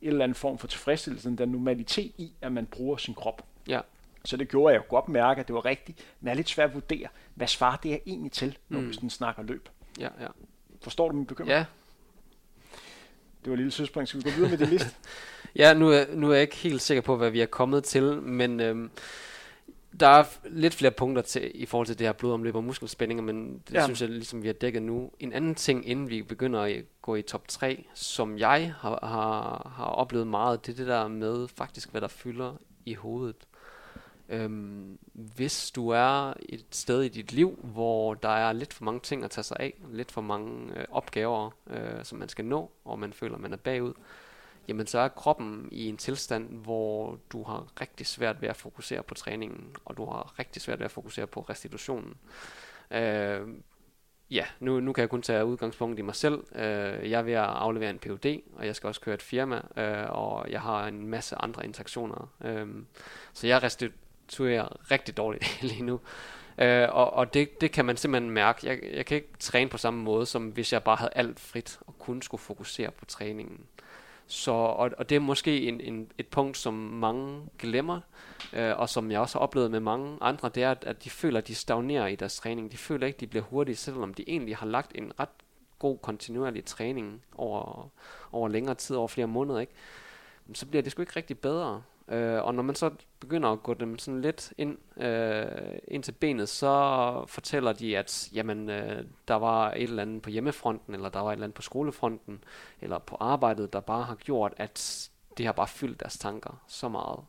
en 0.00 0.08
eller 0.08 0.24
anden 0.24 0.34
form 0.34 0.58
for 0.58 0.66
tilfredsstillelse, 0.66 1.28
den 1.28 1.38
der 1.38 1.46
normalitet 1.46 2.12
i, 2.18 2.32
at 2.40 2.52
man 2.52 2.66
bruger 2.66 2.96
sin 2.96 3.14
krop. 3.14 3.46
Ja. 3.68 3.80
Så 4.24 4.36
det 4.36 4.48
gjorde, 4.48 4.74
at 4.74 4.80
jeg 4.80 4.88
godt 4.88 5.08
mærke, 5.08 5.40
at 5.40 5.48
det 5.48 5.54
var 5.54 5.64
rigtigt, 5.64 6.14
men 6.20 6.26
det 6.26 6.30
er 6.30 6.36
lidt 6.36 6.48
svært 6.48 6.68
at 6.68 6.74
vurdere, 6.74 7.08
hvad 7.34 7.46
svarer 7.46 7.76
det 7.76 7.92
er 7.92 7.98
egentlig 8.06 8.32
til, 8.32 8.58
når 8.68 8.80
mm. 8.80 8.88
vi 8.88 8.92
sådan 8.92 9.10
snakker 9.10 9.42
løb. 9.42 9.68
Ja, 9.98 10.08
ja. 10.20 10.28
Forstår 10.80 11.08
du 11.08 11.16
min 11.16 11.26
bekymring? 11.26 11.50
Ja. 11.50 11.64
Det 13.44 13.50
var 13.50 13.52
et 13.52 13.58
lille 13.58 13.72
søspring. 13.72 14.08
Skal 14.08 14.24
vi 14.24 14.30
gå 14.30 14.34
videre 14.36 14.50
med 14.50 14.58
det 14.58 14.68
liste? 14.68 14.90
ja, 15.56 15.74
nu 15.74 15.88
er, 15.88 16.04
nu 16.14 16.28
er 16.30 16.32
jeg 16.32 16.42
ikke 16.42 16.56
helt 16.56 16.82
sikker 16.82 17.02
på, 17.02 17.16
hvad 17.16 17.30
vi 17.30 17.40
er 17.40 17.46
kommet 17.46 17.84
til, 17.84 18.22
men 18.22 18.60
øhm, 18.60 18.90
der 20.00 20.06
er 20.06 20.24
lidt 20.44 20.74
flere 20.74 20.92
punkter 20.92 21.22
til, 21.22 21.50
i 21.54 21.66
forhold 21.66 21.86
til 21.86 21.98
det 21.98 22.06
her 22.06 22.12
blodomløb 22.12 22.54
og 22.54 22.64
muskelspændinger, 22.64 23.22
men 23.22 23.62
det 23.68 23.74
ja. 23.74 23.84
synes 23.84 24.00
jeg 24.00 24.08
ligesom, 24.08 24.42
vi 24.42 24.48
har 24.48 24.54
dækket 24.54 24.82
nu. 24.82 25.10
En 25.20 25.32
anden 25.32 25.54
ting, 25.54 25.88
inden 25.88 26.10
vi 26.10 26.22
begynder 26.22 26.60
at 26.60 26.84
gå 27.02 27.14
i 27.14 27.22
top 27.22 27.48
3, 27.48 27.84
som 27.94 28.38
jeg 28.38 28.74
har, 28.80 28.98
har, 29.02 29.72
har 29.76 29.84
oplevet 29.84 30.26
meget, 30.26 30.66
det 30.66 30.72
er 30.72 30.76
det 30.76 30.86
der 30.86 31.08
med 31.08 31.48
faktisk, 31.48 31.90
hvad 31.90 32.00
der 32.00 32.08
fylder 32.08 32.56
i 32.84 32.94
hovedet. 32.94 33.36
Øhm, 34.32 34.98
hvis 35.12 35.70
du 35.70 35.88
er 35.88 36.34
et 36.48 36.64
sted 36.70 37.02
i 37.02 37.08
dit 37.08 37.32
liv, 37.32 37.58
hvor 37.62 38.14
der 38.14 38.28
er 38.28 38.52
lidt 38.52 38.72
for 38.72 38.84
mange 38.84 39.00
ting 39.00 39.24
at 39.24 39.30
tage 39.30 39.44
sig 39.44 39.56
af, 39.60 39.74
lidt 39.90 40.12
for 40.12 40.20
mange 40.20 40.78
øh, 40.78 40.84
opgaver, 40.90 41.50
øh, 41.66 42.04
som 42.04 42.18
man 42.18 42.28
skal 42.28 42.44
nå, 42.44 42.70
og 42.84 42.98
man 42.98 43.12
føler, 43.12 43.38
man 43.38 43.52
er 43.52 43.56
bagud, 43.56 43.92
jamen 44.68 44.86
så 44.86 44.98
er 44.98 45.08
kroppen 45.08 45.68
i 45.72 45.88
en 45.88 45.96
tilstand, 45.96 46.48
hvor 46.48 47.18
du 47.32 47.42
har 47.42 47.66
rigtig 47.80 48.06
svært 48.06 48.42
ved 48.42 48.48
at 48.48 48.56
fokusere 48.56 49.02
på 49.02 49.14
træningen, 49.14 49.76
og 49.84 49.96
du 49.96 50.04
har 50.04 50.38
rigtig 50.38 50.62
svært 50.62 50.78
ved 50.78 50.84
at 50.84 50.90
fokusere 50.90 51.26
på 51.26 51.40
restitutionen. 51.40 52.14
Øh, 52.90 53.48
ja, 54.30 54.44
nu, 54.60 54.80
nu 54.80 54.92
kan 54.92 55.02
jeg 55.02 55.10
kun 55.10 55.22
tage 55.22 55.44
udgangspunkt 55.44 55.98
i 55.98 56.02
mig 56.02 56.14
selv. 56.14 56.44
Øh, 56.54 57.10
jeg 57.10 57.18
er 57.18 57.22
ved 57.22 57.32
at 57.32 57.44
aflevere 57.44 57.90
en 57.90 57.98
PhD, 57.98 58.40
og 58.56 58.66
jeg 58.66 58.76
skal 58.76 58.86
også 58.86 59.00
køre 59.00 59.14
et 59.14 59.22
firma, 59.22 59.62
øh, 59.76 60.10
og 60.10 60.50
jeg 60.50 60.60
har 60.60 60.86
en 60.86 61.06
masse 61.06 61.36
andre 61.36 61.64
interaktioner. 61.64 62.34
Øh, 62.44 62.68
så 63.32 63.46
jeg 63.46 63.62
restituerer 64.32 64.90
rigtig 64.90 65.16
dårligt 65.16 65.58
lige 65.72 65.82
nu. 65.82 66.00
Øh, 66.58 66.88
og 66.90 67.12
og 67.12 67.34
det, 67.34 67.60
det 67.60 67.72
kan 67.72 67.84
man 67.84 67.96
simpelthen 67.96 68.30
mærke. 68.30 68.66
Jeg, 68.66 68.78
jeg 68.96 69.06
kan 69.06 69.14
ikke 69.14 69.28
træne 69.38 69.70
på 69.70 69.78
samme 69.78 70.02
måde, 70.02 70.26
som 70.26 70.48
hvis 70.48 70.72
jeg 70.72 70.82
bare 70.82 70.96
havde 70.96 71.12
alt 71.14 71.40
frit 71.40 71.78
og 71.86 71.98
kun 71.98 72.22
skulle 72.22 72.40
fokusere 72.40 72.90
på 72.90 73.04
træningen. 73.04 73.60
Så, 74.26 74.50
og, 74.50 74.90
og 74.98 75.08
det 75.08 75.16
er 75.16 75.20
måske 75.20 75.68
en, 75.68 75.80
en, 75.80 76.10
et 76.18 76.26
punkt, 76.26 76.56
som 76.56 76.74
mange 76.74 77.42
glemmer, 77.58 78.00
øh, 78.52 78.78
og 78.78 78.88
som 78.88 79.10
jeg 79.10 79.20
også 79.20 79.38
har 79.38 79.42
oplevet 79.42 79.70
med 79.70 79.80
mange 79.80 80.18
andre, 80.20 80.48
det 80.48 80.62
er, 80.62 80.70
at, 80.70 80.84
at 80.84 81.04
de 81.04 81.10
føler, 81.10 81.38
at 81.38 81.48
de 81.48 81.54
stagnerer 81.54 82.06
i 82.06 82.16
deres 82.16 82.36
træning. 82.36 82.72
De 82.72 82.76
føler 82.76 83.06
ikke, 83.06 83.16
at 83.16 83.20
de 83.20 83.26
bliver 83.26 83.44
hurtige, 83.44 83.76
selvom 83.76 84.14
de 84.14 84.24
egentlig 84.26 84.56
har 84.56 84.66
lagt 84.66 84.92
en 84.94 85.12
ret 85.20 85.28
god 85.78 85.98
kontinuerlig 85.98 86.64
træning 86.64 87.22
over, 87.36 87.88
over 88.32 88.48
længere 88.48 88.74
tid, 88.74 88.96
over 88.96 89.08
flere 89.08 89.26
måneder. 89.26 89.60
Ikke? 89.60 89.72
Så 90.54 90.66
bliver 90.66 90.82
det 90.82 90.92
sgu 90.92 91.02
ikke 91.02 91.16
rigtig 91.16 91.38
bedre. 91.38 91.82
Øh, 92.08 92.44
og 92.44 92.54
når 92.54 92.62
man 92.62 92.74
så 92.74 92.90
begynder 93.20 93.48
at 93.48 93.62
gå 93.62 93.74
dem 93.74 93.98
sådan 93.98 94.20
lidt 94.20 94.52
ind, 94.58 94.78
øh, 94.96 95.78
ind 95.88 96.02
til 96.02 96.12
benet, 96.12 96.48
så 96.48 97.24
fortæller 97.26 97.72
de, 97.72 97.98
at 97.98 98.28
jamen, 98.32 98.70
øh, 98.70 99.04
der 99.28 99.34
var 99.34 99.70
et 99.70 99.82
eller 99.82 100.02
andet 100.02 100.22
på 100.22 100.30
hjemmefronten, 100.30 100.94
eller 100.94 101.08
der 101.08 101.20
var 101.20 101.28
et 101.28 101.32
eller 101.32 101.44
andet 101.44 101.54
på 101.54 101.62
skolefronten, 101.62 102.44
eller 102.80 102.98
på 102.98 103.16
arbejdet, 103.20 103.72
der 103.72 103.80
bare 103.80 104.02
har 104.02 104.14
gjort, 104.14 104.54
at 104.56 105.10
det 105.38 105.46
har 105.46 105.52
bare 105.52 105.68
fyldt 105.68 106.00
deres 106.00 106.18
tanker 106.18 106.62
så 106.68 106.88
meget. 106.88 107.20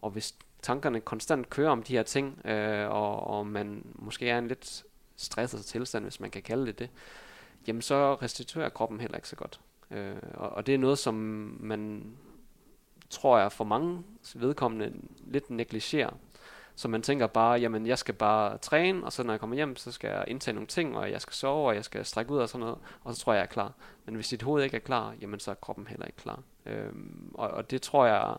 Og 0.00 0.10
hvis 0.10 0.34
tankerne 0.62 1.00
konstant 1.00 1.50
kører 1.50 1.70
om 1.70 1.82
de 1.82 1.92
her 1.92 2.02
ting, 2.02 2.46
øh, 2.46 2.90
og, 2.90 3.26
og 3.26 3.46
man 3.46 3.82
måske 3.94 4.28
er 4.28 4.38
en 4.38 4.48
lidt 4.48 4.84
stresset 5.16 5.64
tilstand, 5.64 6.04
hvis 6.04 6.20
man 6.20 6.30
kan 6.30 6.42
kalde 6.42 6.66
det 6.66 6.78
det, 6.78 6.90
jamen 7.66 7.82
så 7.82 8.14
restituerer 8.14 8.68
kroppen 8.68 9.00
heller 9.00 9.16
ikke 9.16 9.28
så 9.28 9.36
godt. 9.36 9.60
Øh, 9.90 10.16
og, 10.34 10.50
og 10.50 10.66
det 10.66 10.74
er 10.74 10.78
noget, 10.78 10.98
som 10.98 11.14
man 11.60 12.12
tror 13.10 13.38
jeg, 13.38 13.52
for 13.52 13.64
mange 13.64 14.02
vedkommende 14.34 14.92
lidt 15.24 15.50
negligerer. 15.50 16.10
Så 16.74 16.88
man 16.88 17.02
tænker 17.02 17.26
bare, 17.26 17.60
jamen 17.60 17.86
jeg 17.86 17.98
skal 17.98 18.14
bare 18.14 18.58
træne, 18.58 19.04
og 19.04 19.12
så 19.12 19.22
når 19.22 19.32
jeg 19.32 19.40
kommer 19.40 19.56
hjem, 19.56 19.76
så 19.76 19.92
skal 19.92 20.10
jeg 20.10 20.24
indtage 20.28 20.54
nogle 20.54 20.66
ting, 20.66 20.96
og 20.96 21.10
jeg 21.10 21.20
skal 21.20 21.34
sove, 21.34 21.68
og 21.68 21.74
jeg 21.74 21.84
skal 21.84 22.04
strække 22.04 22.32
ud 22.32 22.38
og 22.38 22.48
sådan 22.48 22.60
noget, 22.60 22.78
og 23.04 23.14
så 23.14 23.20
tror 23.20 23.32
jeg, 23.32 23.38
jeg 23.38 23.44
er 23.44 23.50
klar. 23.50 23.72
Men 24.04 24.14
hvis 24.14 24.28
dit 24.28 24.42
hoved 24.42 24.64
ikke 24.64 24.76
er 24.76 24.80
klar, 24.80 25.14
jamen 25.20 25.40
så 25.40 25.50
er 25.50 25.54
kroppen 25.54 25.86
heller 25.86 26.06
ikke 26.06 26.18
klar. 26.18 26.42
Øhm, 26.66 27.30
og, 27.34 27.48
og 27.48 27.70
det 27.70 27.82
tror 27.82 28.06
jeg 28.06 28.36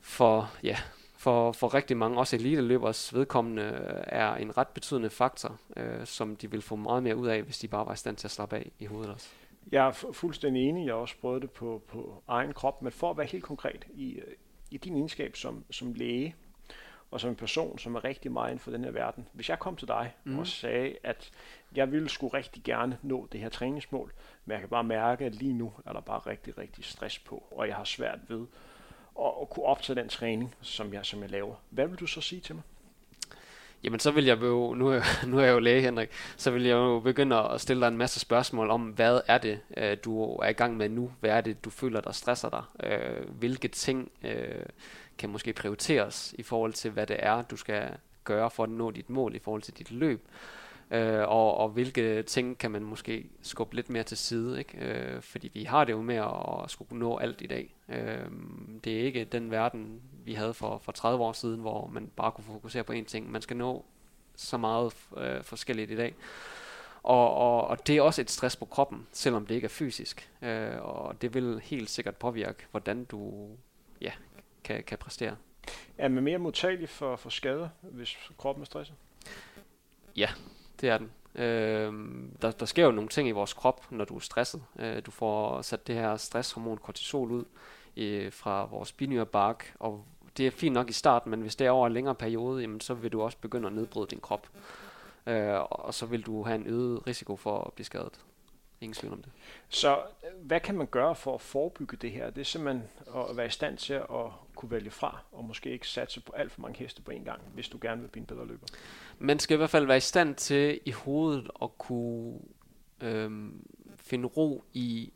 for, 0.00 0.50
ja, 0.62 0.76
for, 1.16 1.52
for 1.52 1.74
rigtig 1.74 1.96
mange, 1.96 2.18
også 2.18 2.36
elite-løbers 2.36 3.14
vedkommende, 3.14 3.62
er 4.06 4.34
en 4.34 4.56
ret 4.58 4.68
betydende 4.68 5.10
faktor, 5.10 5.58
øh, 5.76 6.06
som 6.06 6.36
de 6.36 6.50
vil 6.50 6.62
få 6.62 6.76
meget 6.76 7.02
mere 7.02 7.16
ud 7.16 7.26
af, 7.26 7.42
hvis 7.42 7.58
de 7.58 7.68
bare 7.68 7.86
var 7.86 7.92
i 7.92 7.96
stand 7.96 8.16
til 8.16 8.26
at 8.26 8.30
slappe 8.30 8.56
af 8.56 8.70
i 8.78 8.86
hovedet 8.86 9.12
også. 9.12 9.28
Jeg 9.72 9.86
er 9.86 9.92
fuldstændig 10.12 10.68
enig. 10.68 10.86
Jeg 10.86 10.94
har 10.94 11.00
også 11.00 11.16
prøvet 11.20 11.42
det 11.42 11.50
på, 11.50 11.82
på 11.88 12.22
egen 12.28 12.52
krop. 12.52 12.82
Men 12.82 12.92
for 12.92 13.10
at 13.10 13.16
være 13.16 13.26
helt 13.26 13.44
konkret, 13.44 13.86
i, 13.94 14.20
i 14.70 14.76
din 14.76 14.96
egenskab 14.96 15.36
som, 15.36 15.64
som 15.70 15.94
læge, 15.94 16.34
og 17.10 17.20
som 17.20 17.30
en 17.30 17.36
person, 17.36 17.78
som 17.78 17.94
er 17.94 18.04
rigtig 18.04 18.32
meget 18.32 18.50
inden 18.50 18.58
for 18.58 18.70
den 18.70 18.84
her 18.84 18.90
verden. 18.90 19.28
Hvis 19.32 19.48
jeg 19.48 19.58
kom 19.58 19.76
til 19.76 19.88
dig 19.88 20.14
mm. 20.24 20.38
og 20.38 20.46
sagde, 20.46 20.96
at 21.02 21.30
jeg 21.74 21.92
ville 21.92 22.08
sgu 22.08 22.28
rigtig 22.28 22.62
gerne 22.62 22.98
nå 23.02 23.28
det 23.32 23.40
her 23.40 23.48
træningsmål, 23.48 24.12
men 24.44 24.52
jeg 24.52 24.60
kan 24.60 24.68
bare 24.68 24.84
mærke, 24.84 25.24
at 25.24 25.34
lige 25.34 25.52
nu 25.52 25.72
er 25.86 25.92
der 25.92 26.00
bare 26.00 26.18
rigtig, 26.18 26.58
rigtig 26.58 26.84
stress 26.84 27.18
på, 27.18 27.44
og 27.50 27.68
jeg 27.68 27.76
har 27.76 27.84
svært 27.84 28.18
ved 28.28 28.46
at, 29.20 29.32
at 29.42 29.50
kunne 29.50 29.66
optage 29.66 29.96
den 29.96 30.08
træning, 30.08 30.54
som 30.60 30.92
jeg, 30.92 31.06
som 31.06 31.22
jeg 31.22 31.30
laver. 31.30 31.54
Hvad 31.70 31.86
vil 31.86 31.98
du 31.98 32.06
så 32.06 32.20
sige 32.20 32.40
til 32.40 32.54
mig? 32.54 32.64
Jamen 33.84 34.00
så 34.00 34.10
vil 34.10 34.24
jeg 34.24 34.42
jo, 34.42 34.74
nu 34.74 34.88
er, 34.88 35.00
nu 35.30 35.38
er 35.38 35.44
jeg 35.44 35.52
jo 35.52 35.58
læge 35.58 35.80
Henrik, 35.80 36.08
så 36.36 36.50
vil 36.50 36.62
jeg 36.62 36.74
jo 36.74 37.00
begynde 37.00 37.36
at 37.36 37.60
stille 37.60 37.80
dig 37.80 37.88
en 37.88 37.96
masse 37.96 38.20
spørgsmål 38.20 38.70
om, 38.70 38.82
hvad 38.82 39.20
er 39.26 39.38
det, 39.38 39.60
øh, 39.76 39.96
du 40.04 40.22
er 40.22 40.48
i 40.48 40.52
gang 40.52 40.76
med 40.76 40.88
nu? 40.88 41.12
Hvad 41.20 41.30
er 41.30 41.40
det, 41.40 41.64
du 41.64 41.70
føler, 41.70 42.00
der 42.00 42.12
stresser 42.12 42.50
dig? 42.50 42.90
Øh, 42.90 43.28
hvilke 43.28 43.68
ting 43.68 44.12
øh, 44.24 44.66
kan 45.18 45.30
måske 45.30 45.52
prioriteres 45.52 46.34
i 46.38 46.42
forhold 46.42 46.72
til, 46.72 46.90
hvad 46.90 47.06
det 47.06 47.16
er, 47.18 47.42
du 47.42 47.56
skal 47.56 47.88
gøre 48.24 48.50
for 48.50 48.62
at 48.62 48.70
nå 48.70 48.90
dit 48.90 49.10
mål 49.10 49.34
i 49.34 49.38
forhold 49.38 49.62
til 49.62 49.74
dit 49.78 49.90
løb? 49.90 50.28
Øh, 50.90 51.28
og, 51.28 51.56
og 51.56 51.68
hvilke 51.68 52.22
ting 52.22 52.58
kan 52.58 52.70
man 52.70 52.82
måske 52.82 53.26
skubbe 53.42 53.74
lidt 53.74 53.90
mere 53.90 54.02
til 54.02 54.16
side, 54.16 54.58
ikke? 54.58 54.78
Øh, 54.78 55.22
fordi 55.22 55.50
vi 55.54 55.64
har 55.64 55.84
det 55.84 55.92
jo 55.92 56.02
med 56.02 56.16
at, 56.16 56.64
at 56.64 56.70
skulle 56.70 56.98
nå 56.98 57.16
alt 57.18 57.40
i 57.40 57.46
dag. 57.46 57.74
Øh, 57.88 58.26
det 58.84 59.00
er 59.00 59.04
ikke 59.04 59.24
den 59.24 59.50
verden, 59.50 60.02
vi 60.24 60.34
havde 60.34 60.54
for, 60.54 60.78
for 60.78 60.92
30 60.92 61.24
år 61.24 61.32
siden, 61.32 61.60
hvor 61.60 61.86
man 61.86 62.10
bare 62.16 62.32
kunne 62.32 62.44
fokusere 62.44 62.84
på 62.84 62.92
én 62.92 63.04
ting. 63.04 63.30
Man 63.30 63.42
skal 63.42 63.56
nå 63.56 63.84
så 64.36 64.56
meget 64.56 64.94
øh, 65.16 65.42
forskelligt 65.42 65.90
i 65.90 65.96
dag. 65.96 66.14
Og, 67.02 67.34
og, 67.34 67.66
og 67.66 67.86
det 67.86 67.96
er 67.96 68.02
også 68.02 68.20
et 68.20 68.30
stress 68.30 68.56
på 68.56 68.64
kroppen, 68.64 69.06
selvom 69.12 69.46
det 69.46 69.54
ikke 69.54 69.64
er 69.64 69.68
fysisk. 69.68 70.30
Øh, 70.42 70.82
og 70.82 71.22
det 71.22 71.34
vil 71.34 71.60
helt 71.60 71.90
sikkert 71.90 72.16
påvirke, 72.16 72.66
hvordan 72.70 73.04
du 73.04 73.48
ja, 74.00 74.12
kan, 74.64 74.82
kan 74.82 74.98
præstere. 74.98 75.36
Er 75.98 76.08
man 76.08 76.24
mere 76.24 76.38
modtagelig 76.38 76.88
for, 76.88 77.16
for 77.16 77.30
skader, 77.30 77.68
hvis 77.80 78.30
kroppen 78.38 78.62
er 78.62 78.66
stresset? 78.66 78.96
Ja, 80.16 80.28
det 80.84 80.92
er 80.92 80.98
den. 80.98 81.10
Øh, 81.34 81.92
der, 82.42 82.50
der 82.50 82.66
sker 82.66 82.84
jo 82.84 82.90
nogle 82.90 83.08
ting 83.08 83.28
i 83.28 83.32
vores 83.32 83.52
krop, 83.52 83.86
når 83.90 84.04
du 84.04 84.16
er 84.16 84.20
stresset. 84.20 84.62
Øh, 84.78 85.02
du 85.06 85.10
får 85.10 85.62
sat 85.62 85.86
det 85.86 85.94
her 85.94 86.16
stresshormon 86.16 86.78
kortisol 86.78 87.30
ud 87.30 87.44
øh, 87.96 88.32
fra 88.32 88.64
vores 88.64 88.92
binyrebark, 88.92 89.74
og 89.80 90.04
det 90.36 90.46
er 90.46 90.50
fint 90.50 90.74
nok 90.74 90.90
i 90.90 90.92
starten, 90.92 91.30
men 91.30 91.40
hvis 91.40 91.56
det 91.56 91.66
er 91.66 91.70
over 91.70 91.86
en 91.86 91.92
længere 91.92 92.14
periode, 92.14 92.60
jamen, 92.60 92.80
så 92.80 92.94
vil 92.94 93.12
du 93.12 93.22
også 93.22 93.38
begynde 93.38 93.66
at 93.66 93.72
nedbryde 93.72 94.06
din 94.10 94.20
krop. 94.20 94.48
Øh, 95.26 95.60
og 95.60 95.94
så 95.94 96.06
vil 96.06 96.22
du 96.22 96.42
have 96.42 96.54
en 96.54 96.66
øget 96.66 97.06
risiko 97.06 97.36
for 97.36 97.60
at 97.60 97.72
blive 97.72 97.86
skadet. 97.86 98.20
Ingen 98.80 98.94
tvivl 98.94 99.12
om 99.12 99.22
det. 99.22 99.32
Så 99.68 99.96
øh, 99.96 100.46
hvad 100.46 100.60
kan 100.60 100.74
man 100.74 100.86
gøre 100.86 101.14
for 101.14 101.34
at 101.34 101.40
forebygge 101.40 101.96
det 101.96 102.10
her? 102.10 102.30
Det 102.30 102.40
er 102.40 102.44
simpelthen 102.44 102.88
at 103.30 103.36
være 103.36 103.46
i 103.46 103.50
stand 103.50 103.78
til 103.78 103.94
at 103.94 104.30
kunne 104.64 104.70
vælge 104.70 104.90
fra, 104.90 105.18
og 105.32 105.44
måske 105.44 105.70
ikke 105.70 105.88
satse 105.88 106.20
på 106.20 106.32
alt 106.32 106.52
for 106.52 106.60
mange 106.60 106.78
heste 106.78 107.02
på 107.02 107.10
en 107.10 107.24
gang, 107.24 107.40
hvis 107.54 107.68
du 107.68 107.78
gerne 107.82 108.00
vil 108.00 108.08
blive 108.08 108.20
en 108.20 108.26
bedre 108.26 108.46
løber. 108.46 108.66
Man 109.18 109.38
skal 109.38 109.54
i 109.54 109.56
hvert 109.56 109.70
fald 109.70 109.86
være 109.86 109.96
i 109.96 110.00
stand 110.00 110.34
til 110.34 110.80
i 110.84 110.90
hovedet 110.90 111.50
at 111.62 111.78
kunne 111.78 112.38
øhm, 113.00 113.66
finde 113.96 114.28
ro 114.28 114.64
i 114.72 115.12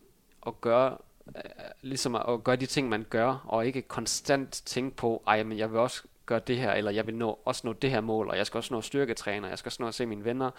at 0.46 0.61
gøre 0.61 0.98
øh, 1.37 1.42
ligesom 1.82 2.14
at 2.14 2.44
gøre 2.44 2.56
de 2.56 2.66
ting, 2.66 2.88
man 2.88 3.06
gør, 3.11 3.44
og 3.44 3.66
ikke 3.66 3.82
konstant 3.82 4.62
tænke 4.66 4.96
på, 4.96 5.22
ej, 5.26 5.42
men 5.42 5.58
jeg 5.58 5.70
vil 5.70 5.78
også 5.78 6.02
gøre 6.26 6.40
det 6.46 6.56
her, 6.58 6.72
eller 6.72 6.90
jeg 6.90 7.06
vil 7.06 7.14
nå, 7.14 7.38
også 7.44 7.66
nå 7.66 7.72
det 7.72 7.90
her 7.90 8.00
mål, 8.00 8.28
og 8.28 8.37
jeg 8.37 8.46
skal 8.46 8.58
også 8.58 8.74
nå 8.74 8.80
styrketræner, 8.80 9.48
jeg 9.48 9.58
skal 9.58 9.68
også 9.68 9.82
nå 9.82 9.88
at 9.88 9.94
se 9.94 10.06
mine 10.06 10.24
venner, 10.24 10.50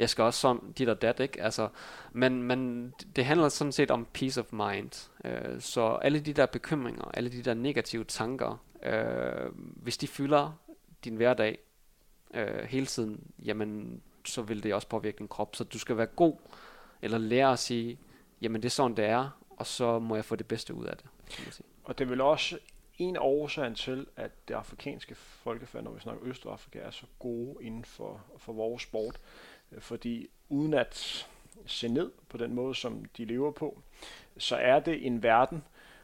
jeg 0.00 0.10
skal 0.10 0.24
også 0.24 0.40
som 0.40 0.72
dit 0.78 0.88
og 0.88 1.02
dat, 1.02 1.20
ikke? 1.20 1.42
Altså, 1.42 1.68
men, 2.12 2.42
men 2.42 2.92
det 3.16 3.24
handler 3.24 3.48
sådan 3.48 3.72
set 3.72 3.90
om 3.90 4.06
peace 4.12 4.40
of 4.40 4.52
mind. 4.52 5.10
Øh, 5.24 5.60
så 5.60 5.86
alle 5.86 6.20
de 6.20 6.32
der 6.32 6.46
bekymringer, 6.46 7.04
alle 7.14 7.32
de 7.32 7.42
der 7.42 7.54
negative 7.54 8.04
tanker, 8.04 8.64
øh, 8.82 9.50
hvis 9.54 9.98
de 9.98 10.06
fylder 10.06 10.52
din 11.04 11.16
hverdag 11.16 11.58
øh, 12.34 12.64
hele 12.64 12.86
tiden, 12.86 13.20
jamen 13.44 14.02
så 14.24 14.42
vil 14.42 14.62
det 14.62 14.74
også 14.74 14.88
påvirke 14.88 15.18
din 15.18 15.28
krop. 15.28 15.56
Så 15.56 15.64
du 15.64 15.78
skal 15.78 15.96
være 15.96 16.06
god, 16.06 16.34
eller 17.02 17.18
lære 17.18 17.52
at 17.52 17.58
sige, 17.58 17.98
jamen 18.40 18.62
det 18.62 18.68
er 18.68 18.70
sådan 18.70 18.96
det 18.96 19.04
er, 19.04 19.30
og 19.50 19.66
så 19.66 19.98
må 19.98 20.14
jeg 20.14 20.24
få 20.24 20.36
det 20.36 20.46
bedste 20.46 20.74
ud 20.74 20.84
af 20.84 20.96
det. 20.96 21.06
Og 21.84 21.98
det 21.98 22.10
vil 22.10 22.20
også 22.20 22.58
en 22.98 23.16
af 23.16 23.20
årsagen 23.20 23.74
til, 23.74 24.06
at 24.16 24.48
det 24.48 24.54
afrikanske 24.54 25.14
folkefærd, 25.14 25.84
når 25.84 25.90
vi 25.90 26.00
snakker 26.00 26.24
Østafrika, 26.24 26.78
er 26.78 26.90
så 26.90 27.06
gode 27.18 27.64
inden 27.64 27.84
for, 27.84 28.20
for 28.36 28.52
vores 28.52 28.82
sport, 28.82 29.20
fordi 29.78 30.28
uden 30.48 30.74
at 30.74 31.26
se 31.66 31.88
ned 31.88 32.10
på 32.28 32.36
den 32.36 32.54
måde, 32.54 32.74
som 32.74 33.04
de 33.16 33.24
lever 33.24 33.50
på, 33.50 33.82
så 34.38 34.56
er 34.56 34.80
det 34.80 35.06
en 35.06 35.22
verden, 35.22 35.62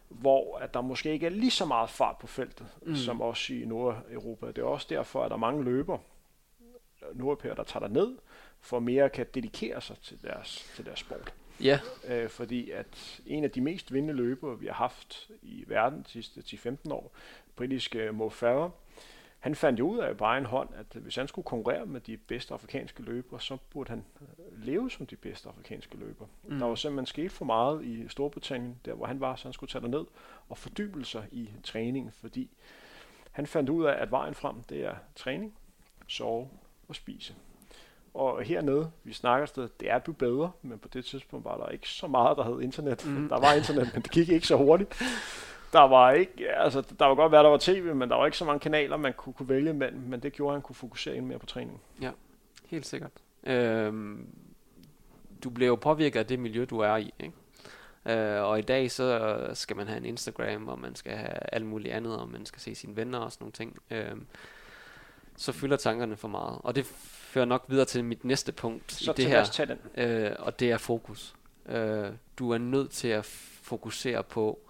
hvor 0.09 0.59
at 0.59 0.74
der 0.74 0.81
måske 0.81 1.12
ikke 1.12 1.26
er 1.26 1.31
lige 1.31 1.50
så 1.50 1.64
meget 1.64 1.90
fart 1.90 2.18
på 2.18 2.26
feltet, 2.26 2.66
mm. 2.83 2.96
som 2.96 3.20
også 3.20 3.55
i 3.55 3.64
Nordeuropa. 3.64 4.46
Det 4.46 4.59
er 4.59 4.64
også 4.64 4.87
derfor, 4.90 5.24
at 5.24 5.31
der 5.31 5.37
er 5.37 5.40
mange 5.40 5.64
løber, 5.64 5.98
nordeuropæere, 7.14 7.55
der 7.55 7.64
tager 7.64 7.87
der 7.87 7.94
ned, 7.94 8.16
for 8.61 8.79
mere 8.79 9.11
kan 9.11 9.26
dedikere 9.35 9.81
sig 9.81 9.96
til 10.02 10.22
deres, 10.22 10.72
til 10.76 10.87
deres 10.87 10.98
sport. 10.98 11.35
Ja. 11.61 11.81
Øh, 12.09 12.29
fordi 12.29 12.70
at 12.70 13.20
en 13.26 13.44
af 13.44 13.50
de 13.50 13.61
mest 13.61 13.92
vindende 13.92 14.14
løbere, 14.14 14.59
vi 14.59 14.66
har 14.66 14.74
haft 14.74 15.31
i 15.42 15.64
verden 15.66 16.02
de 16.02 16.09
sidste 16.09 16.40
10-15 16.40 16.92
år, 16.92 17.12
britiske 17.57 18.12
Mo 18.12 18.29
Farah, 18.29 18.70
han 19.38 19.55
fandt 19.55 19.79
jo 19.79 19.88
ud 19.88 19.99
af 19.99 20.16
bare 20.16 20.38
en 20.38 20.46
hånd, 20.46 20.68
at 20.75 20.87
hvis 21.03 21.16
han 21.16 21.29
skulle 21.29 21.44
konkurrere 21.44 21.87
med 21.87 22.01
de 22.01 22.16
bedste 22.16 22.55
afrikanske 22.55 23.03
løbere, 23.03 23.40
så 23.40 23.57
burde 23.70 23.90
han 23.90 24.05
leve 24.53 24.90
som 24.90 25.07
de 25.07 25.16
bedste 25.16 25.49
afrikanske 25.49 25.96
løbere. 25.96 26.29
Mm. 26.44 26.59
Der 26.59 26.66
var 26.66 26.75
simpelthen 26.75 27.07
sket 27.07 27.33
for 27.33 27.44
meget 27.44 27.85
i 27.85 28.09
Storbritannien, 28.09 28.81
der 28.85 28.94
hvor 28.94 29.07
han 29.07 29.20
var, 29.20 29.37
så 29.37 29.44
han 29.44 29.53
skulle 29.53 29.70
tage 29.70 29.88
ned 29.88 30.05
og 30.49 30.59
fordybe 30.59 31.05
sig 31.05 31.27
i 31.33 31.51
træning, 31.62 32.14
fordi 32.14 32.51
han 33.33 33.46
fandt 33.46 33.70
ud 33.70 33.85
af, 33.85 34.03
at 34.03 34.11
vejen 34.11 34.35
frem, 34.35 34.62
det 34.62 34.85
er 34.85 34.94
træning, 35.16 35.55
sove 36.07 36.49
og 36.88 36.94
spise. 36.94 37.35
Og 38.14 38.42
hernede, 38.42 38.90
vi 39.05 39.12
snakker 39.12 39.46
sted, 39.46 39.68
det 39.81 39.90
er 39.90 39.99
blevet 39.99 40.18
bedre, 40.18 40.51
men 40.62 40.79
på 40.79 40.88
det 40.88 41.05
tidspunkt 41.05 41.44
var 41.44 41.57
der 41.57 41.68
ikke 41.68 41.88
så 41.88 42.07
meget, 42.07 42.37
der 42.37 42.44
hed 42.44 42.61
internet. 42.61 43.07
Mm. 43.07 43.29
Der 43.29 43.40
var 43.40 43.53
internet, 43.53 43.90
men 43.94 44.03
det 44.03 44.11
gik 44.11 44.29
ikke 44.29 44.46
så 44.46 44.57
hurtigt 44.57 45.03
der 45.76 45.88
var 45.88 46.12
ikke, 46.12 46.48
altså 46.48 46.80
der 46.98 47.04
var 47.04 47.14
godt 47.14 47.32
være, 47.32 47.42
der 47.42 47.48
var 47.48 47.58
tv, 47.60 47.94
men 47.94 48.10
der 48.10 48.16
var 48.16 48.26
ikke 48.26 48.38
så 48.38 48.44
mange 48.44 48.60
kanaler, 48.60 48.96
man 48.96 49.12
kunne, 49.12 49.32
kunne 49.32 49.48
vælge 49.48 49.70
imellem, 49.70 50.00
men 50.00 50.20
det 50.20 50.32
gjorde, 50.32 50.52
at 50.52 50.54
han 50.54 50.62
kunne 50.62 50.76
fokusere 50.76 51.14
endnu 51.16 51.28
mere 51.28 51.38
på 51.38 51.46
træning. 51.46 51.80
Ja, 52.02 52.10
helt 52.66 52.86
sikkert. 52.86 53.10
Øhm, 53.44 54.26
du 55.44 55.50
bliver 55.50 55.68
jo 55.68 55.74
påvirket 55.74 56.20
af 56.20 56.26
det 56.26 56.38
miljø, 56.38 56.64
du 56.70 56.78
er 56.78 56.96
i, 56.96 57.14
ikke? 57.18 57.34
Øh, 58.06 58.42
og 58.42 58.58
i 58.58 58.62
dag 58.62 58.90
så 58.90 59.36
skal 59.54 59.76
man 59.76 59.86
have 59.86 59.96
en 59.96 60.04
Instagram, 60.04 60.68
og 60.68 60.78
man 60.78 60.94
skal 60.94 61.12
have 61.12 61.38
alt 61.52 61.66
muligt 61.66 61.94
andet, 61.94 62.18
og 62.18 62.28
man 62.28 62.46
skal 62.46 62.60
se 62.60 62.74
sine 62.74 62.96
venner 62.96 63.18
og 63.18 63.32
sådan 63.32 63.44
nogle 63.44 63.52
ting. 63.52 63.76
Øh, 63.90 64.16
så 65.36 65.52
fylder 65.52 65.76
tankerne 65.76 66.16
for 66.16 66.28
meget. 66.28 66.58
Og 66.62 66.74
det 66.74 66.86
fører 66.86 67.44
nok 67.44 67.64
videre 67.68 67.84
til 67.84 68.04
mit 68.04 68.24
næste 68.24 68.52
punkt 68.52 68.92
så 68.92 69.10
i 69.10 69.14
det 69.14 69.26
her. 69.26 69.76
Øh, 69.94 70.36
og 70.38 70.60
det 70.60 70.70
er 70.70 70.78
fokus. 70.78 71.34
Øh, 71.68 72.06
du 72.38 72.50
er 72.50 72.58
nødt 72.58 72.90
til 72.90 73.08
at 73.08 73.24
fokusere 73.62 74.22
på 74.22 74.65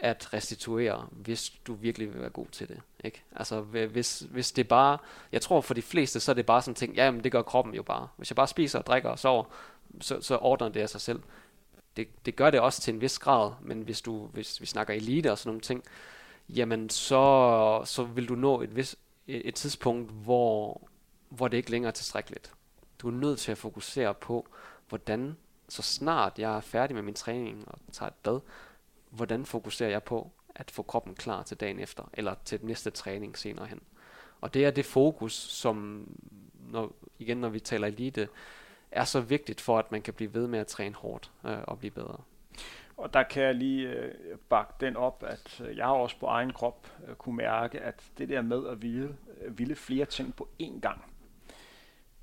at 0.00 0.32
restituere, 0.32 1.08
hvis 1.10 1.50
du 1.66 1.74
virkelig 1.74 2.12
vil 2.12 2.20
være 2.20 2.30
god 2.30 2.46
til 2.46 2.68
det. 2.68 2.80
Ikke? 3.04 3.24
Altså 3.36 3.60
hvis, 3.60 4.20
hvis 4.30 4.52
det 4.52 4.68
bare, 4.68 4.98
jeg 5.32 5.42
tror 5.42 5.60
for 5.60 5.74
de 5.74 5.82
fleste, 5.82 6.20
så 6.20 6.32
er 6.32 6.34
det 6.34 6.46
bare 6.46 6.62
sådan 6.62 6.74
ting, 6.74 6.94
ja, 6.94 7.10
men 7.10 7.24
det 7.24 7.32
gør 7.32 7.42
kroppen 7.42 7.74
jo 7.74 7.82
bare. 7.82 8.08
Hvis 8.16 8.30
jeg 8.30 8.36
bare 8.36 8.48
spiser, 8.48 8.82
drikker 8.82 9.08
og 9.08 9.18
sover, 9.18 9.44
så, 10.00 10.20
så 10.20 10.36
ordner 10.36 10.68
det 10.68 10.80
af 10.80 10.88
sig 10.88 11.00
selv. 11.00 11.22
Det, 11.96 12.26
det 12.26 12.36
gør 12.36 12.50
det 12.50 12.60
også 12.60 12.80
til 12.80 12.94
en 12.94 13.00
vis 13.00 13.18
grad, 13.18 13.52
men 13.62 13.82
hvis 13.82 14.00
du 14.00 14.26
hvis 14.26 14.60
vi 14.60 14.66
snakker 14.66 14.94
elite 14.94 15.32
og 15.32 15.38
sådan 15.38 15.48
nogle 15.48 15.60
ting, 15.60 15.84
jamen 16.48 16.90
så, 16.90 17.82
så 17.84 18.04
vil 18.04 18.28
du 18.28 18.34
nå 18.34 18.60
et, 18.60 18.76
vis, 18.76 18.96
et, 19.26 19.48
et 19.48 19.54
tidspunkt, 19.54 20.12
hvor, 20.12 20.88
hvor 21.28 21.48
det 21.48 21.56
ikke 21.56 21.70
længere 21.70 21.90
er 21.90 21.94
tilstrækkeligt. 21.94 22.52
Du 22.98 23.08
er 23.08 23.12
nødt 23.12 23.38
til 23.38 23.52
at 23.52 23.58
fokusere 23.58 24.14
på, 24.14 24.48
hvordan 24.88 25.36
så 25.68 25.82
snart 25.82 26.38
jeg 26.38 26.56
er 26.56 26.60
færdig 26.60 26.94
med 26.94 27.02
min 27.02 27.14
træning 27.14 27.64
og 27.66 27.78
tager 27.92 28.08
et 28.08 28.14
bad, 28.22 28.40
hvordan 29.10 29.46
fokuserer 29.46 29.90
jeg 29.90 30.02
på 30.02 30.30
at 30.54 30.70
få 30.70 30.82
kroppen 30.82 31.14
klar 31.14 31.42
til 31.42 31.56
dagen 31.56 31.78
efter, 31.78 32.10
eller 32.12 32.34
til 32.44 32.60
den 32.60 32.66
næste 32.66 32.90
træning 32.90 33.38
senere 33.38 33.66
hen. 33.66 33.80
Og 34.40 34.54
det 34.54 34.64
er 34.64 34.70
det 34.70 34.84
fokus, 34.84 35.32
som, 35.32 36.08
når, 36.70 36.92
igen 37.18 37.36
når 37.36 37.48
vi 37.48 37.60
taler 37.60 37.86
elite, 37.86 38.28
er 38.90 39.04
så 39.04 39.20
vigtigt 39.20 39.60
for, 39.60 39.78
at 39.78 39.92
man 39.92 40.02
kan 40.02 40.14
blive 40.14 40.34
ved 40.34 40.46
med 40.46 40.58
at 40.58 40.66
træne 40.66 40.94
hårdt 40.94 41.30
øh, 41.44 41.58
og 41.64 41.78
blive 41.78 41.90
bedre. 41.90 42.20
Og 42.96 43.14
der 43.14 43.22
kan 43.22 43.42
jeg 43.42 43.54
lige 43.54 43.88
øh, 43.88 44.38
bakke 44.48 44.72
den 44.80 44.96
op, 44.96 45.24
at 45.26 45.60
øh, 45.68 45.76
jeg 45.76 45.86
har 45.86 45.92
også 45.92 46.18
på 46.18 46.26
egen 46.26 46.52
krop 46.52 46.86
øh, 47.08 47.14
kunne 47.14 47.36
mærke, 47.36 47.80
at 47.80 48.02
det 48.18 48.28
der 48.28 48.42
med 48.42 48.66
at 48.66 48.82
ville, 48.82 49.16
øh, 49.40 49.58
ville 49.58 49.74
flere 49.74 50.04
ting 50.04 50.36
på 50.36 50.48
én 50.62 50.80
gang, 50.80 51.04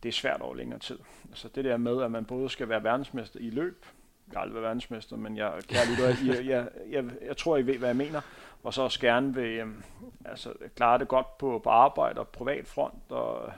det 0.04 0.10
er 0.10 0.14
svært 0.14 0.42
over 0.42 0.56
længere 0.56 0.80
tid. 0.80 1.00
Altså 1.30 1.48
det 1.48 1.66
der 1.66 1.78
med, 1.78 2.04
at 2.04 2.12
man 2.12 2.26
både 2.26 2.50
skal 2.50 2.70
være 2.70 2.84
verdensmester 2.84 3.40
i 3.40 3.50
løb, 3.50 3.86
jeg 4.32 4.38
har 4.38 4.42
aldrig 4.42 4.54
været 4.54 4.64
verdensmester, 4.64 5.18
men 5.18 5.38
jeg, 5.38 5.54
kære 5.68 5.86
lytter, 5.90 6.08
jeg, 6.34 6.46
jeg, 6.46 6.68
jeg, 6.90 7.06
jeg 7.26 7.38
tror, 7.38 7.58
I 7.58 7.66
ved, 7.66 7.78
hvad 7.78 7.90
jeg 7.90 7.96
mener. 7.96 8.22
Og 8.64 8.74
så 8.74 8.82
også 8.82 9.00
gerne 9.00 9.34
vil 9.34 9.60
øhm, 9.60 9.84
altså, 10.26 10.54
klare 10.76 11.00
det 11.00 11.08
godt 11.08 11.38
på, 11.38 11.62
på 11.64 11.70
arbejde 11.70 12.20
og 12.20 12.28
privat 12.28 12.68
front 12.68 13.04
og, 13.10 13.52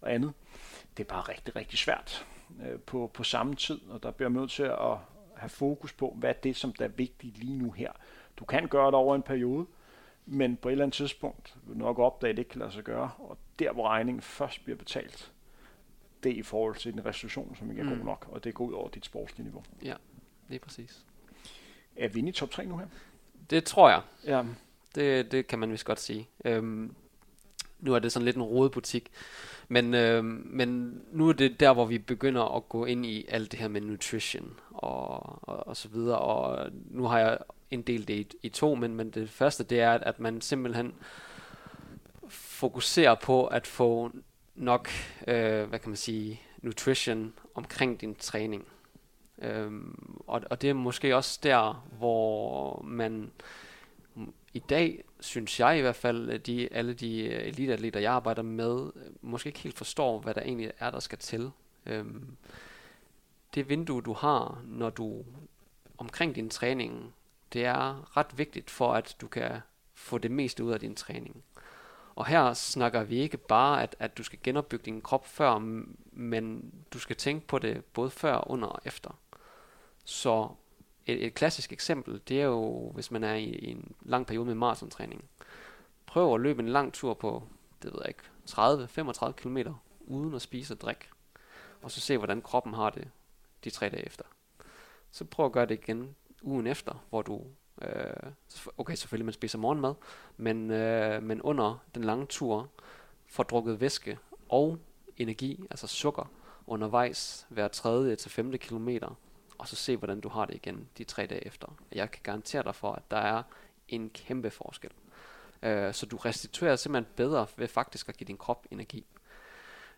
og 0.00 0.14
andet. 0.14 0.32
Det 0.96 1.04
er 1.04 1.08
bare 1.08 1.20
rigtig, 1.20 1.56
rigtig 1.56 1.78
svært 1.78 2.26
øh, 2.62 2.78
på, 2.78 3.10
på 3.14 3.24
samme 3.24 3.54
tid, 3.54 3.80
og 3.90 4.02
der 4.02 4.10
bliver 4.10 4.28
man 4.28 4.40
nødt 4.40 4.50
til 4.50 4.62
at 4.62 4.96
have 5.36 5.48
fokus 5.48 5.92
på, 5.92 6.14
hvad 6.18 6.30
er 6.30 6.34
det, 6.34 6.56
som 6.56 6.72
der 6.72 6.84
er 6.84 6.88
vigtigt 6.88 7.38
lige 7.38 7.58
nu 7.58 7.70
her. 7.70 7.92
Du 8.36 8.44
kan 8.44 8.68
gøre 8.68 8.86
det 8.86 8.94
over 8.94 9.14
en 9.14 9.22
periode, 9.22 9.66
men 10.26 10.56
på 10.56 10.68
et 10.68 10.72
eller 10.72 10.84
andet 10.84 10.96
tidspunkt 10.96 11.56
vil 11.62 11.74
du 11.74 11.78
nok 11.78 11.98
opdage, 11.98 12.30
at 12.30 12.36
det 12.36 12.40
ikke 12.40 12.50
kan 12.50 12.60
lade 12.60 12.72
sig 12.72 12.84
gøre, 12.84 13.10
og 13.18 13.38
der, 13.58 13.72
hvor 13.72 13.88
regningen 13.88 14.22
først 14.22 14.64
bliver 14.64 14.76
betalt, 14.76 15.32
det 16.22 16.32
er 16.32 16.36
i 16.36 16.42
forhold 16.42 16.74
til 16.74 16.92
en 16.92 17.06
restitution, 17.06 17.56
som 17.56 17.70
ikke 17.70 17.82
er 17.82 17.86
mm. 17.86 17.96
god 17.96 18.04
nok, 18.04 18.26
og 18.30 18.44
det 18.44 18.54
går 18.54 18.64
ud 18.64 18.72
over 18.72 18.88
dit 18.88 19.04
sportslige 19.04 19.44
niveau. 19.44 19.62
Ja, 19.82 19.94
lige 20.48 20.58
præcis. 20.58 21.04
Er 21.96 22.08
vi 22.08 22.18
inde 22.18 22.28
i 22.28 22.32
top 22.32 22.50
3 22.50 22.66
nu 22.66 22.78
her? 22.78 22.86
Det 23.50 23.64
tror 23.64 23.90
jeg. 23.90 24.02
Ja. 24.24 24.42
Det, 24.94 25.32
det 25.32 25.46
kan 25.46 25.58
man 25.58 25.72
vist 25.72 25.84
godt 25.84 26.00
sige. 26.00 26.28
Øhm, 26.44 26.94
nu 27.80 27.94
er 27.94 27.98
det 27.98 28.12
sådan 28.12 28.24
lidt 28.24 28.36
en 28.36 28.42
rodebutik. 28.42 29.10
Men, 29.68 29.94
øhm, 29.94 30.46
men 30.50 31.00
nu 31.12 31.28
er 31.28 31.32
det 31.32 31.60
der, 31.60 31.72
hvor 31.72 31.84
vi 31.84 31.98
begynder 31.98 32.56
at 32.56 32.68
gå 32.68 32.84
ind 32.84 33.06
i 33.06 33.24
alt 33.28 33.52
det 33.52 33.60
her 33.60 33.68
med 33.68 33.80
nutrition 33.80 34.60
og, 34.70 35.48
og, 35.48 35.66
og 35.66 35.76
så 35.76 35.88
videre. 35.88 36.18
Og 36.18 36.70
nu 36.90 37.04
har 37.04 37.18
jeg 37.18 37.38
en 37.70 37.82
del 37.82 38.08
det 38.08 38.14
i, 38.14 38.36
i 38.42 38.48
to, 38.48 38.74
men, 38.74 38.94
men 38.94 39.10
det 39.10 39.30
første 39.30 39.64
det 39.64 39.80
er, 39.80 39.90
at 39.90 40.20
man 40.20 40.40
simpelthen 40.40 40.94
fokuserer 42.28 43.14
på 43.14 43.46
at 43.46 43.66
få 43.66 44.10
nok, 44.54 44.88
øh, 45.28 45.68
hvad 45.68 45.78
kan 45.78 45.88
man 45.90 45.96
sige, 45.96 46.40
nutrition 46.62 47.32
omkring 47.54 48.00
din 48.00 48.14
træning. 48.14 48.66
Øhm, 49.38 50.20
og, 50.26 50.42
og 50.50 50.62
det 50.62 50.70
er 50.70 50.74
måske 50.74 51.16
også 51.16 51.40
der, 51.42 51.86
hvor 51.98 52.82
man 52.82 53.32
i 54.54 54.58
dag, 54.58 55.04
synes 55.20 55.60
jeg 55.60 55.78
i 55.78 55.80
hvert 55.80 55.96
fald, 55.96 56.38
de, 56.38 56.68
alle 56.72 56.94
de 56.94 57.20
øh, 57.20 57.46
eliteatleter, 57.46 58.00
jeg 58.00 58.12
arbejder 58.12 58.42
med, 58.42 58.90
øh, 58.96 59.02
måske 59.20 59.46
ikke 59.46 59.58
helt 59.58 59.78
forstår, 59.78 60.18
hvad 60.18 60.34
der 60.34 60.40
egentlig 60.40 60.72
er, 60.78 60.90
der 60.90 61.00
skal 61.00 61.18
til. 61.18 61.50
Øhm, 61.86 62.36
det 63.54 63.68
vindue, 63.68 64.02
du 64.02 64.12
har, 64.12 64.62
når 64.64 64.90
du 64.90 65.24
omkring 65.98 66.34
din 66.34 66.50
træning, 66.50 67.14
det 67.52 67.64
er 67.64 68.16
ret 68.16 68.38
vigtigt 68.38 68.70
for, 68.70 68.92
at 68.92 69.16
du 69.20 69.28
kan 69.28 69.60
få 69.94 70.18
det 70.18 70.30
meste 70.30 70.64
ud 70.64 70.72
af 70.72 70.80
din 70.80 70.94
træning. 70.94 71.44
Og 72.14 72.26
her 72.26 72.52
snakker 72.52 73.04
vi 73.04 73.16
ikke 73.16 73.36
bare, 73.36 73.82
at, 73.82 73.96
at 73.98 74.18
du 74.18 74.22
skal 74.22 74.38
genopbygge 74.42 74.84
din 74.84 75.00
krop 75.00 75.26
før, 75.26 75.58
men 76.12 76.72
du 76.92 76.98
skal 76.98 77.16
tænke 77.16 77.46
på 77.46 77.58
det 77.58 77.84
både 77.84 78.10
før, 78.10 78.50
under 78.50 78.68
og 78.68 78.80
efter. 78.84 79.18
Så 80.04 80.48
et, 81.06 81.24
et 81.24 81.34
klassisk 81.34 81.72
eksempel, 81.72 82.20
det 82.28 82.40
er 82.40 82.44
jo, 82.44 82.90
hvis 82.94 83.10
man 83.10 83.24
er 83.24 83.34
i, 83.34 83.44
i 83.44 83.70
en 83.70 83.94
lang 84.02 84.26
periode 84.26 84.46
med 84.46 84.54
maratontræning. 84.54 85.24
Prøv 86.06 86.34
at 86.34 86.40
løbe 86.40 86.62
en 86.62 86.68
lang 86.68 86.92
tur 86.92 87.14
på, 87.14 87.42
det 87.82 87.92
ved 87.92 88.00
jeg 88.04 88.08
ikke, 88.08 88.22
30-35 88.50 89.32
km 89.32 89.58
uden 90.00 90.34
at 90.34 90.42
spise 90.42 90.74
og 90.74 90.80
drikke. 90.80 91.04
Og 91.82 91.90
så 91.90 92.00
se, 92.00 92.18
hvordan 92.18 92.42
kroppen 92.42 92.74
har 92.74 92.90
det 92.90 93.08
de 93.64 93.70
tre 93.70 93.88
dage 93.88 94.06
efter. 94.06 94.24
Så 95.10 95.24
prøv 95.24 95.46
at 95.46 95.52
gøre 95.52 95.66
det 95.66 95.74
igen 95.74 96.16
ugen 96.42 96.66
efter, 96.66 97.04
hvor 97.10 97.22
du, 97.22 97.42
øh, 97.82 98.32
okay 98.78 98.94
selvfølgelig 98.94 99.24
man 99.24 99.32
spiser 99.32 99.58
morgenmad, 99.58 99.94
men, 100.36 100.70
øh, 100.70 101.22
men 101.22 101.42
under 101.42 101.78
den 101.94 102.04
lange 102.04 102.26
tur 102.26 102.68
får 103.26 103.42
drukket 103.42 103.80
væske 103.80 104.18
og 104.48 104.78
energi, 105.16 105.66
altså 105.70 105.86
sukker, 105.86 106.30
undervejs 106.66 107.46
hver 107.48 107.68
tredje 107.68 108.16
til 108.16 108.30
femte 108.30 108.58
kilometer, 108.58 109.14
og 109.64 109.68
så 109.68 109.76
se, 109.76 109.96
hvordan 109.96 110.20
du 110.20 110.28
har 110.28 110.44
det 110.44 110.54
igen 110.54 110.88
de 110.98 111.04
tre 111.04 111.26
dage 111.26 111.46
efter. 111.46 111.76
Jeg 111.92 112.10
kan 112.10 112.20
garantere 112.22 112.62
dig 112.62 112.74
for, 112.74 112.92
at 112.92 113.10
der 113.10 113.16
er 113.16 113.42
en 113.88 114.10
kæmpe 114.10 114.50
forskel. 114.50 114.90
Øh, 115.62 115.94
så 115.94 116.06
du 116.06 116.16
restituerer 116.16 116.76
simpelthen 116.76 117.14
bedre 117.16 117.46
ved 117.56 117.68
faktisk 117.68 118.08
at 118.08 118.16
give 118.16 118.26
din 118.26 118.36
krop 118.36 118.66
energi. 118.70 119.06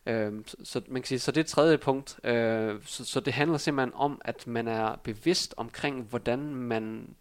Øh, 0.07 0.43
så, 0.47 0.57
så 0.65 0.83
man 0.89 1.03
kan 1.03 1.07
sige, 1.07 1.19
så 1.19 1.31
det 1.31 1.37
er 1.37 1.45
et 1.45 1.51
tredje 1.51 1.79
punkt. 1.79 2.25
Øh, 2.25 2.83
så, 2.85 3.05
så 3.05 3.21
det 3.21 3.33
handler 3.33 3.59
simpelthen 3.59 3.95
om, 3.95 4.21
at 4.25 4.47
man 4.47 4.69
er 4.69 4.97
bevidst 4.97 5.55
omkring, 5.57 6.03
hvordan 6.03 6.55
man 6.55 7.15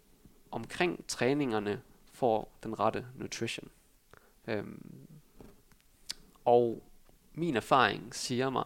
omkring 0.50 1.04
træningerne 1.08 1.82
får 2.12 2.52
den 2.62 2.80
rette 2.80 3.06
nutrition. 3.14 3.68
Øh, 4.46 4.64
og 6.44 6.82
min 7.34 7.56
erfaring 7.56 8.14
siger 8.14 8.50
mig, 8.50 8.64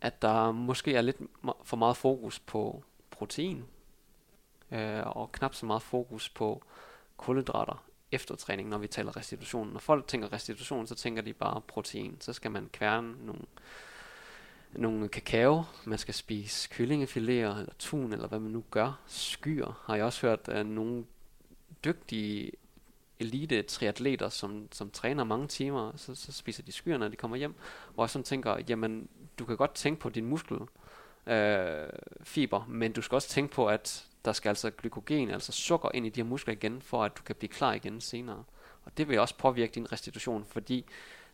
at 0.00 0.22
der 0.22 0.52
måske 0.52 0.94
er 0.94 1.00
lidt 1.00 1.16
for 1.64 1.76
meget 1.76 1.96
fokus 1.96 2.38
på 2.38 2.84
protein, 3.10 3.64
øh, 4.72 5.06
og 5.06 5.32
knap 5.32 5.54
så 5.54 5.66
meget 5.66 5.82
fokus 5.82 6.28
på 6.28 6.62
kulhydrater 7.16 7.84
efter 8.12 8.36
træning, 8.36 8.68
når 8.68 8.78
vi 8.78 8.86
taler 8.86 9.16
restitution. 9.16 9.68
Når 9.68 9.78
folk 9.78 10.06
tænker 10.06 10.32
restitution, 10.32 10.86
så 10.86 10.94
tænker 10.94 11.22
de 11.22 11.32
bare 11.32 11.60
protein. 11.60 12.16
Så 12.20 12.32
skal 12.32 12.50
man 12.50 12.68
kværne 12.72 13.26
nogle, 13.26 13.42
nogle 14.72 15.08
kakao, 15.08 15.64
man 15.84 15.98
skal 15.98 16.14
spise 16.14 16.68
kyllingefiléer, 16.72 17.58
eller 17.58 17.72
tun, 17.78 18.12
eller 18.12 18.28
hvad 18.28 18.38
man 18.38 18.52
nu 18.52 18.64
gør. 18.70 19.00
Skyer 19.06 19.82
har 19.84 19.96
jeg 19.96 20.04
også 20.04 20.26
hørt 20.26 20.48
af 20.48 20.66
nogle 20.66 21.04
dygtige 21.84 22.52
elite 23.20 23.62
triatleter, 23.62 24.28
som, 24.28 24.68
som 24.72 24.90
træner 24.90 25.24
mange 25.24 25.46
timer, 25.46 25.92
så, 25.96 26.14
så 26.14 26.32
spiser 26.32 26.62
de 26.62 26.72
skyer, 26.72 26.98
når 26.98 27.08
de 27.08 27.16
kommer 27.16 27.36
hjem, 27.36 27.54
hvor 27.94 28.04
jeg 28.04 28.10
sådan 28.10 28.24
tænker, 28.24 28.56
jamen, 28.68 29.08
du 29.38 29.44
kan 29.44 29.56
godt 29.56 29.74
tænke 29.74 30.00
på 30.00 30.08
din 30.08 30.26
muskel, 30.26 30.58
øh, 31.26 31.88
fiber, 32.22 32.64
men 32.68 32.92
du 32.92 33.02
skal 33.02 33.16
også 33.16 33.28
tænke 33.28 33.54
på, 33.54 33.66
at 33.66 34.06
der 34.24 34.32
skal 34.32 34.48
altså 34.48 34.70
glykogen, 34.70 35.30
altså 35.30 35.52
sukker 35.52 35.88
ind 35.94 36.06
i 36.06 36.08
de 36.08 36.20
her 36.20 36.28
muskler 36.28 36.54
igen, 36.54 36.82
for 36.82 37.04
at 37.04 37.18
du 37.18 37.22
kan 37.22 37.36
blive 37.36 37.48
klar 37.48 37.72
igen 37.72 38.00
senere. 38.00 38.44
Og 38.84 38.98
det 38.98 39.08
vil 39.08 39.18
også 39.18 39.36
påvirke 39.36 39.74
din 39.74 39.92
restitution, 39.92 40.44
fordi 40.48 40.86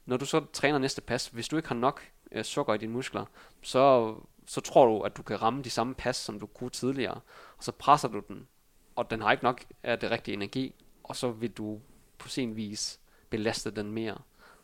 når 0.06 0.16
du 0.16 0.24
så 0.24 0.44
træner 0.52 0.78
næste 0.78 1.00
pas, 1.00 1.26
hvis 1.26 1.48
du 1.48 1.56
ikke 1.56 1.68
har 1.68 1.74
nok 1.74 2.08
øh, 2.32 2.44
sukker 2.44 2.74
i 2.74 2.78
dine 2.78 2.92
muskler, 2.92 3.24
så, 3.62 4.14
så 4.46 4.60
tror 4.60 4.86
du, 4.86 5.00
at 5.00 5.16
du 5.16 5.22
kan 5.22 5.42
ramme 5.42 5.62
de 5.62 5.70
samme 5.70 5.94
pas, 5.94 6.16
som 6.16 6.40
du 6.40 6.46
kunne 6.46 6.70
tidligere, 6.70 7.20
og 7.56 7.64
så 7.64 7.72
presser 7.72 8.08
du 8.08 8.22
den, 8.28 8.48
og 8.96 9.10
den 9.10 9.20
har 9.20 9.32
ikke 9.32 9.44
nok 9.44 9.64
af 9.82 9.98
det 9.98 10.10
rigtige 10.10 10.34
energi, 10.34 10.74
og 11.04 11.16
så 11.16 11.30
vil 11.30 11.50
du 11.50 11.80
på 12.18 12.28
sin 12.28 12.56
vis 12.56 13.00
belaste 13.30 13.70
den 13.70 13.92
mere. 13.92 14.18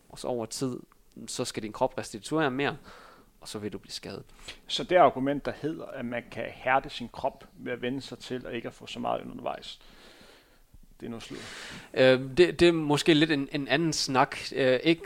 Og 0.09 0.19
så 0.19 0.29
over 0.29 0.47
tid, 0.47 0.81
så 1.27 1.45
skal 1.45 1.63
din 1.63 1.73
krop 1.73 1.99
restituere 1.99 2.51
mere, 2.51 2.77
og 3.41 3.49
så 3.49 3.59
vil 3.59 3.73
du 3.73 3.79
blive 3.79 3.93
skadet. 3.93 4.23
Så 4.67 4.85
det 4.85 4.97
argument, 4.97 5.45
der 5.45 5.53
hedder, 5.63 5.85
at 5.85 6.05
man 6.05 6.23
kan 6.31 6.45
hærde 6.45 6.91
sin 6.91 7.09
krop 7.09 7.45
ved 7.55 7.73
at 7.73 7.83
vende 7.83 8.01
sig 8.01 8.19
til 8.19 8.47
og 8.47 8.55
ikke 8.55 8.69
at 8.69 8.75
få 8.75 8.87
så 8.87 8.99
meget 8.99 9.23
undervejs, 9.23 9.81
det 11.01 11.07
er 11.07 11.11
noget 11.11 11.23
slud. 11.23 11.39
Øh, 11.95 12.37
det, 12.37 12.61
det 12.61 12.69
er 12.69 12.73
måske 12.73 13.15
lidt 13.15 13.31
en, 13.31 13.49
en 13.53 13.69
anden 13.69 13.93
snak. 13.93 14.37
Øh, 14.55 14.81
ikke 14.83 15.03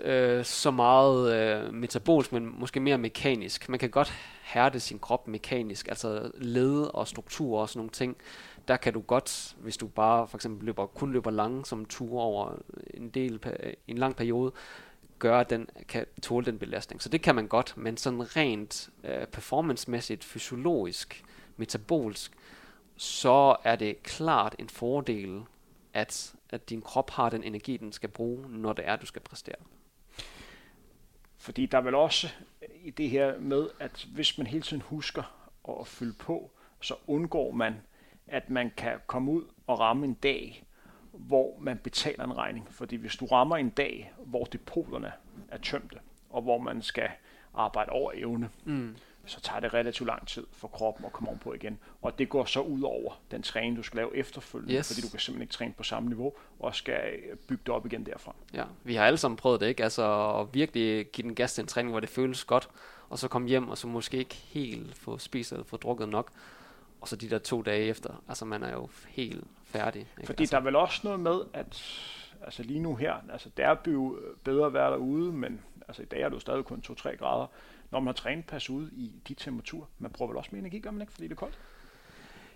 øh, 0.00 0.44
så 0.44 0.70
meget 0.70 1.34
øh, 1.34 1.74
metabolsk, 1.74 2.32
men 2.32 2.60
måske 2.60 2.80
mere 2.80 2.98
mekanisk. 2.98 3.68
Man 3.68 3.78
kan 3.78 3.90
godt 3.90 4.14
hærde 4.42 4.80
sin 4.80 4.98
krop 4.98 5.28
mekanisk, 5.28 5.88
altså 5.88 6.30
led 6.34 6.94
og 6.94 7.08
struktur 7.08 7.60
og 7.60 7.68
sådan 7.68 7.78
nogle 7.78 7.90
ting. 7.90 8.16
Der 8.68 8.76
kan 8.76 8.92
du 8.92 9.00
godt, 9.00 9.56
hvis 9.58 9.76
du 9.76 9.86
bare 9.86 10.28
for 10.28 10.38
eksempel 10.38 10.66
løber, 10.66 10.86
kun 10.86 11.12
løber 11.12 11.30
lange 11.30 11.66
som 11.66 11.84
ture 11.84 12.22
over 12.22 12.54
en 12.94 13.08
del 13.08 13.40
en 13.86 13.98
lang 13.98 14.16
periode, 14.16 14.52
gøre, 15.18 15.40
at 15.40 15.50
den 15.50 15.68
kan 15.88 16.06
tåle 16.22 16.46
den 16.46 16.58
belastning. 16.58 17.02
Så 17.02 17.08
det 17.08 17.22
kan 17.22 17.34
man 17.34 17.48
godt, 17.48 17.76
men 17.76 17.96
sådan 17.96 18.36
rent 18.36 18.90
øh, 19.04 19.26
performancemæssigt, 19.26 20.24
fysiologisk, 20.24 21.24
metabolsk, 21.56 22.32
så 22.96 23.56
er 23.64 23.76
det 23.76 24.02
klart 24.02 24.56
en 24.58 24.68
fordel, 24.68 25.42
at, 25.92 26.34
at 26.50 26.70
din 26.70 26.82
krop 26.82 27.10
har 27.10 27.30
den 27.30 27.44
energi, 27.44 27.76
den 27.76 27.92
skal 27.92 28.08
bruge, 28.08 28.48
når 28.48 28.72
det 28.72 28.88
er, 28.88 28.96
du 28.96 29.06
skal 29.06 29.22
præstere. 29.22 29.56
Fordi 31.38 31.66
der 31.66 31.78
er 31.78 31.82
vel 31.82 31.94
også 31.94 32.28
i 32.84 32.90
det 32.90 33.10
her 33.10 33.38
med, 33.38 33.68
at 33.80 34.06
hvis 34.14 34.38
man 34.38 34.46
hele 34.46 34.62
tiden 34.62 34.82
husker 34.82 35.50
at 35.80 35.86
fylde 35.86 36.12
på, 36.12 36.50
så 36.80 36.94
undgår 37.06 37.50
man, 37.50 37.74
at 38.26 38.50
man 38.50 38.72
kan 38.76 38.98
komme 39.06 39.30
ud 39.32 39.44
og 39.66 39.80
ramme 39.80 40.06
en 40.06 40.14
dag, 40.14 40.64
hvor 41.18 41.56
man 41.60 41.78
betaler 41.78 42.24
en 42.24 42.36
regning. 42.36 42.66
Fordi 42.70 42.96
hvis 42.96 43.16
du 43.16 43.26
rammer 43.26 43.56
en 43.56 43.70
dag, 43.70 44.12
hvor 44.18 44.44
depoterne 44.44 45.12
er 45.48 45.58
tømte, 45.58 45.96
og 46.30 46.42
hvor 46.42 46.58
man 46.58 46.82
skal 46.82 47.08
arbejde 47.54 47.90
over 47.90 48.12
evne, 48.14 48.50
mm. 48.64 48.96
så 49.24 49.40
tager 49.40 49.60
det 49.60 49.74
relativt 49.74 50.06
lang 50.06 50.26
tid 50.26 50.46
for 50.52 50.68
kroppen 50.68 51.04
at 51.04 51.12
komme 51.12 51.38
på 51.38 51.54
igen. 51.54 51.78
Og 52.02 52.18
det 52.18 52.28
går 52.28 52.44
så 52.44 52.60
ud 52.60 52.82
over 52.82 53.20
den 53.30 53.42
træning, 53.42 53.76
du 53.76 53.82
skal 53.82 53.96
lave 53.96 54.16
efterfølgende, 54.16 54.74
yes. 54.74 54.88
fordi 54.88 55.00
du 55.00 55.10
kan 55.10 55.20
simpelthen 55.20 55.42
ikke 55.42 55.52
træne 55.52 55.72
på 55.72 55.82
samme 55.82 56.08
niveau, 56.08 56.32
og 56.58 56.74
skal 56.74 57.00
bygge 57.48 57.62
det 57.66 57.74
op 57.74 57.86
igen 57.86 58.06
derfra. 58.06 58.34
Ja, 58.54 58.64
vi 58.84 58.94
har 58.94 59.04
alle 59.04 59.16
sammen 59.16 59.36
prøvet 59.36 59.60
det, 59.60 59.66
ikke? 59.66 59.82
Altså 59.82 60.30
at 60.40 60.54
virkelig 60.54 61.10
give 61.10 61.22
den 61.22 61.34
gas 61.34 61.54
til 61.54 61.62
en 61.62 61.68
træning, 61.68 61.90
hvor 61.90 62.00
det 62.00 62.08
føles 62.08 62.44
godt, 62.44 62.68
og 63.08 63.18
så 63.18 63.28
komme 63.28 63.48
hjem, 63.48 63.68
og 63.68 63.78
så 63.78 63.86
måske 63.86 64.16
ikke 64.16 64.34
helt 64.34 64.94
få 64.94 65.18
spist 65.18 65.52
eller 65.52 65.64
få 65.64 65.76
drukket 65.76 66.08
nok. 66.08 66.30
Og 67.00 67.08
så 67.08 67.16
de 67.16 67.30
der 67.30 67.38
to 67.38 67.62
dage 67.62 67.84
efter, 67.84 68.22
altså 68.28 68.44
man 68.44 68.62
er 68.62 68.72
jo 68.72 68.88
helt 69.08 69.44
færdig. 69.68 70.00
Ikke? 70.00 70.26
Fordi 70.26 70.42
altså. 70.42 70.56
der 70.56 70.60
er 70.60 70.64
vel 70.64 70.76
også 70.76 71.00
noget 71.04 71.20
med, 71.20 71.40
at 71.52 71.82
altså 72.42 72.62
lige 72.62 72.80
nu 72.80 72.94
her, 72.94 73.14
altså 73.32 73.48
det 73.56 73.64
er 73.64 73.76
jo 73.86 74.18
bedre 74.44 74.66
at 74.66 74.72
være 74.72 74.90
derude, 74.90 75.32
men 75.32 75.60
altså 75.88 76.02
i 76.02 76.04
dag 76.04 76.20
er 76.20 76.28
det 76.28 76.34
jo 76.34 76.40
stadig 76.40 76.64
kun 76.64 76.82
2-3 76.86 77.16
grader. 77.16 77.46
Når 77.90 78.00
man 78.00 78.06
har 78.06 78.12
trænet 78.12 78.46
pas 78.46 78.70
ude 78.70 78.90
i 78.92 79.12
de 79.28 79.34
temperaturer, 79.34 79.86
man 79.98 80.10
bruger 80.10 80.30
vel 80.30 80.36
også 80.36 80.50
mere 80.52 80.60
energi, 80.60 80.80
gør 80.80 80.90
man 80.90 81.00
ikke, 81.00 81.12
fordi 81.12 81.24
det 81.24 81.32
er 81.32 81.36
koldt? 81.36 81.58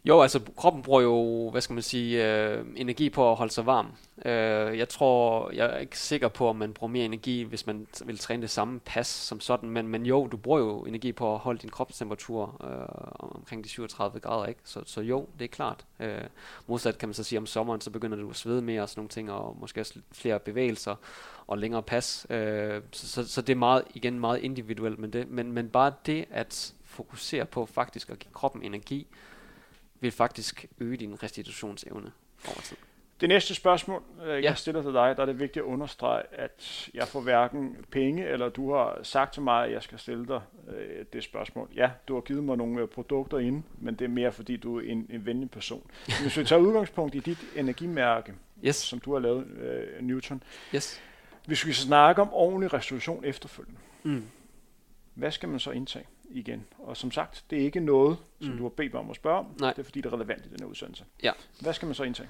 Jo, 0.05 0.21
altså 0.21 0.41
kroppen 0.57 0.83
bruger 0.83 1.01
jo, 1.01 1.51
hvad 1.51 1.61
skal 1.61 1.75
man 1.75 1.83
sige, 1.83 2.27
øh, 2.27 2.67
energi 2.77 3.11
på 3.11 3.31
at 3.31 3.37
holde 3.37 3.53
sig 3.53 3.67
varm. 3.67 3.87
Øh, 4.25 4.79
jeg 4.79 4.89
tror, 4.89 5.51
jeg 5.51 5.67
er 5.67 5.79
ikke 5.79 5.99
sikker 5.99 6.29
på, 6.29 6.49
om 6.49 6.57
man 6.57 6.73
bruger 6.73 6.91
mere 6.91 7.05
energi, 7.05 7.43
hvis 7.43 7.67
man 7.67 7.87
vil 8.05 8.19
træne 8.19 8.43
det 8.43 8.51
samme 8.51 8.81
pas 8.81 9.07
som 9.07 9.41
sådan, 9.41 9.71
men, 9.71 9.89
men 9.89 10.07
jo, 10.07 10.27
du 10.27 10.37
bruger 10.37 10.59
jo 10.59 10.81
energi 10.81 11.13
på 11.13 11.35
at 11.35 11.39
holde 11.39 11.59
din 11.59 11.71
kropstemperatur 11.71 12.61
øh, 12.65 13.35
omkring 13.37 13.65
de 13.65 13.69
37 13.69 14.21
grader, 14.21 14.47
ikke? 14.47 14.61
Så, 14.65 14.83
så 14.87 15.01
jo, 15.01 15.27
det 15.39 15.45
er 15.45 15.49
klart. 15.49 15.85
Øh, 16.01 16.21
modsat 16.67 16.99
kan 16.99 17.09
man 17.09 17.15
så 17.15 17.25
sige, 17.25 17.39
om 17.39 17.47
sommeren, 17.47 17.81
så 17.81 17.91
begynder 17.91 18.17
du 18.17 18.31
at 18.31 18.37
svede 18.37 18.63
mere 18.63 18.83
og 18.83 18.89
sådan 18.89 19.01
nogle 19.01 19.09
ting, 19.09 19.33
og 19.33 19.57
måske 19.61 19.81
også 19.81 19.99
flere 20.13 20.39
bevægelser 20.39 20.95
og 21.47 21.59
længere 21.59 21.83
pas. 21.83 22.27
Øh, 22.31 22.83
så, 22.93 23.09
så, 23.09 23.29
så 23.29 23.43
det 23.43 23.53
er 23.53 23.57
meget, 23.57 23.85
igen 23.95 24.21
meget 24.21 24.39
individuelt, 24.39 24.99
men, 24.99 25.13
det, 25.13 25.31
men, 25.31 25.53
men 25.53 25.69
bare 25.69 25.93
det 26.07 26.25
at 26.31 26.75
fokusere 26.85 27.45
på 27.47 27.67
faktisk 27.67 28.11
at 28.11 28.19
give 28.19 28.33
kroppen 28.33 28.63
energi, 28.63 29.07
vil 30.03 30.13
faktisk 30.13 30.67
øge 30.79 30.97
din 30.97 31.23
restitutionsevne 31.23 32.13
over 32.47 32.61
tid. 32.61 32.77
Det 33.21 33.29
næste 33.29 33.55
spørgsmål, 33.55 34.03
øh, 34.25 34.35
jeg 34.35 34.43
ja. 34.43 34.55
stiller 34.55 34.83
til 34.83 34.93
dig, 34.93 35.17
der 35.17 35.23
er 35.23 35.27
det 35.27 35.39
vigtigt 35.39 35.63
at 35.63 35.69
understrege, 35.69 36.23
at 36.33 36.91
jeg 36.95 37.09
får 37.09 37.21
hverken 37.21 37.77
penge, 37.91 38.27
eller 38.27 38.49
du 38.49 38.73
har 38.73 38.99
sagt 39.03 39.33
til 39.33 39.43
mig, 39.43 39.65
at 39.65 39.73
jeg 39.73 39.83
skal 39.83 39.99
stille 39.99 40.27
dig 40.27 40.41
øh, 40.69 41.05
det 41.13 41.25
spørgsmål. 41.25 41.69
Ja, 41.77 41.91
du 42.09 42.15
har 42.15 42.21
givet 42.21 42.45
mig 42.45 42.57
nogle 42.57 42.81
øh, 42.81 42.89
produkter 42.89 43.39
ind, 43.39 43.63
men 43.79 43.95
det 43.95 44.05
er 44.05 44.09
mere 44.09 44.33
fordi, 44.33 44.57
du 44.57 44.79
er 44.79 44.83
en, 44.83 45.07
en 45.11 45.27
venlig 45.27 45.51
person. 45.51 45.91
Hvis 46.23 46.39
vi 46.39 46.45
tager 46.45 46.63
udgangspunkt 46.63 47.15
i 47.15 47.19
dit 47.19 47.39
energimærke, 47.57 48.35
yes. 48.65 48.77
som 48.77 48.99
du 49.01 49.13
har 49.13 49.21
lavet, 49.21 49.47
øh, 49.47 50.03
Newton. 50.03 50.43
Yes. 50.75 51.01
Hvis 51.47 51.67
vi 51.67 51.73
skal 51.73 51.87
snakke 51.87 52.23
om 52.23 52.29
ordentlig 52.33 52.73
restitution 52.73 53.25
efterfølgende, 53.25 53.81
mm. 54.03 54.25
hvad 55.15 55.31
skal 55.31 55.49
man 55.49 55.61
så 55.61 55.71
indtage? 55.71 56.07
Igen. 56.35 56.65
Og 56.79 56.97
som 56.97 57.11
sagt, 57.11 57.45
det 57.51 57.61
er 57.61 57.65
ikke 57.65 57.81
noget, 57.81 58.17
som 58.41 58.51
mm. 58.51 58.57
du 58.57 58.63
har 58.63 58.71
bedt 58.71 58.93
mig 58.93 59.03
om 59.03 59.11
at 59.11 59.17
spørge 59.17 59.39
om. 59.39 59.47
Nej. 59.61 59.71
Det 59.73 59.79
er 59.79 59.85
fordi, 59.85 60.01
det 60.01 60.07
er 60.09 60.15
relevant 60.15 60.47
i 60.47 60.49
den 60.49 60.57
her 60.61 60.67
udsendelse. 60.67 61.05
Ja. 61.23 61.33
Hvad 61.61 61.73
skal 61.73 61.87
man 61.87 61.95
så 61.95 62.03
indtage? 62.03 62.29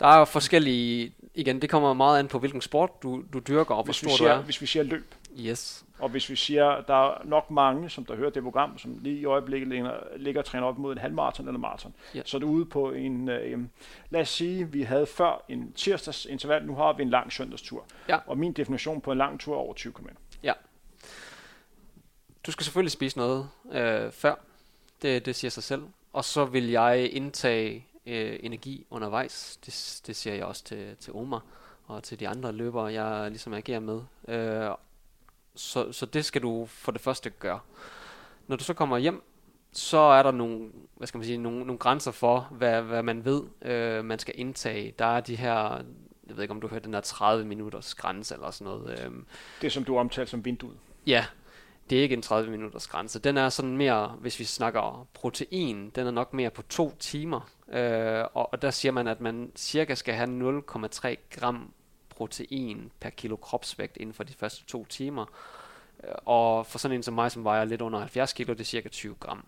Der 0.00 0.06
er 0.06 0.24
forskellige, 0.24 1.12
igen, 1.34 1.62
det 1.62 1.70
kommer 1.70 1.94
meget 1.94 2.18
an 2.18 2.28
på, 2.28 2.38
hvilken 2.38 2.60
sport 2.60 3.02
du, 3.02 3.22
du 3.32 3.38
dyrker 3.38 3.74
og 3.74 3.84
hvor 3.84 3.92
stor 3.92 4.10
du 4.18 4.24
er. 4.24 4.42
Hvis 4.42 4.60
vi 4.60 4.66
siger 4.66 4.82
løb. 4.82 5.14
Yes. 5.38 5.84
Og 5.98 6.08
hvis 6.08 6.30
vi 6.30 6.36
siger, 6.36 6.80
der 6.80 7.08
er 7.08 7.22
nok 7.24 7.50
mange, 7.50 7.90
som 7.90 8.04
der 8.04 8.16
hører 8.16 8.30
det 8.30 8.42
program, 8.42 8.78
som 8.78 8.98
lige 9.02 9.20
i 9.20 9.24
øjeblikket 9.24 9.68
ligger, 9.68 9.92
ligger 10.16 10.40
og 10.40 10.44
træner 10.44 10.66
op 10.66 10.78
mod 10.78 10.92
en 10.92 10.98
halvmarathon 10.98 11.46
eller 11.48 11.58
maraton, 11.58 11.94
Ja. 12.14 12.22
så 12.24 12.36
er 12.36 12.38
det 12.38 12.46
ude 12.46 12.64
på 12.64 12.90
en, 12.92 13.28
øh, 13.28 13.58
lad 14.10 14.20
os 14.20 14.28
sige, 14.28 14.72
vi 14.72 14.82
havde 14.82 15.06
før 15.06 15.44
en 15.48 15.72
tirsdags 15.72 16.24
interval, 16.24 16.66
nu 16.66 16.74
har 16.74 16.92
vi 16.92 17.02
en 17.02 17.10
lang 17.10 17.32
søndagstur. 17.32 17.84
Ja. 18.08 18.18
Og 18.26 18.38
min 18.38 18.52
definition 18.52 19.00
på 19.00 19.12
en 19.12 19.18
lang 19.18 19.40
tur 19.40 19.54
er 19.54 19.58
over 19.58 19.74
20 19.74 19.92
km. 19.92 20.08
Du 22.46 22.52
skal 22.52 22.64
selvfølgelig 22.64 22.92
spise 22.92 23.18
noget 23.18 23.48
øh, 23.72 24.12
før. 24.12 24.34
Det, 25.02 25.26
det 25.26 25.36
siger 25.36 25.50
sig 25.50 25.62
selv. 25.62 25.82
Og 26.12 26.24
så 26.24 26.44
vil 26.44 26.70
jeg 26.70 27.12
indtage 27.12 27.86
øh, 28.06 28.38
energi 28.42 28.86
undervejs. 28.90 29.58
Det, 29.66 30.00
det 30.06 30.16
siger 30.16 30.34
jeg 30.34 30.44
også 30.44 30.64
til, 30.64 30.96
til 31.00 31.12
Omar 31.12 31.42
og 31.86 32.02
til 32.02 32.20
de 32.20 32.28
andre 32.28 32.52
løbere, 32.52 32.84
jeg 32.92 33.30
ligesom 33.30 33.54
agerer 33.54 33.80
med. 33.80 34.00
Øh, 34.28 34.70
så, 35.54 35.92
så 35.92 36.06
det 36.06 36.24
skal 36.24 36.42
du 36.42 36.66
for 36.66 36.92
det 36.92 37.00
første 37.00 37.30
gøre. 37.30 37.60
Når 38.46 38.56
du 38.56 38.64
så 38.64 38.74
kommer 38.74 38.98
hjem, 38.98 39.22
så 39.72 39.98
er 39.98 40.22
der 40.22 40.30
nogle, 40.30 40.70
hvad 40.96 41.06
skal 41.06 41.18
man 41.18 41.24
sige, 41.26 41.38
nogle, 41.38 41.58
nogle 41.58 41.78
grænser 41.78 42.10
for, 42.10 42.48
hvad, 42.50 42.82
hvad 42.82 43.02
man 43.02 43.24
ved, 43.24 43.42
øh, 43.62 44.04
man 44.04 44.18
skal 44.18 44.34
indtage. 44.36 44.94
Der 44.98 45.04
er 45.04 45.20
de 45.20 45.36
her, 45.36 45.54
jeg 46.26 46.36
ved 46.36 46.42
ikke 46.42 46.54
om 46.54 46.60
du 46.60 46.68
hørte 46.68 46.84
den 46.84 46.92
der 46.92 47.00
30 47.00 47.44
minutters 47.44 47.94
grænse 47.94 48.34
eller 48.34 48.50
sådan 48.50 48.72
noget. 48.72 49.06
Øh, 49.06 49.12
Det, 49.62 49.72
som 49.72 49.84
du 49.84 49.98
omtalte 49.98 50.30
som 50.30 50.44
vinduet. 50.44 50.76
Ja, 51.06 51.26
det 51.90 51.98
er 51.98 52.02
ikke 52.02 52.12
en 52.12 52.22
30 52.22 52.50
minutters 52.50 52.86
grænse. 52.86 53.18
Den 53.18 53.36
er 53.36 53.48
sådan 53.48 53.76
mere, 53.76 54.08
hvis 54.08 54.38
vi 54.38 54.44
snakker 54.44 55.08
protein, 55.14 55.90
den 55.90 56.06
er 56.06 56.10
nok 56.10 56.34
mere 56.34 56.50
på 56.50 56.62
to 56.62 56.96
timer. 56.98 57.50
Øh, 57.72 58.24
og, 58.34 58.52
og 58.52 58.62
der 58.62 58.70
siger 58.70 58.92
man, 58.92 59.08
at 59.08 59.20
man 59.20 59.52
cirka 59.56 59.94
skal 59.94 60.14
have 60.14 60.62
0,3 60.68 61.14
gram 61.30 61.72
protein 62.08 62.92
per 63.00 63.10
kilo 63.10 63.36
kropsvægt 63.36 63.96
inden 63.96 64.14
for 64.14 64.24
de 64.24 64.32
første 64.32 64.64
to 64.64 64.84
timer. 64.84 65.24
Øh, 66.04 66.14
og 66.24 66.66
for 66.66 66.78
sådan 66.78 66.96
en 66.96 67.02
som 67.02 67.14
mig, 67.14 67.32
som 67.32 67.44
vejer 67.44 67.64
lidt 67.64 67.80
under 67.80 67.98
70 67.98 68.32
kilo, 68.32 68.52
det 68.52 68.60
er 68.60 68.64
cirka 68.64 68.88
20 68.88 69.14
gram. 69.20 69.44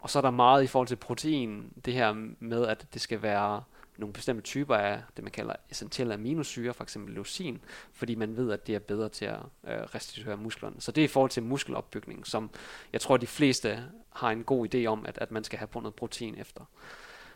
Og 0.00 0.10
så 0.10 0.18
er 0.18 0.22
der 0.22 0.30
meget 0.30 0.62
i 0.62 0.66
forhold 0.66 0.88
til 0.88 0.96
protein, 0.96 1.72
det 1.84 1.94
her 1.94 2.12
med, 2.38 2.66
at 2.66 2.86
det 2.94 3.00
skal 3.00 3.22
være 3.22 3.62
nogle 3.96 4.12
bestemte 4.12 4.42
typer 4.42 4.76
af 4.76 5.02
det, 5.16 5.24
man 5.24 5.32
kalder 5.32 5.54
essentielle 5.70 6.14
aminosyre, 6.14 6.74
for 6.74 6.82
eksempel 6.82 7.14
leucin, 7.14 7.60
fordi 7.92 8.14
man 8.14 8.36
ved, 8.36 8.52
at 8.52 8.66
det 8.66 8.74
er 8.74 8.78
bedre 8.78 9.08
til 9.08 9.24
at 9.24 9.38
øh, 9.68 9.80
restituere 9.80 10.36
musklerne. 10.36 10.76
Så 10.78 10.92
det 10.92 11.00
er 11.00 11.04
i 11.04 11.08
forhold 11.08 11.30
til 11.30 11.42
muskelopbygning, 11.42 12.26
som 12.26 12.50
jeg 12.92 13.00
tror, 13.00 13.16
de 13.16 13.26
fleste 13.26 13.84
har 14.10 14.30
en 14.30 14.44
god 14.44 14.74
idé 14.74 14.86
om, 14.86 15.06
at, 15.06 15.18
at 15.18 15.30
man 15.30 15.44
skal 15.44 15.58
have 15.58 15.68
på 15.68 15.80
noget 15.80 15.94
protein 15.94 16.34
efter. 16.38 16.64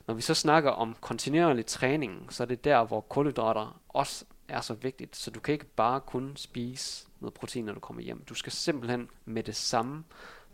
Når 0.06 0.14
vi 0.14 0.22
så 0.22 0.34
snakker 0.34 0.70
om 0.70 0.96
kontinuerlig 1.00 1.66
træning, 1.66 2.32
så 2.32 2.42
er 2.42 2.46
det 2.46 2.64
der, 2.64 2.84
hvor 2.84 3.00
kulhydrater 3.00 3.80
også 3.88 4.24
er 4.48 4.60
så 4.60 4.74
vigtigt. 4.74 5.16
Så 5.16 5.30
du 5.30 5.40
kan 5.40 5.52
ikke 5.52 5.64
bare 5.64 6.00
kun 6.00 6.36
spise 6.36 7.06
noget 7.20 7.34
protein, 7.34 7.64
når 7.64 7.72
du 7.72 7.80
kommer 7.80 8.02
hjem. 8.02 8.24
Du 8.24 8.34
skal 8.34 8.52
simpelthen 8.52 9.08
med 9.24 9.42
det 9.42 9.56
samme 9.56 10.04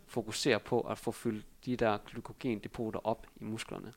fokusere 0.07 0.59
på 0.59 0.81
at 0.81 0.97
få 0.97 1.11
fyldt 1.11 1.45
de 1.65 1.75
der 1.75 1.97
glykogendepoter 1.97 2.99
op 3.07 3.27
i 3.35 3.43
musklerne. 3.43 3.93